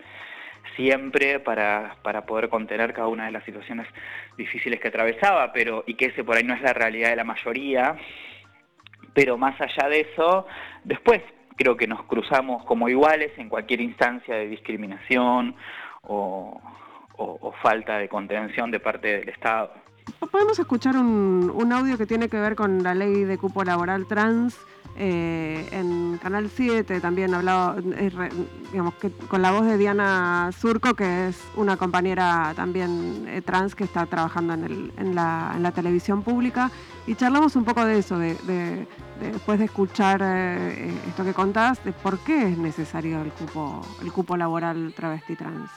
siempre 0.75 1.39
para, 1.39 1.95
para 2.03 2.25
poder 2.25 2.49
contener 2.49 2.93
cada 2.93 3.07
una 3.07 3.25
de 3.25 3.31
las 3.31 3.43
situaciones 3.43 3.87
difíciles 4.37 4.79
que 4.79 4.89
atravesaba, 4.89 5.51
pero 5.51 5.83
y 5.87 5.95
que 5.95 6.05
ese 6.05 6.23
por 6.23 6.37
ahí 6.37 6.43
no 6.43 6.53
es 6.53 6.61
la 6.61 6.73
realidad 6.73 7.09
de 7.09 7.15
la 7.15 7.23
mayoría, 7.23 7.97
pero 9.13 9.37
más 9.37 9.59
allá 9.59 9.89
de 9.89 10.01
eso, 10.01 10.45
después 10.83 11.21
creo 11.59 11.75
que 11.75 11.87
nos 11.87 12.03
cruzamos 12.03 12.63
como 12.65 12.87
iguales 12.87 13.31
en 13.37 13.49
cualquier 13.49 13.81
instancia 13.81 14.35
de 14.35 14.47
discriminación 14.47 15.55
o, 16.03 16.61
falta 17.61 17.97
de 17.97 18.07
contención 18.07 18.71
de 18.71 18.79
parte 18.79 19.19
del 19.19 19.29
Estado. 19.29 19.73
Podemos 20.31 20.57
escuchar 20.59 20.97
un, 20.97 21.71
audio 21.71 21.97
que 21.97 22.05
tiene 22.05 22.29
que 22.29 22.39
ver 22.39 22.55
con 22.55 22.83
la 22.83 22.95
ley 22.95 23.23
de 23.23 23.37
cupo 23.37 23.63
laboral 23.63 24.07
trans 24.07 24.55
eh, 25.01 25.67
en 25.71 26.17
Canal 26.17 26.49
7 26.49 26.99
también 26.99 27.33
hablaba, 27.33 27.77
digamos, 27.79 28.93
que 28.95 29.11
con 29.11 29.41
la 29.41 29.51
voz 29.51 29.65
de 29.65 29.77
Diana 29.77 30.49
Surco, 30.51 30.93
que 30.93 31.29
es 31.29 31.37
una 31.55 31.77
compañera 31.77 32.51
también 32.53 33.25
eh, 33.29 33.41
trans 33.41 33.75
que 33.75 33.85
está 33.85 34.05
trabajando 34.07 34.55
en, 34.55 35.15
la, 35.15 35.71
televisión 35.73 36.21
pública, 36.21 36.69
y 37.07 37.15
charlamos 37.15 37.55
un 37.55 37.63
poco 37.63 37.85
de 37.85 37.99
eso, 37.99 38.17
de, 38.19 38.35
después 39.21 39.59
de 39.59 39.65
escuchar 39.65 40.21
eh, 40.21 40.91
esto 41.07 41.23
que 41.23 41.33
contás, 41.33 41.81
de 41.85 41.93
por 41.93 42.19
qué 42.19 42.49
es 42.49 42.57
necesario 42.57 43.21
el 43.21 43.31
cupo, 43.31 43.81
el 44.01 44.11
cupo 44.11 44.35
laboral 44.35 44.93
travesti 44.93 45.37
trans. 45.37 45.69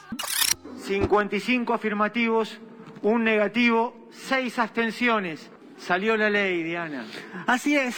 55 0.79 1.73
afirmativos, 1.73 2.59
un 3.03 3.25
negativo, 3.25 4.09
6 4.13 4.59
abstenciones. 4.59 5.51
Salió 5.79 6.17
la 6.17 6.31
ley, 6.31 6.63
Diana. 6.63 7.05
Así 7.47 7.77
es. 7.77 7.97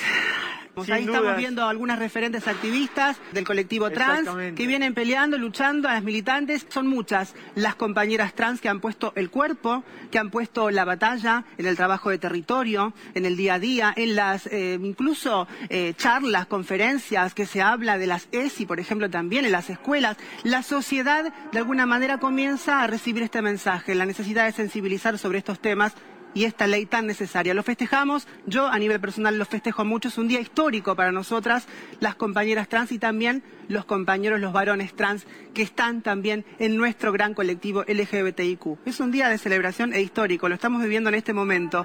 Ahí 0.90 1.04
estamos 1.04 1.36
viendo 1.36 1.66
algunas 1.66 1.98
referentes 1.98 2.46
activistas 2.48 3.16
del 3.32 3.44
colectivo 3.44 3.90
trans 3.90 4.28
que 4.54 4.66
vienen 4.66 4.94
peleando, 4.94 5.38
luchando 5.38 5.88
a 5.88 5.94
las 5.94 6.02
militantes. 6.02 6.66
Son 6.68 6.86
muchas 6.86 7.34
las 7.54 7.74
compañeras 7.74 8.34
trans 8.34 8.60
que 8.60 8.68
han 8.68 8.80
puesto 8.80 9.12
el 9.16 9.30
cuerpo, 9.30 9.84
que 10.10 10.18
han 10.18 10.30
puesto 10.30 10.70
la 10.70 10.84
batalla 10.84 11.44
en 11.58 11.66
el 11.66 11.76
trabajo 11.76 12.10
de 12.10 12.18
territorio, 12.18 12.92
en 13.14 13.26
el 13.26 13.36
día 13.36 13.54
a 13.54 13.58
día, 13.58 13.92
en 13.96 14.16
las 14.16 14.46
eh, 14.46 14.78
incluso 14.80 15.46
eh, 15.68 15.94
charlas, 15.96 16.46
conferencias 16.46 17.34
que 17.34 17.46
se 17.46 17.62
habla 17.62 17.98
de 17.98 18.06
las 18.06 18.28
ESI, 18.32 18.66
por 18.66 18.80
ejemplo, 18.80 19.10
también 19.10 19.44
en 19.44 19.52
las 19.52 19.70
escuelas. 19.70 20.16
La 20.42 20.62
sociedad 20.62 21.32
de 21.52 21.58
alguna 21.58 21.86
manera 21.86 22.18
comienza 22.18 22.82
a 22.82 22.86
recibir 22.86 23.22
este 23.22 23.42
mensaje, 23.42 23.94
la 23.94 24.06
necesidad 24.06 24.46
de 24.46 24.52
sensibilizar 24.52 25.18
sobre 25.18 25.38
estos 25.38 25.60
temas 25.60 25.94
y 26.34 26.44
esta 26.44 26.66
ley 26.66 26.86
tan 26.86 27.06
necesaria. 27.06 27.54
Lo 27.54 27.62
festejamos, 27.62 28.28
yo 28.46 28.66
a 28.66 28.78
nivel 28.78 29.00
personal 29.00 29.38
lo 29.38 29.44
festejo 29.44 29.84
mucho, 29.84 30.08
es 30.08 30.18
un 30.18 30.28
día 30.28 30.40
histórico 30.40 30.96
para 30.96 31.12
nosotras, 31.12 31.68
las 32.00 32.16
compañeras 32.16 32.68
trans 32.68 32.92
y 32.92 32.98
también 32.98 33.42
los 33.68 33.84
compañeros, 33.84 34.40
los 34.40 34.52
varones 34.52 34.94
trans 34.94 35.26
que 35.54 35.62
están 35.62 36.02
también 36.02 36.44
en 36.58 36.76
nuestro 36.76 37.12
gran 37.12 37.34
colectivo 37.34 37.84
LGBTIQ. 37.86 38.78
Es 38.84 39.00
un 39.00 39.12
día 39.12 39.28
de 39.28 39.38
celebración 39.38 39.94
e 39.94 40.00
histórico, 40.00 40.48
lo 40.48 40.54
estamos 40.54 40.82
viviendo 40.82 41.08
en 41.08 41.14
este 41.14 41.32
momento. 41.32 41.84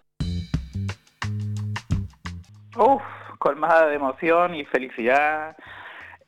Uf, 2.75 3.01
colmada 3.37 3.87
de 3.87 3.95
emoción 3.95 4.55
y 4.55 4.65
felicidad, 4.65 5.55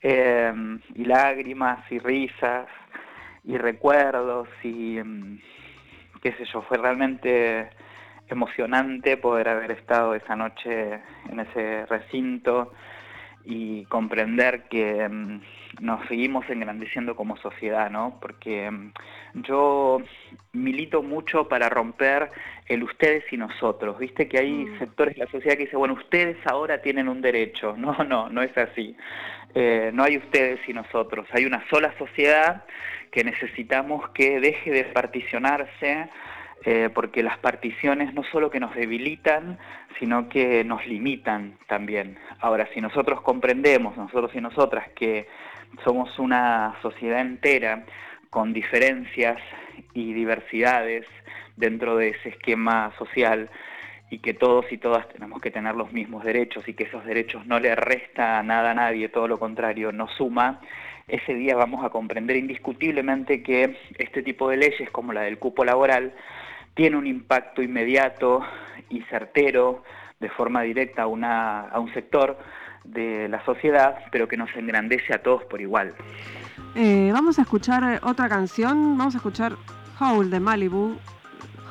eh, 0.01 0.53
y 0.95 1.05
lágrimas 1.05 1.79
y 1.91 1.99
risas 1.99 2.67
y 3.43 3.57
recuerdos 3.57 4.47
y 4.63 4.99
mm, 4.99 5.39
qué 6.21 6.33
sé 6.33 6.45
yo, 6.51 6.61
fue 6.63 6.77
realmente 6.77 7.69
emocionante 8.31 9.17
poder 9.17 9.49
haber 9.49 9.71
estado 9.71 10.15
esa 10.15 10.35
noche 10.35 10.99
en 11.29 11.39
ese 11.39 11.85
recinto 11.85 12.73
y 13.45 13.85
comprender 13.85 14.63
que 14.69 15.07
mm, 15.07 15.41
nos 15.79 16.07
seguimos 16.07 16.47
engrandeciendo 16.49 17.15
como 17.15 17.37
sociedad, 17.37 17.89
¿no? 17.89 18.17
Porque 18.21 18.69
mm, 18.69 18.91
yo 19.43 20.01
milito 20.53 21.01
mucho 21.01 21.47
para 21.47 21.69
romper 21.69 22.29
el 22.67 22.83
ustedes 22.83 23.23
y 23.31 23.37
nosotros. 23.37 23.97
Viste 23.99 24.27
que 24.27 24.39
hay 24.39 24.65
mm. 24.65 24.79
sectores 24.79 25.15
de 25.15 25.25
la 25.25 25.31
sociedad 25.31 25.55
que 25.55 25.65
dicen, 25.65 25.79
bueno, 25.79 25.95
ustedes 25.95 26.37
ahora 26.45 26.81
tienen 26.81 27.07
un 27.07 27.21
derecho. 27.21 27.75
No, 27.81 27.95
no, 28.03 28.29
no 28.29 28.43
es 28.43 28.55
así. 28.57 28.95
Eh, 29.55 29.89
no 29.93 30.03
hay 30.03 30.17
ustedes 30.17 30.59
y 30.67 30.73
nosotros. 30.73 31.27
Hay 31.31 31.45
una 31.45 31.67
sola 31.69 31.93
sociedad 31.97 32.63
que 33.11 33.23
necesitamos 33.23 34.09
que 34.11 34.39
deje 34.39 34.71
de 34.71 34.83
particionarse 34.85 36.07
eh, 36.63 36.89
porque 36.93 37.23
las 37.23 37.37
particiones 37.39 38.13
no 38.13 38.23
solo 38.23 38.49
que 38.49 38.59
nos 38.59 38.75
debilitan, 38.75 39.57
sino 39.99 40.29
que 40.29 40.63
nos 40.63 40.85
limitan 40.85 41.57
también. 41.67 42.17
Ahora, 42.39 42.67
si 42.73 42.81
nosotros 42.81 43.21
comprendemos, 43.21 43.97
nosotros 43.97 44.31
y 44.35 44.41
nosotras, 44.41 44.89
que 44.95 45.27
somos 45.83 46.19
una 46.19 46.75
sociedad 46.81 47.21
entera 47.21 47.85
con 48.29 48.53
diferencias 48.53 49.37
y 49.93 50.13
diversidades 50.13 51.05
dentro 51.57 51.97
de 51.97 52.09
ese 52.09 52.29
esquema 52.29 52.91
social, 52.97 53.49
y 54.11 54.19
que 54.19 54.33
todos 54.33 54.69
y 54.71 54.77
todas 54.77 55.07
tenemos 55.07 55.41
que 55.41 55.51
tener 55.51 55.73
los 55.73 55.93
mismos 55.93 56.25
derechos 56.25 56.67
y 56.67 56.73
que 56.73 56.83
esos 56.83 57.05
derechos 57.05 57.45
no 57.47 57.59
le 57.61 57.73
resta 57.75 58.43
nada 58.43 58.71
a 58.71 58.73
nadie, 58.73 59.07
todo 59.07 59.25
lo 59.25 59.39
contrario, 59.39 59.93
nos 59.93 60.11
suma, 60.11 60.59
ese 61.07 61.33
día 61.33 61.55
vamos 61.55 61.83
a 61.83 61.89
comprender 61.89 62.35
indiscutiblemente 62.35 63.41
que 63.41 63.77
este 63.97 64.21
tipo 64.21 64.49
de 64.49 64.57
leyes 64.57 64.89
como 64.91 65.13
la 65.13 65.21
del 65.21 65.39
cupo 65.39 65.63
laboral 65.63 66.13
tiene 66.73 66.97
un 66.97 67.07
impacto 67.07 67.61
inmediato 67.61 68.41
y 68.89 69.01
certero 69.03 69.83
de 70.19 70.29
forma 70.29 70.61
directa 70.61 71.03
a, 71.03 71.07
una, 71.07 71.61
a 71.61 71.79
un 71.79 71.93
sector 71.93 72.37
de 72.83 73.27
la 73.29 73.43
sociedad, 73.45 73.99
pero 74.11 74.27
que 74.27 74.37
nos 74.37 74.49
engrandece 74.55 75.13
a 75.13 75.21
todos 75.21 75.43
por 75.45 75.61
igual. 75.61 75.93
Eh, 76.75 77.09
vamos 77.13 77.37
a 77.39 77.43
escuchar 77.43 77.99
otra 78.03 78.29
canción, 78.29 78.97
vamos 78.97 79.15
a 79.15 79.17
escuchar 79.17 79.55
Howl 79.99 80.29
de 80.29 80.39
Malibu, 80.39 80.95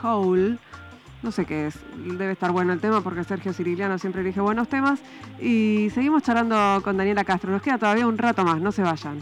Howl, 0.02 0.58
no 1.22 1.32
sé 1.32 1.44
qué 1.44 1.66
es, 1.66 1.78
debe 1.96 2.32
estar 2.32 2.50
bueno 2.50 2.72
el 2.72 2.80
tema 2.80 3.00
porque 3.00 3.24
Sergio 3.24 3.52
Ciriliano 3.52 3.98
siempre 3.98 4.22
elige 4.22 4.40
buenos 4.40 4.68
temas. 4.68 5.00
Y 5.40 5.88
seguimos 5.94 6.22
charlando 6.22 6.80
con 6.82 6.96
Daniela 6.96 7.24
Castro, 7.24 7.50
nos 7.50 7.62
queda 7.62 7.78
todavía 7.78 8.06
un 8.06 8.18
rato 8.18 8.44
más, 8.44 8.60
no 8.60 8.72
se 8.72 8.82
vayan. 8.82 9.18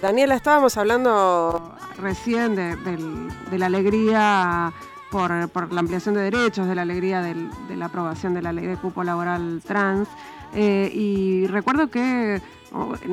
Daniela, 0.00 0.34
estábamos 0.34 0.76
hablando 0.76 1.74
recién 1.98 2.54
de, 2.54 3.58
la 3.58 3.66
alegría 3.66 4.72
por, 5.10 5.72
la 5.72 5.80
ampliación 5.80 6.14
de 6.14 6.22
derechos, 6.22 6.66
de 6.66 6.74
la 6.74 6.82
alegría 6.82 7.22
de 7.22 7.76
la 7.76 7.86
aprobación 7.86 8.34
de 8.34 8.42
la 8.42 8.52
ley 8.52 8.66
de 8.66 8.76
cupo 8.76 9.02
laboral 9.04 9.62
trans. 9.66 10.08
Eh, 10.54 10.90
y 10.92 11.46
recuerdo 11.46 11.88
que 11.88 12.40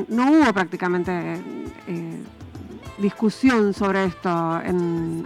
no 0.09 0.31
hubo 0.31 0.53
prácticamente 0.53 1.41
eh, 1.87 2.23
discusión 2.97 3.73
sobre 3.73 4.05
esto 4.05 4.59
en, 4.63 5.25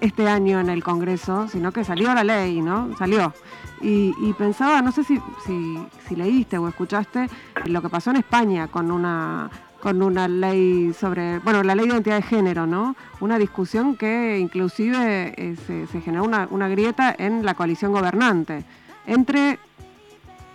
este 0.00 0.28
año 0.28 0.60
en 0.60 0.68
el 0.68 0.82
Congreso, 0.84 1.48
sino 1.48 1.72
que 1.72 1.84
salió 1.84 2.12
la 2.14 2.24
ley, 2.24 2.60
¿no? 2.60 2.96
Salió. 2.96 3.32
Y, 3.80 4.32
pensaba, 4.36 4.82
no 4.82 4.90
sé 4.90 5.04
si, 5.04 5.20
si 5.46 6.16
leíste 6.16 6.58
o 6.58 6.66
escuchaste 6.66 7.28
lo 7.66 7.80
que 7.80 7.88
pasó 7.88 8.10
en 8.10 8.16
España 8.16 8.66
con 8.66 8.90
una 8.90 9.48
con 9.80 10.02
una 10.02 10.26
ley 10.26 10.92
sobre, 10.92 11.38
bueno, 11.40 11.62
la 11.62 11.74
ley 11.74 11.86
de 11.86 11.92
identidad 11.92 12.16
de 12.16 12.22
género, 12.22 12.66
¿no? 12.66 12.96
Una 13.20 13.38
discusión 13.38 13.96
que 13.96 14.38
inclusive 14.38 15.34
eh, 15.36 15.56
se, 15.66 16.00
generó 16.00 16.24
una, 16.24 16.68
grieta 16.68 17.14
en 17.16 17.44
la 17.44 17.54
coalición 17.54 17.92
gobernante 17.92 18.64
entre 19.06 19.58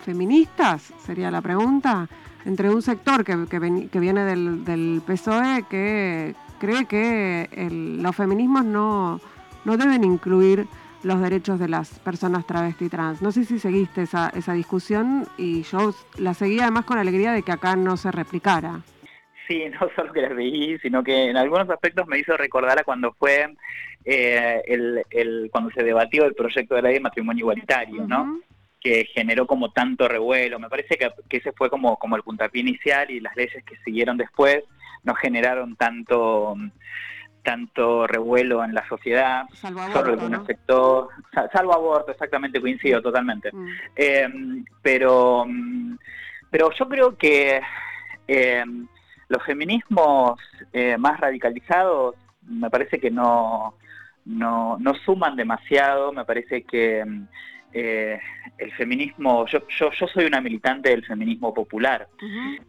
feministas, 0.06 0.94
sería 1.06 1.32
la 1.32 1.42
pregunta, 1.42 2.08
entre 2.46 2.70
un 2.70 2.82
sector 2.82 3.24
que, 3.24 3.48
que, 3.48 4.00
viene 4.00 4.26
del, 4.26 5.02
PSOE 5.06 5.64
que 5.70 6.36
cree 6.60 6.86
que 6.86 7.50
los 8.02 8.16
feminismos 8.16 8.66
no, 8.66 9.22
no 9.64 9.78
deben 9.78 10.04
incluir 10.04 10.68
los 11.04 11.20
derechos 11.20 11.60
de 11.60 11.68
las 11.68 12.00
personas 12.00 12.46
travesti 12.46 12.90
trans. 12.90 13.22
No 13.22 13.32
sé 13.32 13.46
si 13.46 13.60
seguiste 13.60 14.04
esa, 14.04 14.30
esa 14.30 14.54
discusión 14.54 15.28
y 15.38 15.64
yo 15.64 15.94
la 16.18 16.34
seguí 16.34 16.60
además 16.60 16.86
con 16.86 16.98
alegría 16.98 17.32
de 17.32 17.44
que 17.44 17.52
acá 17.52 17.76
no 17.76 17.98
se 17.98 18.12
replicara. 18.12 18.82
Sí, 19.48 19.66
no 19.70 19.90
solo 19.96 20.14
que 20.14 20.22
las 20.22 20.36
veí, 20.36 20.78
sino 20.80 21.04
que 21.04 21.30
en 21.30 21.38
algunos 21.38 21.70
aspectos 21.70 22.08
me 22.08 22.20
hizo 22.20 22.38
recordar 22.38 22.80
a 22.80 22.84
cuando 22.84 23.14
fue 23.14 23.54
eh, 24.06 24.62
el, 25.12 25.50
cuando 25.52 25.72
se 25.72 25.84
debatió 25.84 26.26
el 26.26 26.36
proyecto 26.36 26.76
de 26.76 26.82
ley 26.82 26.94
de 26.96 27.00
matrimonio 27.00 27.44
igualitario, 27.44 28.06
¿no? 28.08 28.42
Que 28.80 29.06
generó 29.14 29.48
como 29.48 29.72
tanto 29.72 30.08
revuelo. 30.08 30.60
Me 30.60 30.70
parece 30.70 30.98
que, 30.98 31.38
ese 31.38 31.52
fue 31.54 31.70
como, 31.70 31.98
como 31.98 32.16
el 32.16 32.24
puntapié 32.24 32.62
inicial 32.62 33.10
y 33.12 33.20
las 33.20 33.36
leyes 33.36 33.64
que 33.64 33.78
siguieron 33.84 34.18
después 34.18 34.64
no 35.04 35.14
generaron 35.16 35.76
tanto 35.76 36.56
tanto 37.44 38.08
revuelo 38.08 38.64
en 38.64 38.74
la 38.74 38.88
sociedad, 38.88 39.44
salvo 39.52 39.82
aborto, 39.82 40.30
¿no? 40.30 40.38
afectó, 40.38 41.10
salvo 41.52 41.74
aborto, 41.74 42.12
exactamente, 42.12 42.62
coincido 42.62 43.02
totalmente. 43.02 43.52
Em, 43.98 44.64
pero, 44.82 45.46
pero 46.50 46.72
yo 46.72 46.88
creo 46.88 47.18
que 47.18 47.60
em, 48.28 48.88
los 49.34 49.44
feminismos 49.44 50.40
eh, 50.72 50.96
más 50.98 51.20
radicalizados 51.20 52.16
me 52.48 52.70
parece 52.70 53.00
que 53.00 53.10
no, 53.10 53.76
no, 54.26 54.78
no 54.80 54.94
suman 55.06 55.36
demasiado, 55.36 56.12
me 56.12 56.26
parece 56.26 56.64
que 56.64 57.00
em, 57.00 57.28
eh, 57.74 58.20
el 58.58 58.72
feminismo, 58.74 59.46
yo, 59.48 59.68
yo, 59.68 59.90
yo, 59.92 60.08
soy 60.08 60.26
una 60.26 60.40
militante 60.42 60.90
del 60.90 61.06
feminismo 61.06 61.54
popular, 61.54 62.08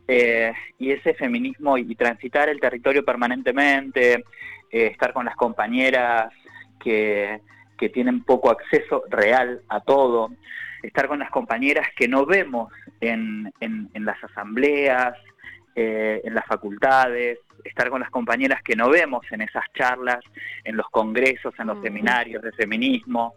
eh, 0.08 0.52
y 0.78 0.90
ese 0.90 1.14
feminismo 1.14 1.76
y, 1.76 1.94
transitar 1.94 2.48
el 2.48 2.60
territorio 2.60 3.04
permanentemente, 3.04 4.24
eh, 4.70 4.86
estar 4.86 5.12
con 5.12 5.26
las 5.26 5.36
compañeras 5.36 6.32
que, 6.82 7.40
que 7.76 7.90
tienen 7.90 8.22
poco 8.24 8.50
acceso 8.50 9.04
real 9.10 9.60
a 9.68 9.80
todo, 9.80 10.30
estar 10.82 11.06
con 11.06 11.18
las 11.18 11.30
compañeras 11.30 11.86
que 11.96 12.08
no 12.08 12.24
vemos 12.24 12.72
en, 13.00 13.52
en, 13.60 13.90
en 13.92 14.04
las 14.04 14.22
asambleas, 14.24 15.14
en 15.74 16.34
las 16.34 16.46
facultades, 16.46 17.38
estar 17.64 17.88
con 17.90 18.00
las 18.00 18.10
compañeras 18.10 18.62
que 18.62 18.76
no 18.76 18.90
vemos 18.90 19.24
en 19.30 19.40
esas 19.40 19.64
charlas, 19.72 20.20
en 20.62 20.76
los 20.76 20.88
congresos, 20.90 21.54
en 21.58 21.68
los 21.68 21.82
seminarios 21.82 22.42
de 22.42 22.52
feminismo. 22.52 23.34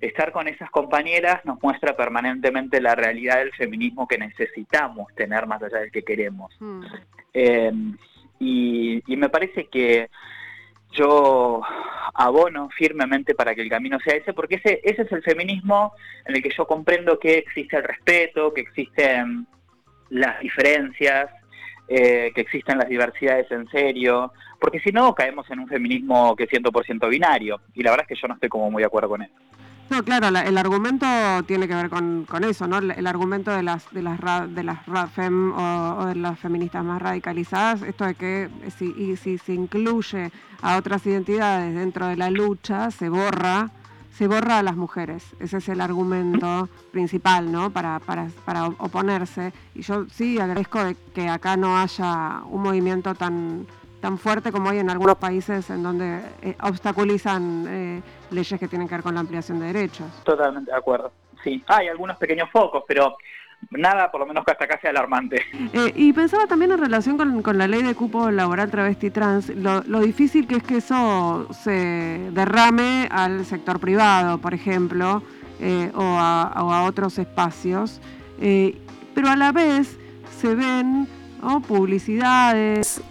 Estar 0.00 0.32
con 0.32 0.48
esas 0.48 0.70
compañeras 0.70 1.44
nos 1.44 1.62
muestra 1.62 1.96
permanentemente 1.96 2.80
la 2.80 2.94
realidad 2.94 3.38
del 3.38 3.52
feminismo 3.52 4.06
que 4.06 4.18
necesitamos 4.18 5.12
tener 5.14 5.46
más 5.46 5.62
allá 5.62 5.78
del 5.78 5.90
que 5.90 6.02
queremos. 6.02 6.56
Eh, 7.32 7.72
y, 8.38 9.02
me 9.16 9.28
parece 9.28 9.66
que 9.66 10.08
yo 10.92 11.60
abono 12.14 12.68
firmemente 12.70 13.34
para 13.34 13.54
que 13.54 13.62
el 13.62 13.68
camino 13.68 13.98
sea 14.00 14.14
ese, 14.14 14.32
porque 14.32 14.56
ese, 14.56 14.80
ese 14.82 15.02
es 15.02 15.12
el 15.12 15.22
feminismo 15.22 15.92
en 16.24 16.36
el 16.36 16.42
que 16.42 16.50
yo 16.56 16.66
comprendo 16.66 17.18
que 17.18 17.38
existe 17.38 17.76
el 17.76 17.84
respeto, 17.84 18.52
que 18.52 18.62
existen 18.62 19.46
las 20.08 20.40
diferencias, 20.40 21.30
eh, 21.92 22.30
que 22.32 22.42
existen 22.42 22.78
las 22.78 22.88
diversidades 22.88 23.50
en 23.50 23.68
serio, 23.68 24.32
porque 24.60 24.78
si 24.78 24.92
no 24.92 25.12
caemos 25.12 25.50
en 25.50 25.58
un 25.58 25.66
feminismo 25.66 26.36
que 26.36 26.44
es 26.44 26.50
100% 26.50 27.08
binario, 27.08 27.60
y 27.74 27.82
la 27.82 27.90
verdad 27.90 28.06
es 28.08 28.14
que 28.14 28.22
yo 28.22 28.28
no 28.28 28.34
estoy 28.34 28.48
como 28.48 28.70
muy 28.70 28.80
de 28.80 28.86
acuerdo 28.86 29.08
con 29.08 29.22
eso. 29.22 29.34
No, 29.90 30.04
claro, 30.04 30.28
el 30.28 30.56
argumento 30.56 31.04
tiene 31.48 31.66
que 31.66 31.74
ver 31.74 31.90
con, 31.90 32.24
eso, 32.44 32.68
¿no? 32.68 32.78
El, 32.78 33.06
argumento 33.08 33.50
de 33.50 33.64
las 33.64 33.92
de 33.92 34.02
las 34.02 34.20
de 34.54 34.62
las 34.62 34.86
radfem 34.86 35.52
o, 35.52 36.06
de 36.06 36.14
las 36.14 36.38
feministas 36.38 36.84
más 36.84 37.02
radicalizadas, 37.02 37.82
esto 37.82 38.04
de 38.04 38.14
que 38.14 38.48
si, 38.78 38.94
y 38.96 39.16
si 39.16 39.38
se 39.38 39.52
incluye 39.52 40.30
a 40.62 40.76
otras 40.76 41.04
identidades 41.06 41.74
dentro 41.74 42.06
de 42.06 42.16
la 42.16 42.30
lucha, 42.30 42.92
se 42.92 43.08
borra 43.08 43.72
se 44.20 44.28
borra 44.28 44.58
a 44.58 44.62
las 44.62 44.76
mujeres. 44.76 45.34
Ese 45.40 45.56
es 45.56 45.68
el 45.70 45.80
argumento 45.80 46.68
principal, 46.92 47.50
¿no? 47.50 47.70
Para, 47.70 48.00
para, 48.00 48.28
para 48.44 48.66
oponerse. 48.66 49.50
Y 49.74 49.80
yo 49.80 50.04
sí 50.10 50.38
agradezco 50.38 50.84
de 50.84 50.94
que 51.14 51.26
acá 51.26 51.56
no 51.56 51.78
haya 51.78 52.42
un 52.50 52.60
movimiento 52.62 53.14
tan 53.14 53.66
tan 54.02 54.18
fuerte 54.18 54.52
como 54.52 54.68
hay 54.68 54.78
en 54.78 54.90
algunos 54.90 55.16
países 55.16 55.70
en 55.70 55.82
donde 55.82 56.20
eh, 56.42 56.54
obstaculizan 56.62 57.64
eh, 57.68 58.02
leyes 58.30 58.60
que 58.60 58.68
tienen 58.68 58.88
que 58.88 58.94
ver 58.96 59.02
con 59.02 59.14
la 59.14 59.20
ampliación 59.20 59.58
de 59.58 59.72
derechos. 59.72 60.06
Totalmente 60.22 60.70
de 60.70 60.76
acuerdo. 60.76 61.12
Sí, 61.42 61.64
hay 61.66 61.88
algunos 61.88 62.18
pequeños 62.18 62.50
focos, 62.50 62.84
pero 62.86 63.16
nada, 63.70 64.10
por 64.10 64.20
lo 64.20 64.26
menos 64.26 64.44
que 64.44 64.52
hasta 64.52 64.66
sea 64.80 64.90
alarmante. 64.90 65.42
Eh, 65.72 65.92
y 65.94 66.12
pensaba 66.12 66.46
también 66.46 66.72
en 66.72 66.78
relación 66.78 67.16
con, 67.16 67.58
la 67.58 67.68
ley 67.68 67.82
de 67.82 67.94
cupo 67.94 68.30
laboral 68.30 68.70
travesti 68.70 69.10
trans, 69.10 69.48
lo, 69.50 70.00
difícil 70.00 70.46
que 70.46 70.56
es 70.56 70.62
que 70.62 70.78
eso 70.78 71.46
se 71.52 72.30
derrame 72.32 73.08
al 73.10 73.44
sector 73.44 73.78
privado, 73.78 74.38
por 74.38 74.54
ejemplo, 74.54 75.22
eh, 75.60 75.90
o, 75.94 76.02
a, 76.18 76.84
otros 76.84 77.18
espacios, 77.18 78.00
eh, 78.40 78.76
pero 79.14 79.28
a 79.28 79.36
la 79.36 79.52
vez 79.52 79.98
se 80.38 80.54
ven 80.54 81.06
publicidades, 81.66 83.02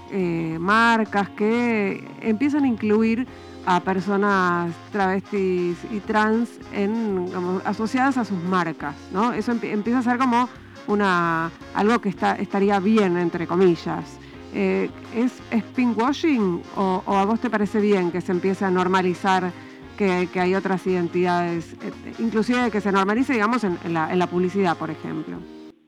marcas 0.60 1.30
que 1.30 2.04
empiezan 2.22 2.64
a 2.64 2.68
incluir 2.68 3.28
a 3.70 3.82
personas 3.82 4.74
travestis 4.91 5.78
y 5.91 5.99
trans 5.99 6.59
en, 6.74 7.28
asociadas 7.65 8.17
a 8.17 8.26
sus 8.26 8.41
marcas, 8.45 8.95
¿no? 9.13 9.32
Eso 9.32 9.51
empieza 9.51 9.99
a 9.99 10.01
ser 10.01 10.17
como 10.17 10.49
una 10.88 11.51
algo 11.76 12.01
que 12.01 12.09
está, 12.09 12.34
estaría 12.34 12.80
bien, 12.80 13.15
entre 13.15 13.45
comillas. 13.45 14.20
Eh, 14.55 14.89
¿es, 15.15 15.39
¿Es 15.51 15.63
pinkwashing 15.63 16.63
o, 16.76 17.03
o, 17.05 17.15
a 17.15 17.26
vos 17.26 17.39
te 17.39 17.51
parece 17.51 17.80
bien 17.80 18.11
que 18.11 18.22
se 18.22 18.32
empiece 18.32 18.65
a 18.65 18.72
normalizar 18.72 19.51
que, 19.95 20.28
hay 20.34 20.55
otras 20.55 20.88
identidades, 20.88 21.74
eh, 21.74 22.13
inclusive 22.17 22.72
que 22.72 22.82
se 22.82 22.91
normalice, 22.91 23.34
digamos, 23.34 23.63
en, 23.63 23.78
la, 23.93 24.11
en 24.11 24.17
la 24.17 24.26
publicidad, 24.26 24.78
por 24.78 24.89
ejemplo? 24.89 25.38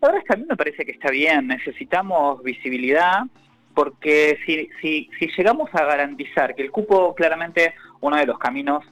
La 0.01 0.09
verdad 0.09 0.21
es 0.21 0.27
que 0.27 0.33
a 0.35 0.37
mí 0.37 0.45
me 0.47 0.55
parece 0.55 0.85
que 0.85 0.91
está 0.91 1.09
bien, 1.09 1.47
necesitamos 1.47 2.43
visibilidad, 2.43 3.23
porque 3.73 4.37
si, 4.45 4.69
si, 4.81 5.09
si 5.17 5.27
llegamos 5.37 5.69
a 5.73 5.85
garantizar 5.85 6.55
que 6.55 6.63
el 6.63 6.71
cupo, 6.71 7.13
claramente 7.15 7.73
uno 8.01 8.17
de 8.17 8.25
los 8.25 8.37
caminos 8.37 8.83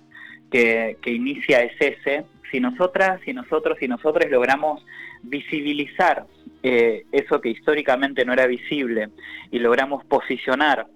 que, 0.49 0.97
inicia 1.05 1.61
es 1.61 1.73
ese, 1.79 2.25
si 2.51 2.59
nosotras, 2.59 3.19
si 3.25 3.33
nosotros, 3.33 3.77
si 3.79 3.87
nosotros 3.87 4.29
logramos 4.29 4.83
visibilizar 5.21 6.25
eh, 6.63 7.05
eso 7.11 7.39
que 7.39 7.49
históricamente 7.49 8.25
no 8.25 8.33
era 8.33 8.47
visible 8.47 9.09
y 9.51 9.59
logramos 9.59 10.03
posicionar 10.05 10.87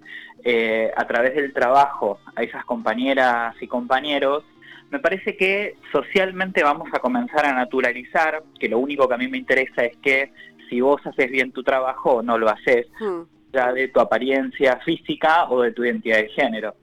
eh, 0.42 0.90
a 0.96 1.06
través 1.06 1.34
del 1.34 1.52
trabajo 1.52 2.18
a 2.34 2.42
esas 2.42 2.64
compañeras 2.64 3.54
y 3.60 3.66
compañeros, 3.66 4.44
me 4.90 4.98
parece 4.98 5.36
que 5.36 5.76
socialmente 5.90 6.62
vamos 6.62 6.88
a 6.92 6.98
comenzar 6.98 7.46
a 7.46 7.54
naturalizar, 7.54 8.42
que 8.58 8.68
lo 8.68 8.78
único 8.78 9.08
que 9.08 9.14
a 9.14 9.18
mí 9.18 9.28
me 9.28 9.38
interesa 9.38 9.84
es 9.84 9.96
que 9.98 10.32
si 10.68 10.80
vos 10.80 11.04
haces 11.06 11.30
bien 11.30 11.52
tu 11.52 11.62
trabajo, 11.62 12.22
no 12.22 12.38
lo 12.38 12.48
haces, 12.48 12.86
hmm 13.54 13.74
de 13.74 13.88
tu 13.88 14.00
apariencia 14.00 14.76
física 14.84 15.48
o 15.48 15.62
de 15.62 15.72
tu 15.72 15.84
identidad 15.84 16.18
de 16.18 16.28
género. 16.28 16.74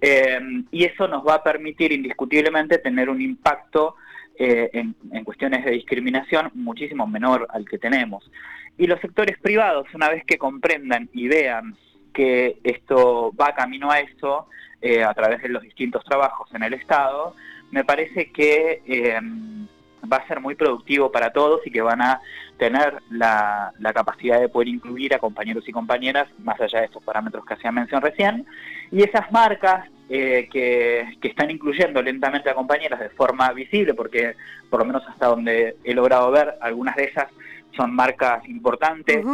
Em, 0.00 0.64
y 0.70 0.84
eso 0.84 1.08
nos 1.08 1.26
va 1.26 1.36
a 1.36 1.42
permitir 1.42 1.92
indiscutiblemente 1.92 2.78
tener 2.78 3.10
un 3.10 3.20
impacto 3.20 3.96
eh, 4.38 4.70
en, 4.72 5.24
cuestiones 5.24 5.64
de 5.64 5.72
discriminación 5.72 6.50
muchísimo 6.54 7.06
menor 7.06 7.46
al 7.50 7.68
que 7.68 7.78
tenemos. 7.78 8.30
Y 8.78 8.86
los 8.86 9.00
sectores 9.00 9.38
privados, 9.38 9.86
una 9.94 10.08
vez 10.08 10.24
que 10.24 10.38
comprendan 10.38 11.08
y 11.12 11.28
vean 11.28 11.76
que 12.12 12.58
esto 12.64 13.32
va 13.38 13.54
camino 13.54 13.90
a 13.90 14.00
eso, 14.00 14.46
eh, 14.80 15.02
a 15.02 15.14
través 15.14 15.42
de 15.42 15.48
los 15.48 15.62
distintos 15.62 16.04
trabajos 16.04 16.48
en 16.54 16.62
el 16.62 16.74
Estado, 16.74 17.34
me 17.70 17.84
parece 17.84 18.30
que 18.30 18.82
em, 18.86 19.66
va 20.10 20.18
a 20.18 20.26
ser 20.26 20.40
muy 20.40 20.54
productivo 20.54 21.10
para 21.10 21.32
todos 21.32 21.60
y 21.66 21.70
que 21.70 21.82
van 21.82 22.02
a 22.02 22.20
tener 22.58 23.02
la, 23.10 23.72
capacidad 23.94 24.40
de 24.40 24.48
poder 24.48 24.68
incluir 24.68 25.14
a 25.14 25.18
compañeros 25.18 25.68
y 25.68 25.72
compañeras 25.72 26.28
más 26.38 26.60
allá 26.60 26.80
de 26.80 26.86
estos 26.86 27.02
parámetros 27.02 27.44
que 27.44 27.54
hacía 27.54 27.72
mención 27.72 28.00
recién. 28.00 28.46
Y 28.90 29.02
esas 29.02 29.30
marcas 29.30 29.88
eh, 30.08 30.48
que, 30.50 31.06
están 31.22 31.50
incluyendo 31.50 32.02
lentamente 32.02 32.50
a 32.50 32.54
compañeras 32.54 33.00
de 33.00 33.10
forma 33.10 33.52
visible, 33.52 33.94
porque 33.94 34.34
por 34.70 34.80
lo 34.80 34.86
menos 34.86 35.02
hasta 35.08 35.26
donde 35.26 35.76
he 35.84 35.94
logrado 35.94 36.30
ver, 36.30 36.54
algunas 36.60 36.96
de 36.96 37.04
esas 37.04 37.28
son 37.76 37.94
marcas 37.94 38.46
importantes, 38.48 39.24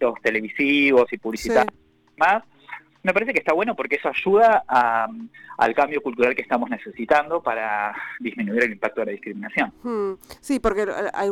los 0.00 0.20
televisivos 0.22 1.12
y 1.12 1.18
publicitarios 1.18 1.74
más, 2.16 2.42
me 3.06 3.14
parece 3.14 3.32
que 3.32 3.38
está 3.38 3.54
bueno 3.54 3.76
porque 3.76 3.96
eso 3.96 4.08
ayuda 4.08 4.64
al 4.66 5.74
cambio 5.76 6.02
cultural 6.02 6.34
que 6.34 6.42
estamos 6.42 6.68
necesitando 6.68 7.40
para 7.40 7.94
disminuir 8.18 8.64
el 8.64 8.72
impacto 8.72 9.00
de 9.00 9.06
la 9.06 9.12
discriminación. 9.12 9.72
Hmm. 9.84 10.14
Sí, 10.40 10.58
porque 10.58 10.88
hay 11.14 11.30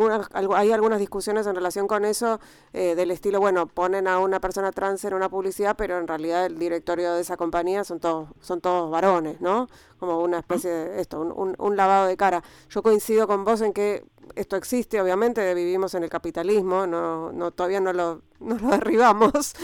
hay 0.54 0.70
algunas 0.70 1.00
discusiones 1.00 1.48
en 1.48 1.56
relación 1.56 1.88
con 1.88 2.04
eso 2.04 2.38
eh, 2.72 2.94
del 2.94 3.10
estilo, 3.10 3.40
bueno, 3.40 3.66
ponen 3.66 4.06
a 4.06 4.20
una 4.20 4.38
persona 4.38 4.70
trans 4.70 5.04
en 5.04 5.14
una 5.14 5.28
publicidad, 5.28 5.74
pero 5.76 5.98
en 5.98 6.06
realidad 6.06 6.46
el 6.46 6.60
directorio 6.60 7.12
de 7.12 7.22
esa 7.22 7.36
compañía 7.36 7.82
son 7.82 7.98
todos, 7.98 8.28
son 8.40 8.60
todos 8.60 8.88
varones, 8.88 9.40
¿no? 9.40 9.68
Como 9.98 10.20
una 10.20 10.38
especie 10.38 10.70
de 10.70 11.00
esto, 11.00 11.20
un, 11.20 11.56
un 11.58 11.76
lavado 11.76 12.06
de 12.06 12.16
cara. 12.16 12.44
Yo 12.70 12.82
coincido 12.82 13.26
con 13.26 13.44
vos 13.44 13.62
en 13.62 13.72
que 13.72 14.04
esto 14.34 14.56
existe, 14.56 15.00
obviamente, 15.00 15.54
vivimos 15.54 15.94
en 15.94 16.04
el 16.04 16.10
capitalismo, 16.10 16.86
no, 16.86 17.32
no 17.32 17.50
todavía 17.50 17.80
no 17.80 17.92
lo, 17.92 18.22
no 18.40 18.58
lo 18.58 18.68
derribamos, 18.70 19.54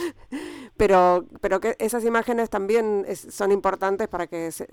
pero, 0.77 1.25
pero 1.41 1.59
que 1.59 1.75
esas 1.79 2.05
imágenes 2.05 2.49
también 2.49 3.05
son 3.15 3.51
importantes 3.51 4.07
para 4.07 4.27
que 4.27 4.51
se, 4.51 4.67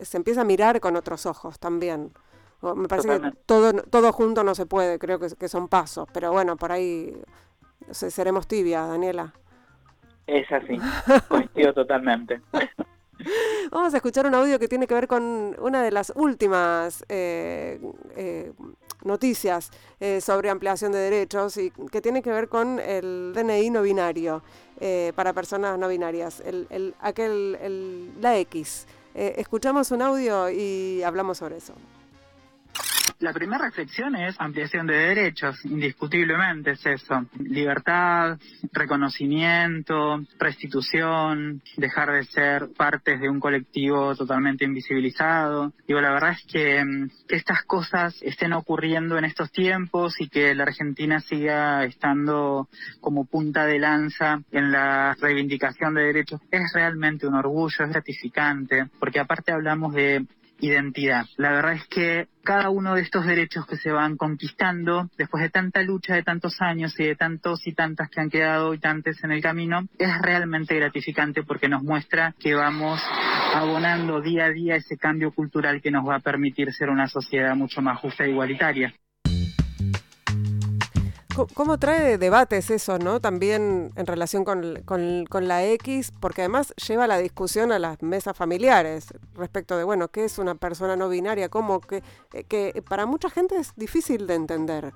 se, 0.00 0.16
empiece 0.16 0.40
a 0.40 0.44
mirar 0.44 0.80
con 0.80 0.96
otros 0.96 1.26
ojos 1.26 1.58
también. 1.58 2.12
Me 2.62 2.88
parece 2.88 3.20
que 3.20 3.30
todo, 3.44 3.74
todo 3.74 4.12
junto 4.12 4.42
no 4.42 4.54
se 4.54 4.64
puede, 4.64 4.98
creo 4.98 5.18
que, 5.18 5.28
que 5.38 5.48
son 5.48 5.68
pasos, 5.68 6.08
pero 6.12 6.32
bueno, 6.32 6.56
por 6.56 6.72
ahí 6.72 7.14
seremos 7.90 8.46
tibias, 8.46 8.88
Daniela. 8.88 9.34
Es 10.26 10.50
así, 10.50 10.78
coincido 11.28 11.74
totalmente. 11.74 12.40
Vamos 13.70 13.94
a 13.94 13.96
escuchar 13.98 14.26
un 14.26 14.34
audio 14.34 14.58
que 14.58 14.68
tiene 14.68 14.86
que 14.86 14.94
ver 14.94 15.08
con 15.08 15.56
una 15.60 15.82
de 15.82 15.90
las 15.90 16.12
últimas 16.14 17.04
eh, 17.08 17.80
eh, 18.16 18.52
noticias 19.04 19.70
eh, 20.00 20.20
sobre 20.20 20.50
ampliación 20.50 20.92
de 20.92 20.98
derechos 20.98 21.56
y 21.56 21.70
que 21.70 22.00
tiene 22.00 22.22
que 22.22 22.30
ver 22.30 22.48
con 22.48 22.78
el 22.80 23.32
DNI 23.34 23.70
no 23.70 23.82
binario. 23.82 24.42
eh, 24.80 25.12
para 25.14 25.32
personas 25.32 25.78
no 25.78 25.88
binarias, 25.88 26.40
el, 26.44 26.94
aquel, 27.00 28.10
la 28.20 28.36
X. 28.38 28.86
Eh, 29.14 29.34
escuchamos 29.38 29.90
un 29.92 30.02
audio 30.02 30.50
y 30.50 31.02
hablamos 31.04 31.38
sobre 31.38 31.58
eso. 31.58 31.74
La 33.20 33.32
primera 33.32 33.64
reflexión 33.64 34.16
es 34.16 34.34
ampliación 34.38 34.86
de 34.86 34.94
derechos, 34.94 35.64
indiscutiblemente 35.64 36.72
es 36.72 36.84
eso. 36.84 37.24
Libertad, 37.38 38.38
reconocimiento, 38.72 40.22
restitución, 40.38 41.62
dejar 41.76 42.12
de 42.12 42.24
ser 42.24 42.68
partes 42.76 43.20
de 43.20 43.28
un 43.28 43.40
colectivo 43.40 44.14
totalmente 44.14 44.64
invisibilizado. 44.64 45.72
Digo, 45.86 46.00
la 46.00 46.12
verdad 46.12 46.32
es 46.32 46.44
que, 46.50 46.84
mm, 46.84 47.10
que 47.28 47.36
estas 47.36 47.62
cosas 47.64 48.20
estén 48.22 48.52
ocurriendo 48.52 49.16
en 49.16 49.24
estos 49.24 49.50
tiempos 49.52 50.20
y 50.20 50.28
que 50.28 50.54
la 50.54 50.64
Argentina 50.64 51.20
siga 51.20 51.84
estando 51.84 52.68
como 53.00 53.26
punta 53.26 53.64
de 53.66 53.78
lanza 53.78 54.40
en 54.50 54.72
la 54.72 55.14
reivindicación 55.20 55.94
de 55.94 56.02
derechos 56.02 56.40
es 56.50 56.72
realmente 56.72 57.26
un 57.26 57.34
orgullo, 57.34 57.84
es 57.84 57.90
gratificante, 57.90 58.86
porque 58.98 59.20
aparte 59.20 59.52
hablamos 59.52 59.94
de 59.94 60.26
identidad. 60.60 61.26
La 61.36 61.50
verdad 61.52 61.74
es 61.74 61.86
que 61.86 62.28
cada 62.42 62.70
uno 62.70 62.94
de 62.94 63.02
estos 63.02 63.26
derechos 63.26 63.66
que 63.66 63.76
se 63.76 63.90
van 63.90 64.16
conquistando 64.16 65.08
después 65.16 65.42
de 65.42 65.50
tanta 65.50 65.82
lucha 65.82 66.14
de 66.14 66.22
tantos 66.22 66.60
años 66.60 66.98
y 66.98 67.04
de 67.04 67.16
tantos 67.16 67.66
y 67.66 67.72
tantas 67.72 68.10
que 68.10 68.20
han 68.20 68.30
quedado 68.30 68.68
habitantes 68.68 69.22
en 69.24 69.32
el 69.32 69.42
camino 69.42 69.86
es 69.98 70.10
realmente 70.20 70.74
gratificante 70.74 71.42
porque 71.42 71.68
nos 71.68 71.82
muestra 71.82 72.34
que 72.38 72.54
vamos 72.54 73.00
abonando 73.54 74.20
día 74.20 74.46
a 74.46 74.50
día 74.50 74.76
ese 74.76 74.96
cambio 74.96 75.32
cultural 75.32 75.80
que 75.80 75.90
nos 75.90 76.06
va 76.06 76.16
a 76.16 76.20
permitir 76.20 76.72
ser 76.72 76.90
una 76.90 77.08
sociedad 77.08 77.54
mucho 77.56 77.80
más 77.82 77.98
justa 77.98 78.24
e 78.24 78.30
igualitaria. 78.30 78.94
¿Cómo 81.54 81.78
trae 81.78 82.16
debates 82.18 82.70
eso, 82.70 82.98
no? 82.98 83.20
También 83.20 83.90
en 83.96 84.06
relación 84.06 84.44
con, 84.44 85.48
la 85.48 85.64
X, 85.64 86.12
porque 86.20 86.42
además 86.42 86.72
lleva 86.76 87.06
la 87.06 87.18
discusión 87.18 87.72
a 87.72 87.78
las 87.78 88.02
mesas 88.02 88.36
familiares 88.36 89.12
respecto 89.34 89.76
de, 89.76 89.84
bueno, 89.84 90.08
¿qué 90.08 90.24
es 90.24 90.38
una 90.38 90.54
persona 90.54 90.96
no 90.96 91.08
binaria? 91.08 91.48
¿Cómo? 91.48 91.80
Que, 91.80 92.02
eh, 92.32 92.44
que 92.44 92.82
para 92.88 93.06
mucha 93.06 93.30
gente 93.30 93.56
es 93.56 93.72
difícil 93.76 94.26
de 94.26 94.34
entender. 94.34 94.92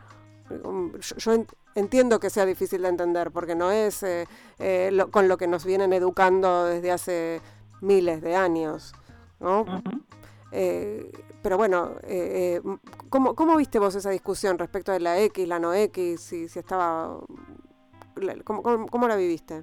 Um, 0.65 0.93
yo, 0.99 1.45
entiendo 1.75 2.21
que 2.21 2.31
sea 2.31 2.47
difícil 2.47 2.83
de 2.83 2.89
entender, 2.89 3.31
porque 3.31 3.55
no 3.55 3.71
es 3.71 4.03
eh, 4.03 4.27
eh, 4.59 4.97
con 5.11 5.29
lo 5.29 5.37
que 5.37 5.47
nos 5.47 5.65
vienen 5.65 5.93
educando 5.93 6.67
desde 6.67 6.93
hace 6.93 7.41
miles 7.81 8.23
de 8.23 8.37
años, 8.37 8.95
¿no? 9.41 9.65
Eh, 10.53 11.11
pero 11.43 11.57
bueno, 11.57 11.97
eh, 12.05 12.59
eh 12.59 12.77
¿cómo, 13.11 13.35
¿cómo, 13.35 13.57
viste 13.57 13.79
vos 13.79 13.95
esa 13.95 14.11
discusión 14.11 14.59
respecto 14.59 14.93
de 14.93 15.01
la 15.01 15.21
X, 15.21 15.47
la 15.47 15.59
no 15.59 15.75
X, 15.75 16.21
si, 16.21 16.49
si 16.49 16.59
estaba... 16.59 17.19
¿cómo, 18.45 18.87
cómo, 18.87 19.09
la 19.09 19.17
viviste? 19.17 19.63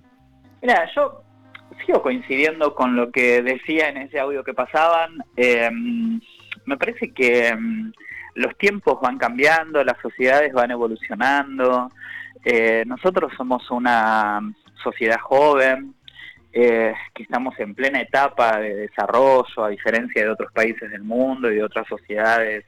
Mira, 0.61 0.89
yo 0.95 1.23
sigo 1.85 2.01
coincidiendo 2.01 2.73
con 2.73 2.95
lo 2.95 3.11
que 3.11 3.41
decía 3.41 3.89
en 3.89 3.97
ese 3.97 4.19
audio 4.19 4.43
que 4.43 4.53
pasaban. 4.53 5.17
Em, 5.35 6.19
me 6.65 6.77
parece 6.77 7.11
que 7.13 7.49
em, 7.49 7.91
los 8.35 8.57
tiempos 8.57 8.99
van 9.01 9.17
cambiando, 9.17 9.83
las 9.83 9.99
sociedades 10.01 10.53
van 10.53 10.71
evolucionando. 10.71 11.89
Eh, 12.43 12.83
nosotros 12.85 13.33
somos 13.35 13.69
una 13.71 14.39
sociedad 14.83 15.19
joven, 15.19 15.95
eh, 16.57 16.93
que 17.13 17.23
estamos 17.23 17.53
en 17.59 17.75
plena 17.75 17.99
etapa 17.99 18.61
de 18.61 18.73
desarrollo, 18.73 19.65
a 19.65 19.67
diferencia 19.67 20.23
de 20.23 20.29
otros 20.29 20.53
países 20.53 20.89
del 20.89 21.03
mundo 21.03 21.51
y 21.51 21.55
de 21.55 21.63
otras 21.63 21.85
sociedades 21.85 22.63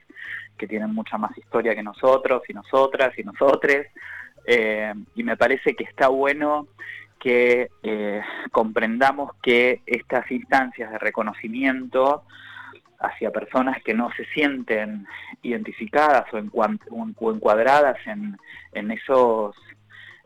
que 0.58 0.68
tienen 0.68 0.94
mucha 0.94 1.18
más 1.18 1.38
historia 1.38 1.74
que 1.74 1.84
nosotros 1.84 2.44
y 2.50 2.54
nosotras 2.54 3.18
y 3.18 3.24
nosotres. 3.24 3.88
Eh, 4.46 4.94
y 5.16 5.24
me 5.24 5.38
parece 5.38 5.74
que 5.74 5.86
está 5.86 6.10
bueno 6.10 6.68
que 7.18 7.70
eh, 7.82 8.22
comprendamos 8.52 9.32
que 9.42 9.80
estas 9.86 10.30
instancias 10.32 10.92
de 10.92 10.98
reconocimiento 10.98 12.24
hacia 13.00 13.32
personas 13.32 13.82
que 13.84 13.94
no 13.94 14.12
se 14.18 14.26
sienten 14.34 15.08
identificadas 15.44 16.26
o, 16.34 17.32
encuadradas 17.32 18.06
en, 18.06 18.38
en 18.74 18.92
esos 18.92 19.56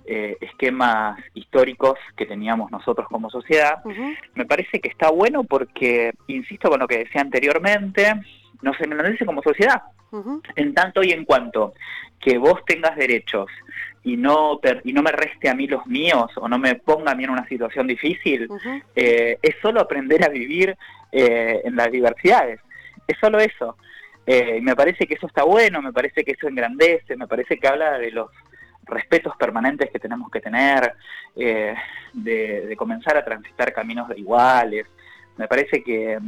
eh, 0.06 0.38
esquemas 0.41 1.20
históricos 1.34 1.97
que 2.18 2.26
teníamos 2.26 2.72
nosotros 2.72 3.08
como 3.08 3.30
sociedad, 3.30 3.84
me 4.34 4.45
parece 4.45 4.80
que 4.80 4.89
está 4.89 5.10
bueno 5.12 5.43
porque, 5.43 6.14
insisto 6.28 6.70
con 6.70 6.80
lo 6.80 6.88
que 6.88 6.99
decía 6.99 7.22
anteriormente, 7.22 8.14
nos 8.62 8.80
engrandece 8.82 9.26
como 9.26 9.41
sociedad. 9.41 9.82
En 10.56 10.74
tanto 10.74 11.04
y 11.04 11.12
en 11.12 11.24
cuanto 11.24 11.74
que 12.20 12.38
vos 12.38 12.66
tengas 12.66 12.97
derechos 12.97 13.49
y 14.04 14.18
no, 14.18 14.60
y 14.84 14.91
no 14.91 15.02
me 15.02 15.12
reste 15.12 15.47
a 15.49 15.56
mí 15.56 15.68
los 15.68 15.86
míos 15.88 16.32
o 16.36 16.49
no 16.49 16.58
me 16.60 16.76
ponga 16.76 17.12
a 17.12 17.16
mí 17.16 17.24
en 17.24 17.30
una 17.30 17.47
situación 17.47 17.88
difícil, 17.88 18.49
eh, 18.95 19.38
es 19.41 19.56
solo 19.62 19.80
aprender 19.80 20.26
a 20.26 20.30
vivir 20.30 20.76
eh, 21.12 21.62
en 21.64 21.76
las 21.76 21.91
diversidades. 21.91 22.60
Es 23.08 23.18
solo 23.20 23.39
eso. 23.39 23.78
y 24.28 24.62
me 24.62 24.76
parece 24.76 25.08
que 25.08 25.14
eso 25.14 25.28
está 25.28 25.43
bueno, 25.43 25.82
me 25.82 25.93
parece 25.93 26.24
que 26.24 26.32
eso 26.32 26.47
engrandece, 26.47 27.16
me 27.16 27.28
parece 27.28 27.58
que 27.58 27.68
habla 27.68 27.97
de 27.97 28.12
los 28.12 28.30
respetos 28.86 29.36
permanentes 29.38 29.89
que 29.89 29.99
tenemos 29.99 30.29
que 30.29 30.41
tener, 30.41 30.93
eh, 31.36 31.75
de, 32.13 32.75
comenzar 32.77 33.17
a 33.17 33.25
transitar 33.25 33.73
caminos 33.73 34.09
iguales. 34.15 34.88
Me 35.38 35.47
parece 35.47 35.84
que, 35.84 36.19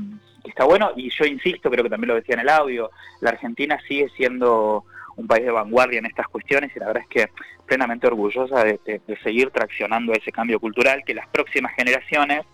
está 0.44 0.66
bueno 0.66 0.92
y 0.96 1.10
yo 1.10 1.26
insisto, 1.26 1.70
creo 1.70 1.84
que 1.84 1.90
también 1.90 2.10
lo 2.10 2.16
decía 2.16 2.36
en 2.36 2.42
el 2.42 2.50
audio, 2.50 2.92
la 3.22 3.30
Argentina 3.30 3.80
sigue 3.88 4.10
siendo 4.10 4.84
un 5.16 5.28
país 5.28 5.46
de 5.46 5.52
vanguardia 5.52 6.00
en 6.00 6.06
estas 6.06 6.28
cuestiones 6.28 6.76
y 6.76 6.80
la 6.80 6.88
verdad 6.88 7.04
es 7.04 7.10
que 7.10 7.32
plenamente 7.66 8.08
orgullosa 8.08 8.64
de 8.64 9.02
seguir 9.24 9.52
traccionando 9.52 10.12
ese 10.12 10.32
cambio 10.32 10.60
cultural 10.60 11.04
que 11.06 11.14
las 11.14 11.28
próximas 11.28 11.74
generaciones 11.76 12.46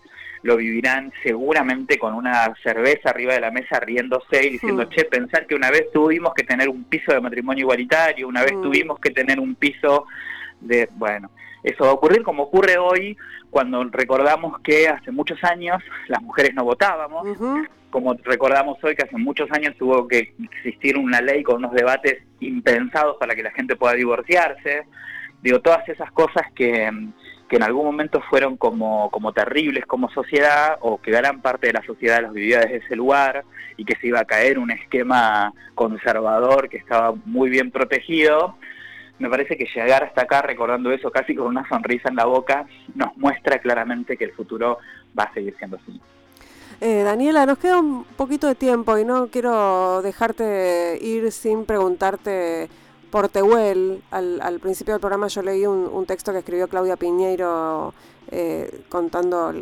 lo 0.42 0.56
vivirán 0.56 1.12
seguramente 1.22 1.98
con 1.98 2.14
una 2.14 2.54
cerveza 2.62 3.10
arriba 3.10 3.34
de 3.34 3.40
la 3.40 3.50
mesa 3.50 3.78
riéndose 3.80 4.46
y 4.46 4.50
diciendo, 4.50 4.84
che, 4.84 5.04
pensar 5.04 5.46
que 5.46 5.54
una 5.54 5.70
vez 5.70 5.90
tuvimos 5.92 6.32
que 6.34 6.44
tener 6.44 6.68
un 6.68 6.84
piso 6.84 7.12
de 7.12 7.20
matrimonio 7.20 7.62
igualitario, 7.62 8.26
una 8.26 8.42
vez 8.42 8.52
tuvimos 8.52 8.98
que 8.98 9.10
tener 9.10 9.38
un 9.38 9.54
piso 9.54 10.06
de, 10.60 10.88
bueno, 10.94 11.30
eso 11.62 11.84
va 11.84 11.90
a 11.90 11.94
ocurrir 11.94 12.22
como 12.22 12.44
ocurre 12.44 12.78
hoy 12.78 13.16
cuando 13.50 13.84
recordamos 13.84 14.60
que 14.60 14.88
hace 14.88 15.10
muchos 15.10 15.42
años 15.44 15.82
las 16.08 16.22
mujeres 16.22 16.54
no 16.54 16.64
votábamos, 16.64 17.26
como 17.90 18.14
recordamos 18.14 18.78
hoy 18.82 18.94
que 18.94 19.02
hace 19.02 19.18
muchos 19.18 19.50
años 19.50 19.76
tuvo 19.76 20.08
que 20.08 20.32
existir 20.42 20.96
una 20.96 21.20
ley 21.20 21.42
con 21.42 21.56
unos 21.56 21.72
debates 21.72 22.22
impensados 22.38 23.16
para 23.18 23.34
que 23.34 23.42
la 23.42 23.50
gente 23.50 23.76
pueda 23.76 23.94
divorciarse, 23.94 24.84
digo, 25.42 25.60
todas 25.60 25.86
esas 25.88 26.10
cosas 26.12 26.50
que 26.54 26.90
que 27.50 27.56
en 27.56 27.64
algún 27.64 27.84
momento 27.84 28.22
fueron 28.30 28.56
como, 28.56 29.10
como 29.10 29.32
terribles 29.32 29.84
como 29.84 30.08
sociedad 30.10 30.78
o 30.82 31.00
que 31.00 31.10
gran 31.10 31.40
parte 31.40 31.66
de 31.66 31.72
la 31.72 31.82
sociedad 31.84 32.22
los 32.22 32.32
vivía 32.32 32.60
desde 32.60 32.76
ese 32.76 32.94
lugar 32.94 33.44
y 33.76 33.84
que 33.84 33.96
se 33.96 34.06
iba 34.06 34.20
a 34.20 34.24
caer 34.24 34.56
un 34.60 34.70
esquema 34.70 35.52
conservador 35.74 36.68
que 36.68 36.76
estaba 36.76 37.12
muy 37.24 37.50
bien 37.50 37.72
protegido, 37.72 38.54
me 39.18 39.28
parece 39.28 39.56
que 39.56 39.66
llegar 39.74 40.04
hasta 40.04 40.22
acá 40.22 40.42
recordando 40.42 40.92
eso 40.92 41.10
casi 41.10 41.34
con 41.34 41.48
una 41.48 41.68
sonrisa 41.68 42.08
en 42.08 42.16
la 42.16 42.24
boca 42.24 42.66
nos 42.94 43.16
muestra 43.16 43.58
claramente 43.58 44.16
que 44.16 44.26
el 44.26 44.32
futuro 44.32 44.78
va 45.18 45.24
a 45.24 45.34
seguir 45.34 45.56
siendo 45.58 45.76
así. 45.76 46.00
Eh, 46.80 47.02
Daniela, 47.02 47.46
nos 47.46 47.58
queda 47.58 47.80
un 47.80 48.04
poquito 48.04 48.46
de 48.46 48.54
tiempo 48.54 48.96
y 48.96 49.04
no 49.04 49.26
quiero 49.26 50.02
dejarte 50.02 50.98
ir 51.02 51.32
sin 51.32 51.64
preguntarte 51.64 52.68
por 53.10 53.28
Tehuel, 53.28 54.02
al, 54.10 54.60
principio 54.60 54.94
del 54.94 55.00
programa 55.00 55.28
yo 55.28 55.42
leí 55.42 55.66
un, 55.66 56.06
texto 56.06 56.32
que 56.32 56.38
escribió 56.38 56.68
Claudia 56.68 56.96
Piñeiro 56.96 57.92
eh, 58.30 58.84
contando 58.88 59.52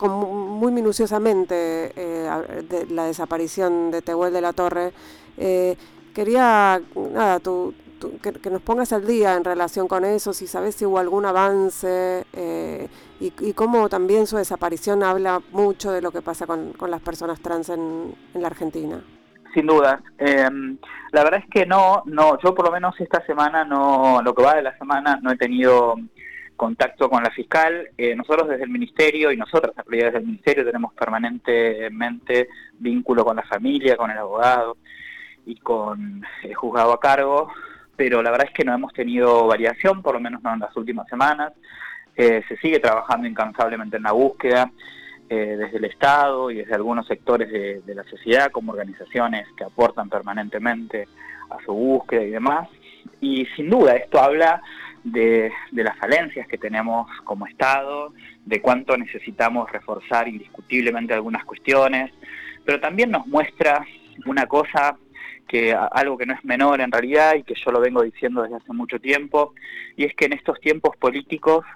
muy 0.00 0.72
minuciosamente 0.72 1.92
eh, 1.96 2.64
de 2.68 2.86
la 2.86 3.04
desaparición 3.04 3.90
de 3.90 4.02
Tehuel 4.02 4.32
de 4.32 4.40
la 4.40 4.52
Torre. 4.52 4.92
Eh, 5.36 5.76
quería 6.14 6.82
nada, 7.12 7.40
que, 8.20 8.50
nos 8.50 8.62
pongas 8.62 8.92
al 8.92 9.06
día 9.06 9.34
en 9.34 9.44
relación 9.44 9.86
con 9.88 10.04
eso, 10.04 10.32
si 10.32 10.46
sabes 10.46 10.74
si 10.74 10.84
hubo 10.84 10.98
algún 10.98 11.26
avance 11.26 12.24
y, 13.20 13.52
cómo 13.52 13.88
también 13.88 14.26
su 14.26 14.36
desaparición 14.36 15.02
habla 15.02 15.42
mucho 15.52 15.92
de 15.92 16.02
lo 16.02 16.10
que 16.10 16.22
pasa 16.22 16.46
con, 16.46 16.74
las 16.88 17.00
personas 17.00 17.40
trans 17.40 17.68
en 17.68 18.14
la 18.34 18.48
Argentina 18.48 19.02
sin 19.54 19.66
duda. 19.66 20.02
Em, 20.18 20.78
la 21.12 21.24
verdad 21.24 21.40
es 21.44 21.50
que 21.50 21.66
no, 21.66 22.02
no, 22.06 22.38
yo 22.42 22.54
por 22.54 22.66
lo 22.66 22.72
menos 22.72 22.98
esta 23.00 23.24
semana 23.24 23.64
no, 23.64 24.20
lo 24.22 24.34
que 24.34 24.42
va 24.42 24.54
de 24.54 24.62
la 24.62 24.76
semana 24.76 25.18
no 25.22 25.30
he 25.30 25.36
tenido 25.36 25.96
contacto 26.56 27.08
con 27.08 27.22
la 27.22 27.30
fiscal. 27.30 27.88
Eh, 27.96 28.14
nosotros 28.14 28.48
desde 28.48 28.64
el 28.64 28.70
ministerio 28.70 29.32
y 29.32 29.36
nosotras 29.36 29.72
en 29.76 29.84
realidad 29.84 30.08
desde 30.08 30.18
el 30.18 30.26
ministerio 30.26 30.64
tenemos 30.66 30.92
permanentemente 30.92 32.48
vínculo 32.78 33.24
con 33.24 33.36
la 33.36 33.44
familia, 33.44 33.96
con 33.96 34.10
el 34.10 34.18
abogado 34.18 34.76
y 35.46 35.56
con 35.56 36.22
el 36.42 36.54
juzgado 36.54 36.92
a 36.92 37.00
cargo, 37.00 37.50
pero 37.96 38.22
la 38.22 38.30
verdad 38.30 38.48
es 38.48 38.54
que 38.54 38.64
no 38.64 38.74
hemos 38.74 38.92
tenido 38.92 39.46
variación, 39.46 40.02
por 40.02 40.14
lo 40.14 40.20
menos 40.20 40.42
no 40.42 40.52
en 40.52 40.60
las 40.60 40.76
últimas 40.76 41.08
semanas. 41.08 41.52
Eh, 42.14 42.42
se 42.48 42.56
sigue 42.58 42.80
trabajando 42.80 43.26
incansablemente 43.26 43.96
en 43.96 44.02
la 44.02 44.12
búsqueda. 44.12 44.70
Eh, 45.30 45.56
desde 45.58 45.76
el 45.76 45.84
Estado 45.84 46.50
y 46.50 46.56
desde 46.56 46.74
algunos 46.74 47.06
sectores 47.06 47.50
de, 47.84 47.94
la 47.94 48.02
sociedad, 48.04 48.50
como 48.50 48.72
organizaciones 48.72 49.46
que 49.58 49.64
aportan 49.64 50.08
permanentemente 50.08 51.06
a 51.50 51.62
su 51.66 51.74
búsqueda 51.74 52.22
y 52.22 52.30
demás. 52.30 52.66
Y 53.20 53.44
sin 53.54 53.68
duda 53.68 53.94
esto 53.96 54.18
habla 54.20 54.62
de, 55.04 55.52
las 55.72 55.98
falencias 55.98 56.48
que 56.48 56.56
tenemos 56.56 57.10
como 57.24 57.46
Estado, 57.46 58.14
de 58.46 58.62
cuánto 58.62 58.96
necesitamos 58.96 59.70
reforzar 59.70 60.28
indiscutiblemente 60.28 61.12
algunas 61.12 61.44
cuestiones, 61.44 62.10
pero 62.64 62.80
también 62.80 63.10
nos 63.10 63.26
muestra 63.26 63.84
una 64.24 64.46
cosa 64.46 64.96
que 65.46 65.74
algo 65.74 66.16
que 66.16 66.24
no 66.24 66.32
es 66.32 66.42
menor 66.42 66.80
en 66.80 66.90
realidad 66.90 67.34
y 67.34 67.42
que 67.42 67.54
yo 67.54 67.70
lo 67.70 67.80
vengo 67.80 68.02
diciendo 68.02 68.42
desde 68.42 68.56
hace 68.56 68.72
mucho 68.72 68.98
tiempo, 68.98 69.52
y 69.94 70.04
es 70.04 70.14
que 70.14 70.24
en 70.24 70.32
estos 70.32 70.58
tiempos 70.58 70.96
políticos 70.96 71.66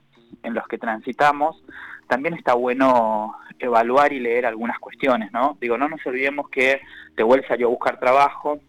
en 0.42 0.54
los 0.54 0.66
que 0.68 0.78
transitamos, 0.78 1.62
también 2.08 2.34
está 2.34 2.54
bueno 2.54 3.34
evaluar 3.58 4.12
y 4.12 4.20
leer 4.20 4.46
algunas 4.46 4.78
cuestiones, 4.78 5.32
¿no? 5.32 5.56
Digo, 5.60 5.78
no 5.78 5.88
nos 5.88 6.04
olvidemos 6.06 6.48
que 6.48 6.80
Tehuel 7.16 7.44
salió 7.46 7.68
a 7.68 7.70
buscar 7.70 7.98
trabajo, 7.98 8.60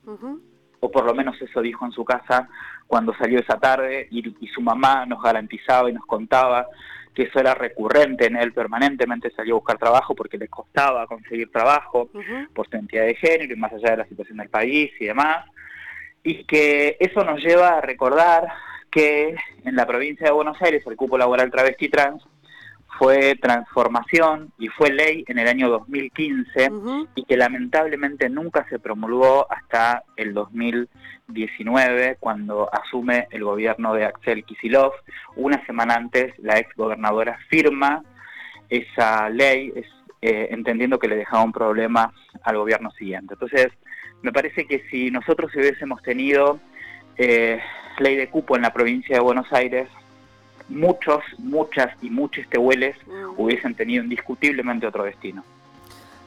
o 0.79 0.91
por 0.91 1.05
lo 1.05 1.13
menos 1.13 1.41
eso 1.41 1.61
dijo 1.61 1.85
en 1.85 1.91
su 1.91 2.05
casa 2.05 2.49
cuando 2.87 3.13
salió 3.15 3.39
esa 3.39 3.59
tarde, 3.59 4.07
y, 4.11 4.47
su 4.47 4.61
mamá 4.61 5.05
nos 5.05 5.21
garantizaba 5.21 5.89
y 5.89 5.93
nos 5.93 6.05
contaba 6.05 6.67
que 7.13 7.23
eso 7.23 7.39
era 7.39 7.55
recurrente 7.55 8.27
en 8.27 8.35
él, 8.35 8.53
permanentemente 8.53 9.31
salió 9.31 9.55
a 9.55 9.59
buscar 9.59 9.77
trabajo 9.77 10.15
porque 10.15 10.37
le 10.37 10.47
costaba 10.47 11.07
conseguir 11.07 11.51
trabajo 11.51 12.09
por 12.53 12.67
su 12.67 12.75
identidad 12.75 13.05
de 13.05 13.15
género 13.15 13.53
y 13.53 13.57
más 13.57 13.73
allá 13.73 13.91
de 13.91 13.97
la 13.97 14.05
situación 14.05 14.37
del 14.37 14.49
país 14.49 14.91
y 14.99 15.05
demás, 15.05 15.45
y 16.23 16.43
que 16.45 16.97
eso 16.99 17.23
nos 17.23 17.41
lleva 17.41 17.77
a 17.77 17.81
recordar 17.81 18.47
que 18.91 19.35
en 19.65 19.75
la 19.75 19.87
provincia 19.87 20.27
de 20.27 20.33
Buenos 20.33 20.61
Aires 20.61 20.83
el 20.85 20.95
cupo 20.95 21.17
laboral 21.17 21.49
travesti 21.49 21.89
trans 21.89 22.23
fue 22.97 23.35
transformación 23.35 24.51
y 24.57 24.67
fue 24.67 24.91
ley 24.91 25.23
en 25.27 25.39
el 25.39 25.47
año 25.47 25.69
2015 25.69 26.71
y 27.15 27.23
que 27.25 27.37
lamentablemente 27.37 28.29
nunca 28.29 28.65
se 28.69 28.79
promulgó 28.79 29.51
hasta 29.51 30.03
el 30.15 30.33
2019 30.33 32.17
cuando 32.19 32.69
asume 32.73 33.27
el 33.31 33.43
gobierno 33.43 33.93
de 33.93 34.05
Axel 34.05 34.43
Kisilov. 34.43 34.91
Una 35.35 35.65
semana 35.65 35.95
antes 35.95 36.33
la 36.39 36.59
ex 36.59 36.75
gobernadora 36.75 37.37
firma 37.49 38.03
esa 38.69 39.29
ley 39.29 39.73
eh, 40.21 40.47
entendiendo 40.51 40.99
que 40.99 41.07
le 41.07 41.17
dejaba 41.17 41.43
un 41.43 41.51
problema 41.51 42.13
al 42.43 42.57
gobierno 42.57 42.91
siguiente. 42.91 43.33
Entonces, 43.33 43.67
me 44.21 44.31
parece 44.31 44.65
que 44.65 44.83
si 44.89 45.11
nosotros 45.11 45.51
hubiésemos 45.55 46.01
tenido 46.01 46.59
eh, 47.17 47.59
ley 47.99 48.15
de 48.15 48.29
cupo 48.29 48.55
en 48.55 48.61
la 48.61 48.73
provincia 48.73 49.17
de 49.17 49.21
Buenos 49.21 49.51
Aires, 49.51 49.89
muchos, 50.73 51.23
muchas 51.37 51.89
y 52.01 52.09
muchos 52.09 52.47
tehueles 52.49 52.95
mm. 53.07 53.39
hubiesen 53.39 53.75
tenido 53.75 54.03
indiscutiblemente 54.03 54.87
otro 54.87 55.03
destino. 55.03 55.43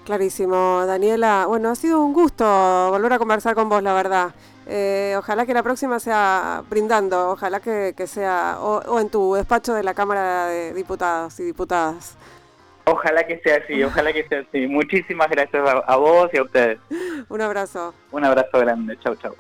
Clarísimo, 0.05 0.87
Daniela. 0.87 1.47
Bueno, 1.49 1.71
ha 1.71 1.75
sido 1.75 2.01
un 2.01 2.13
gusto 2.13 2.45
volver 2.91 3.13
a 3.13 3.19
conversar 3.19 3.57
con 3.57 3.69
vos, 3.69 3.83
la 3.83 3.93
verdad. 3.93 4.33
Eh, 4.69 5.15
ojalá 5.19 5.47
que 5.47 5.53
la 5.55 5.63
próxima 5.63 5.99
sea 5.99 6.63
brindando, 6.71 7.31
ojalá 7.31 7.61
que, 7.61 7.95
sea, 8.07 8.59
o, 8.61 9.01
en 9.01 9.11
tu 9.11 9.35
despacho 9.35 9.75
de 9.75 9.83
la 9.83 9.95
Cámara 9.95 10.47
de 10.47 10.75
Diputados 10.75 11.39
y 11.41 11.45
Diputadas. 11.45 12.17
Ojalá 12.85 13.27
que 13.27 13.39
sea 13.41 13.57
así, 13.57 13.83
ojalá 13.83 14.13
que 14.13 14.27
sea 14.29 14.41
así. 14.41 14.69
Muchísimas 14.69 15.29
gracias 15.29 15.63
a, 15.87 15.97
vos 15.97 16.31
y 16.33 16.39
a 16.39 16.43
ustedes. 16.45 16.79
Un 17.29 17.41
abrazo. 17.41 17.93
Un 18.13 18.25
abrazo 18.25 18.61
grande. 18.61 18.97
Chau, 19.01 19.17
chau. 19.17 19.35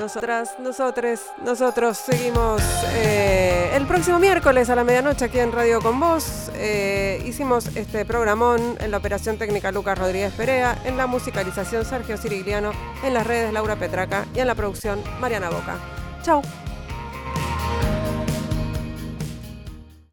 Nosotras, 0.00 0.54
nosotros, 0.58 1.20
nosotros 1.44 1.98
seguimos 1.98 2.62
eh, 2.94 3.70
el 3.74 3.86
próximo 3.86 4.18
miércoles 4.18 4.70
a 4.70 4.74
la 4.74 4.82
medianoche 4.82 5.26
aquí 5.26 5.38
en 5.38 5.52
Radio 5.52 5.82
con 5.82 6.00
Vos. 6.00 6.50
Eh, 6.54 7.22
hicimos 7.26 7.66
este 7.76 8.06
programón 8.06 8.78
en 8.80 8.92
la 8.92 8.96
operación 8.96 9.36
técnica 9.36 9.70
Lucas 9.72 9.98
Rodríguez 9.98 10.32
Perea, 10.32 10.80
en 10.86 10.96
la 10.96 11.06
musicalización 11.06 11.84
Sergio 11.84 12.16
Sirigliano, 12.16 12.72
en 13.04 13.12
las 13.12 13.26
redes 13.26 13.52
Laura 13.52 13.76
Petraca 13.76 14.24
y 14.34 14.38
en 14.38 14.46
la 14.46 14.54
producción 14.54 15.02
Mariana 15.20 15.50
Boca. 15.50 15.76
Chau. 16.22 16.40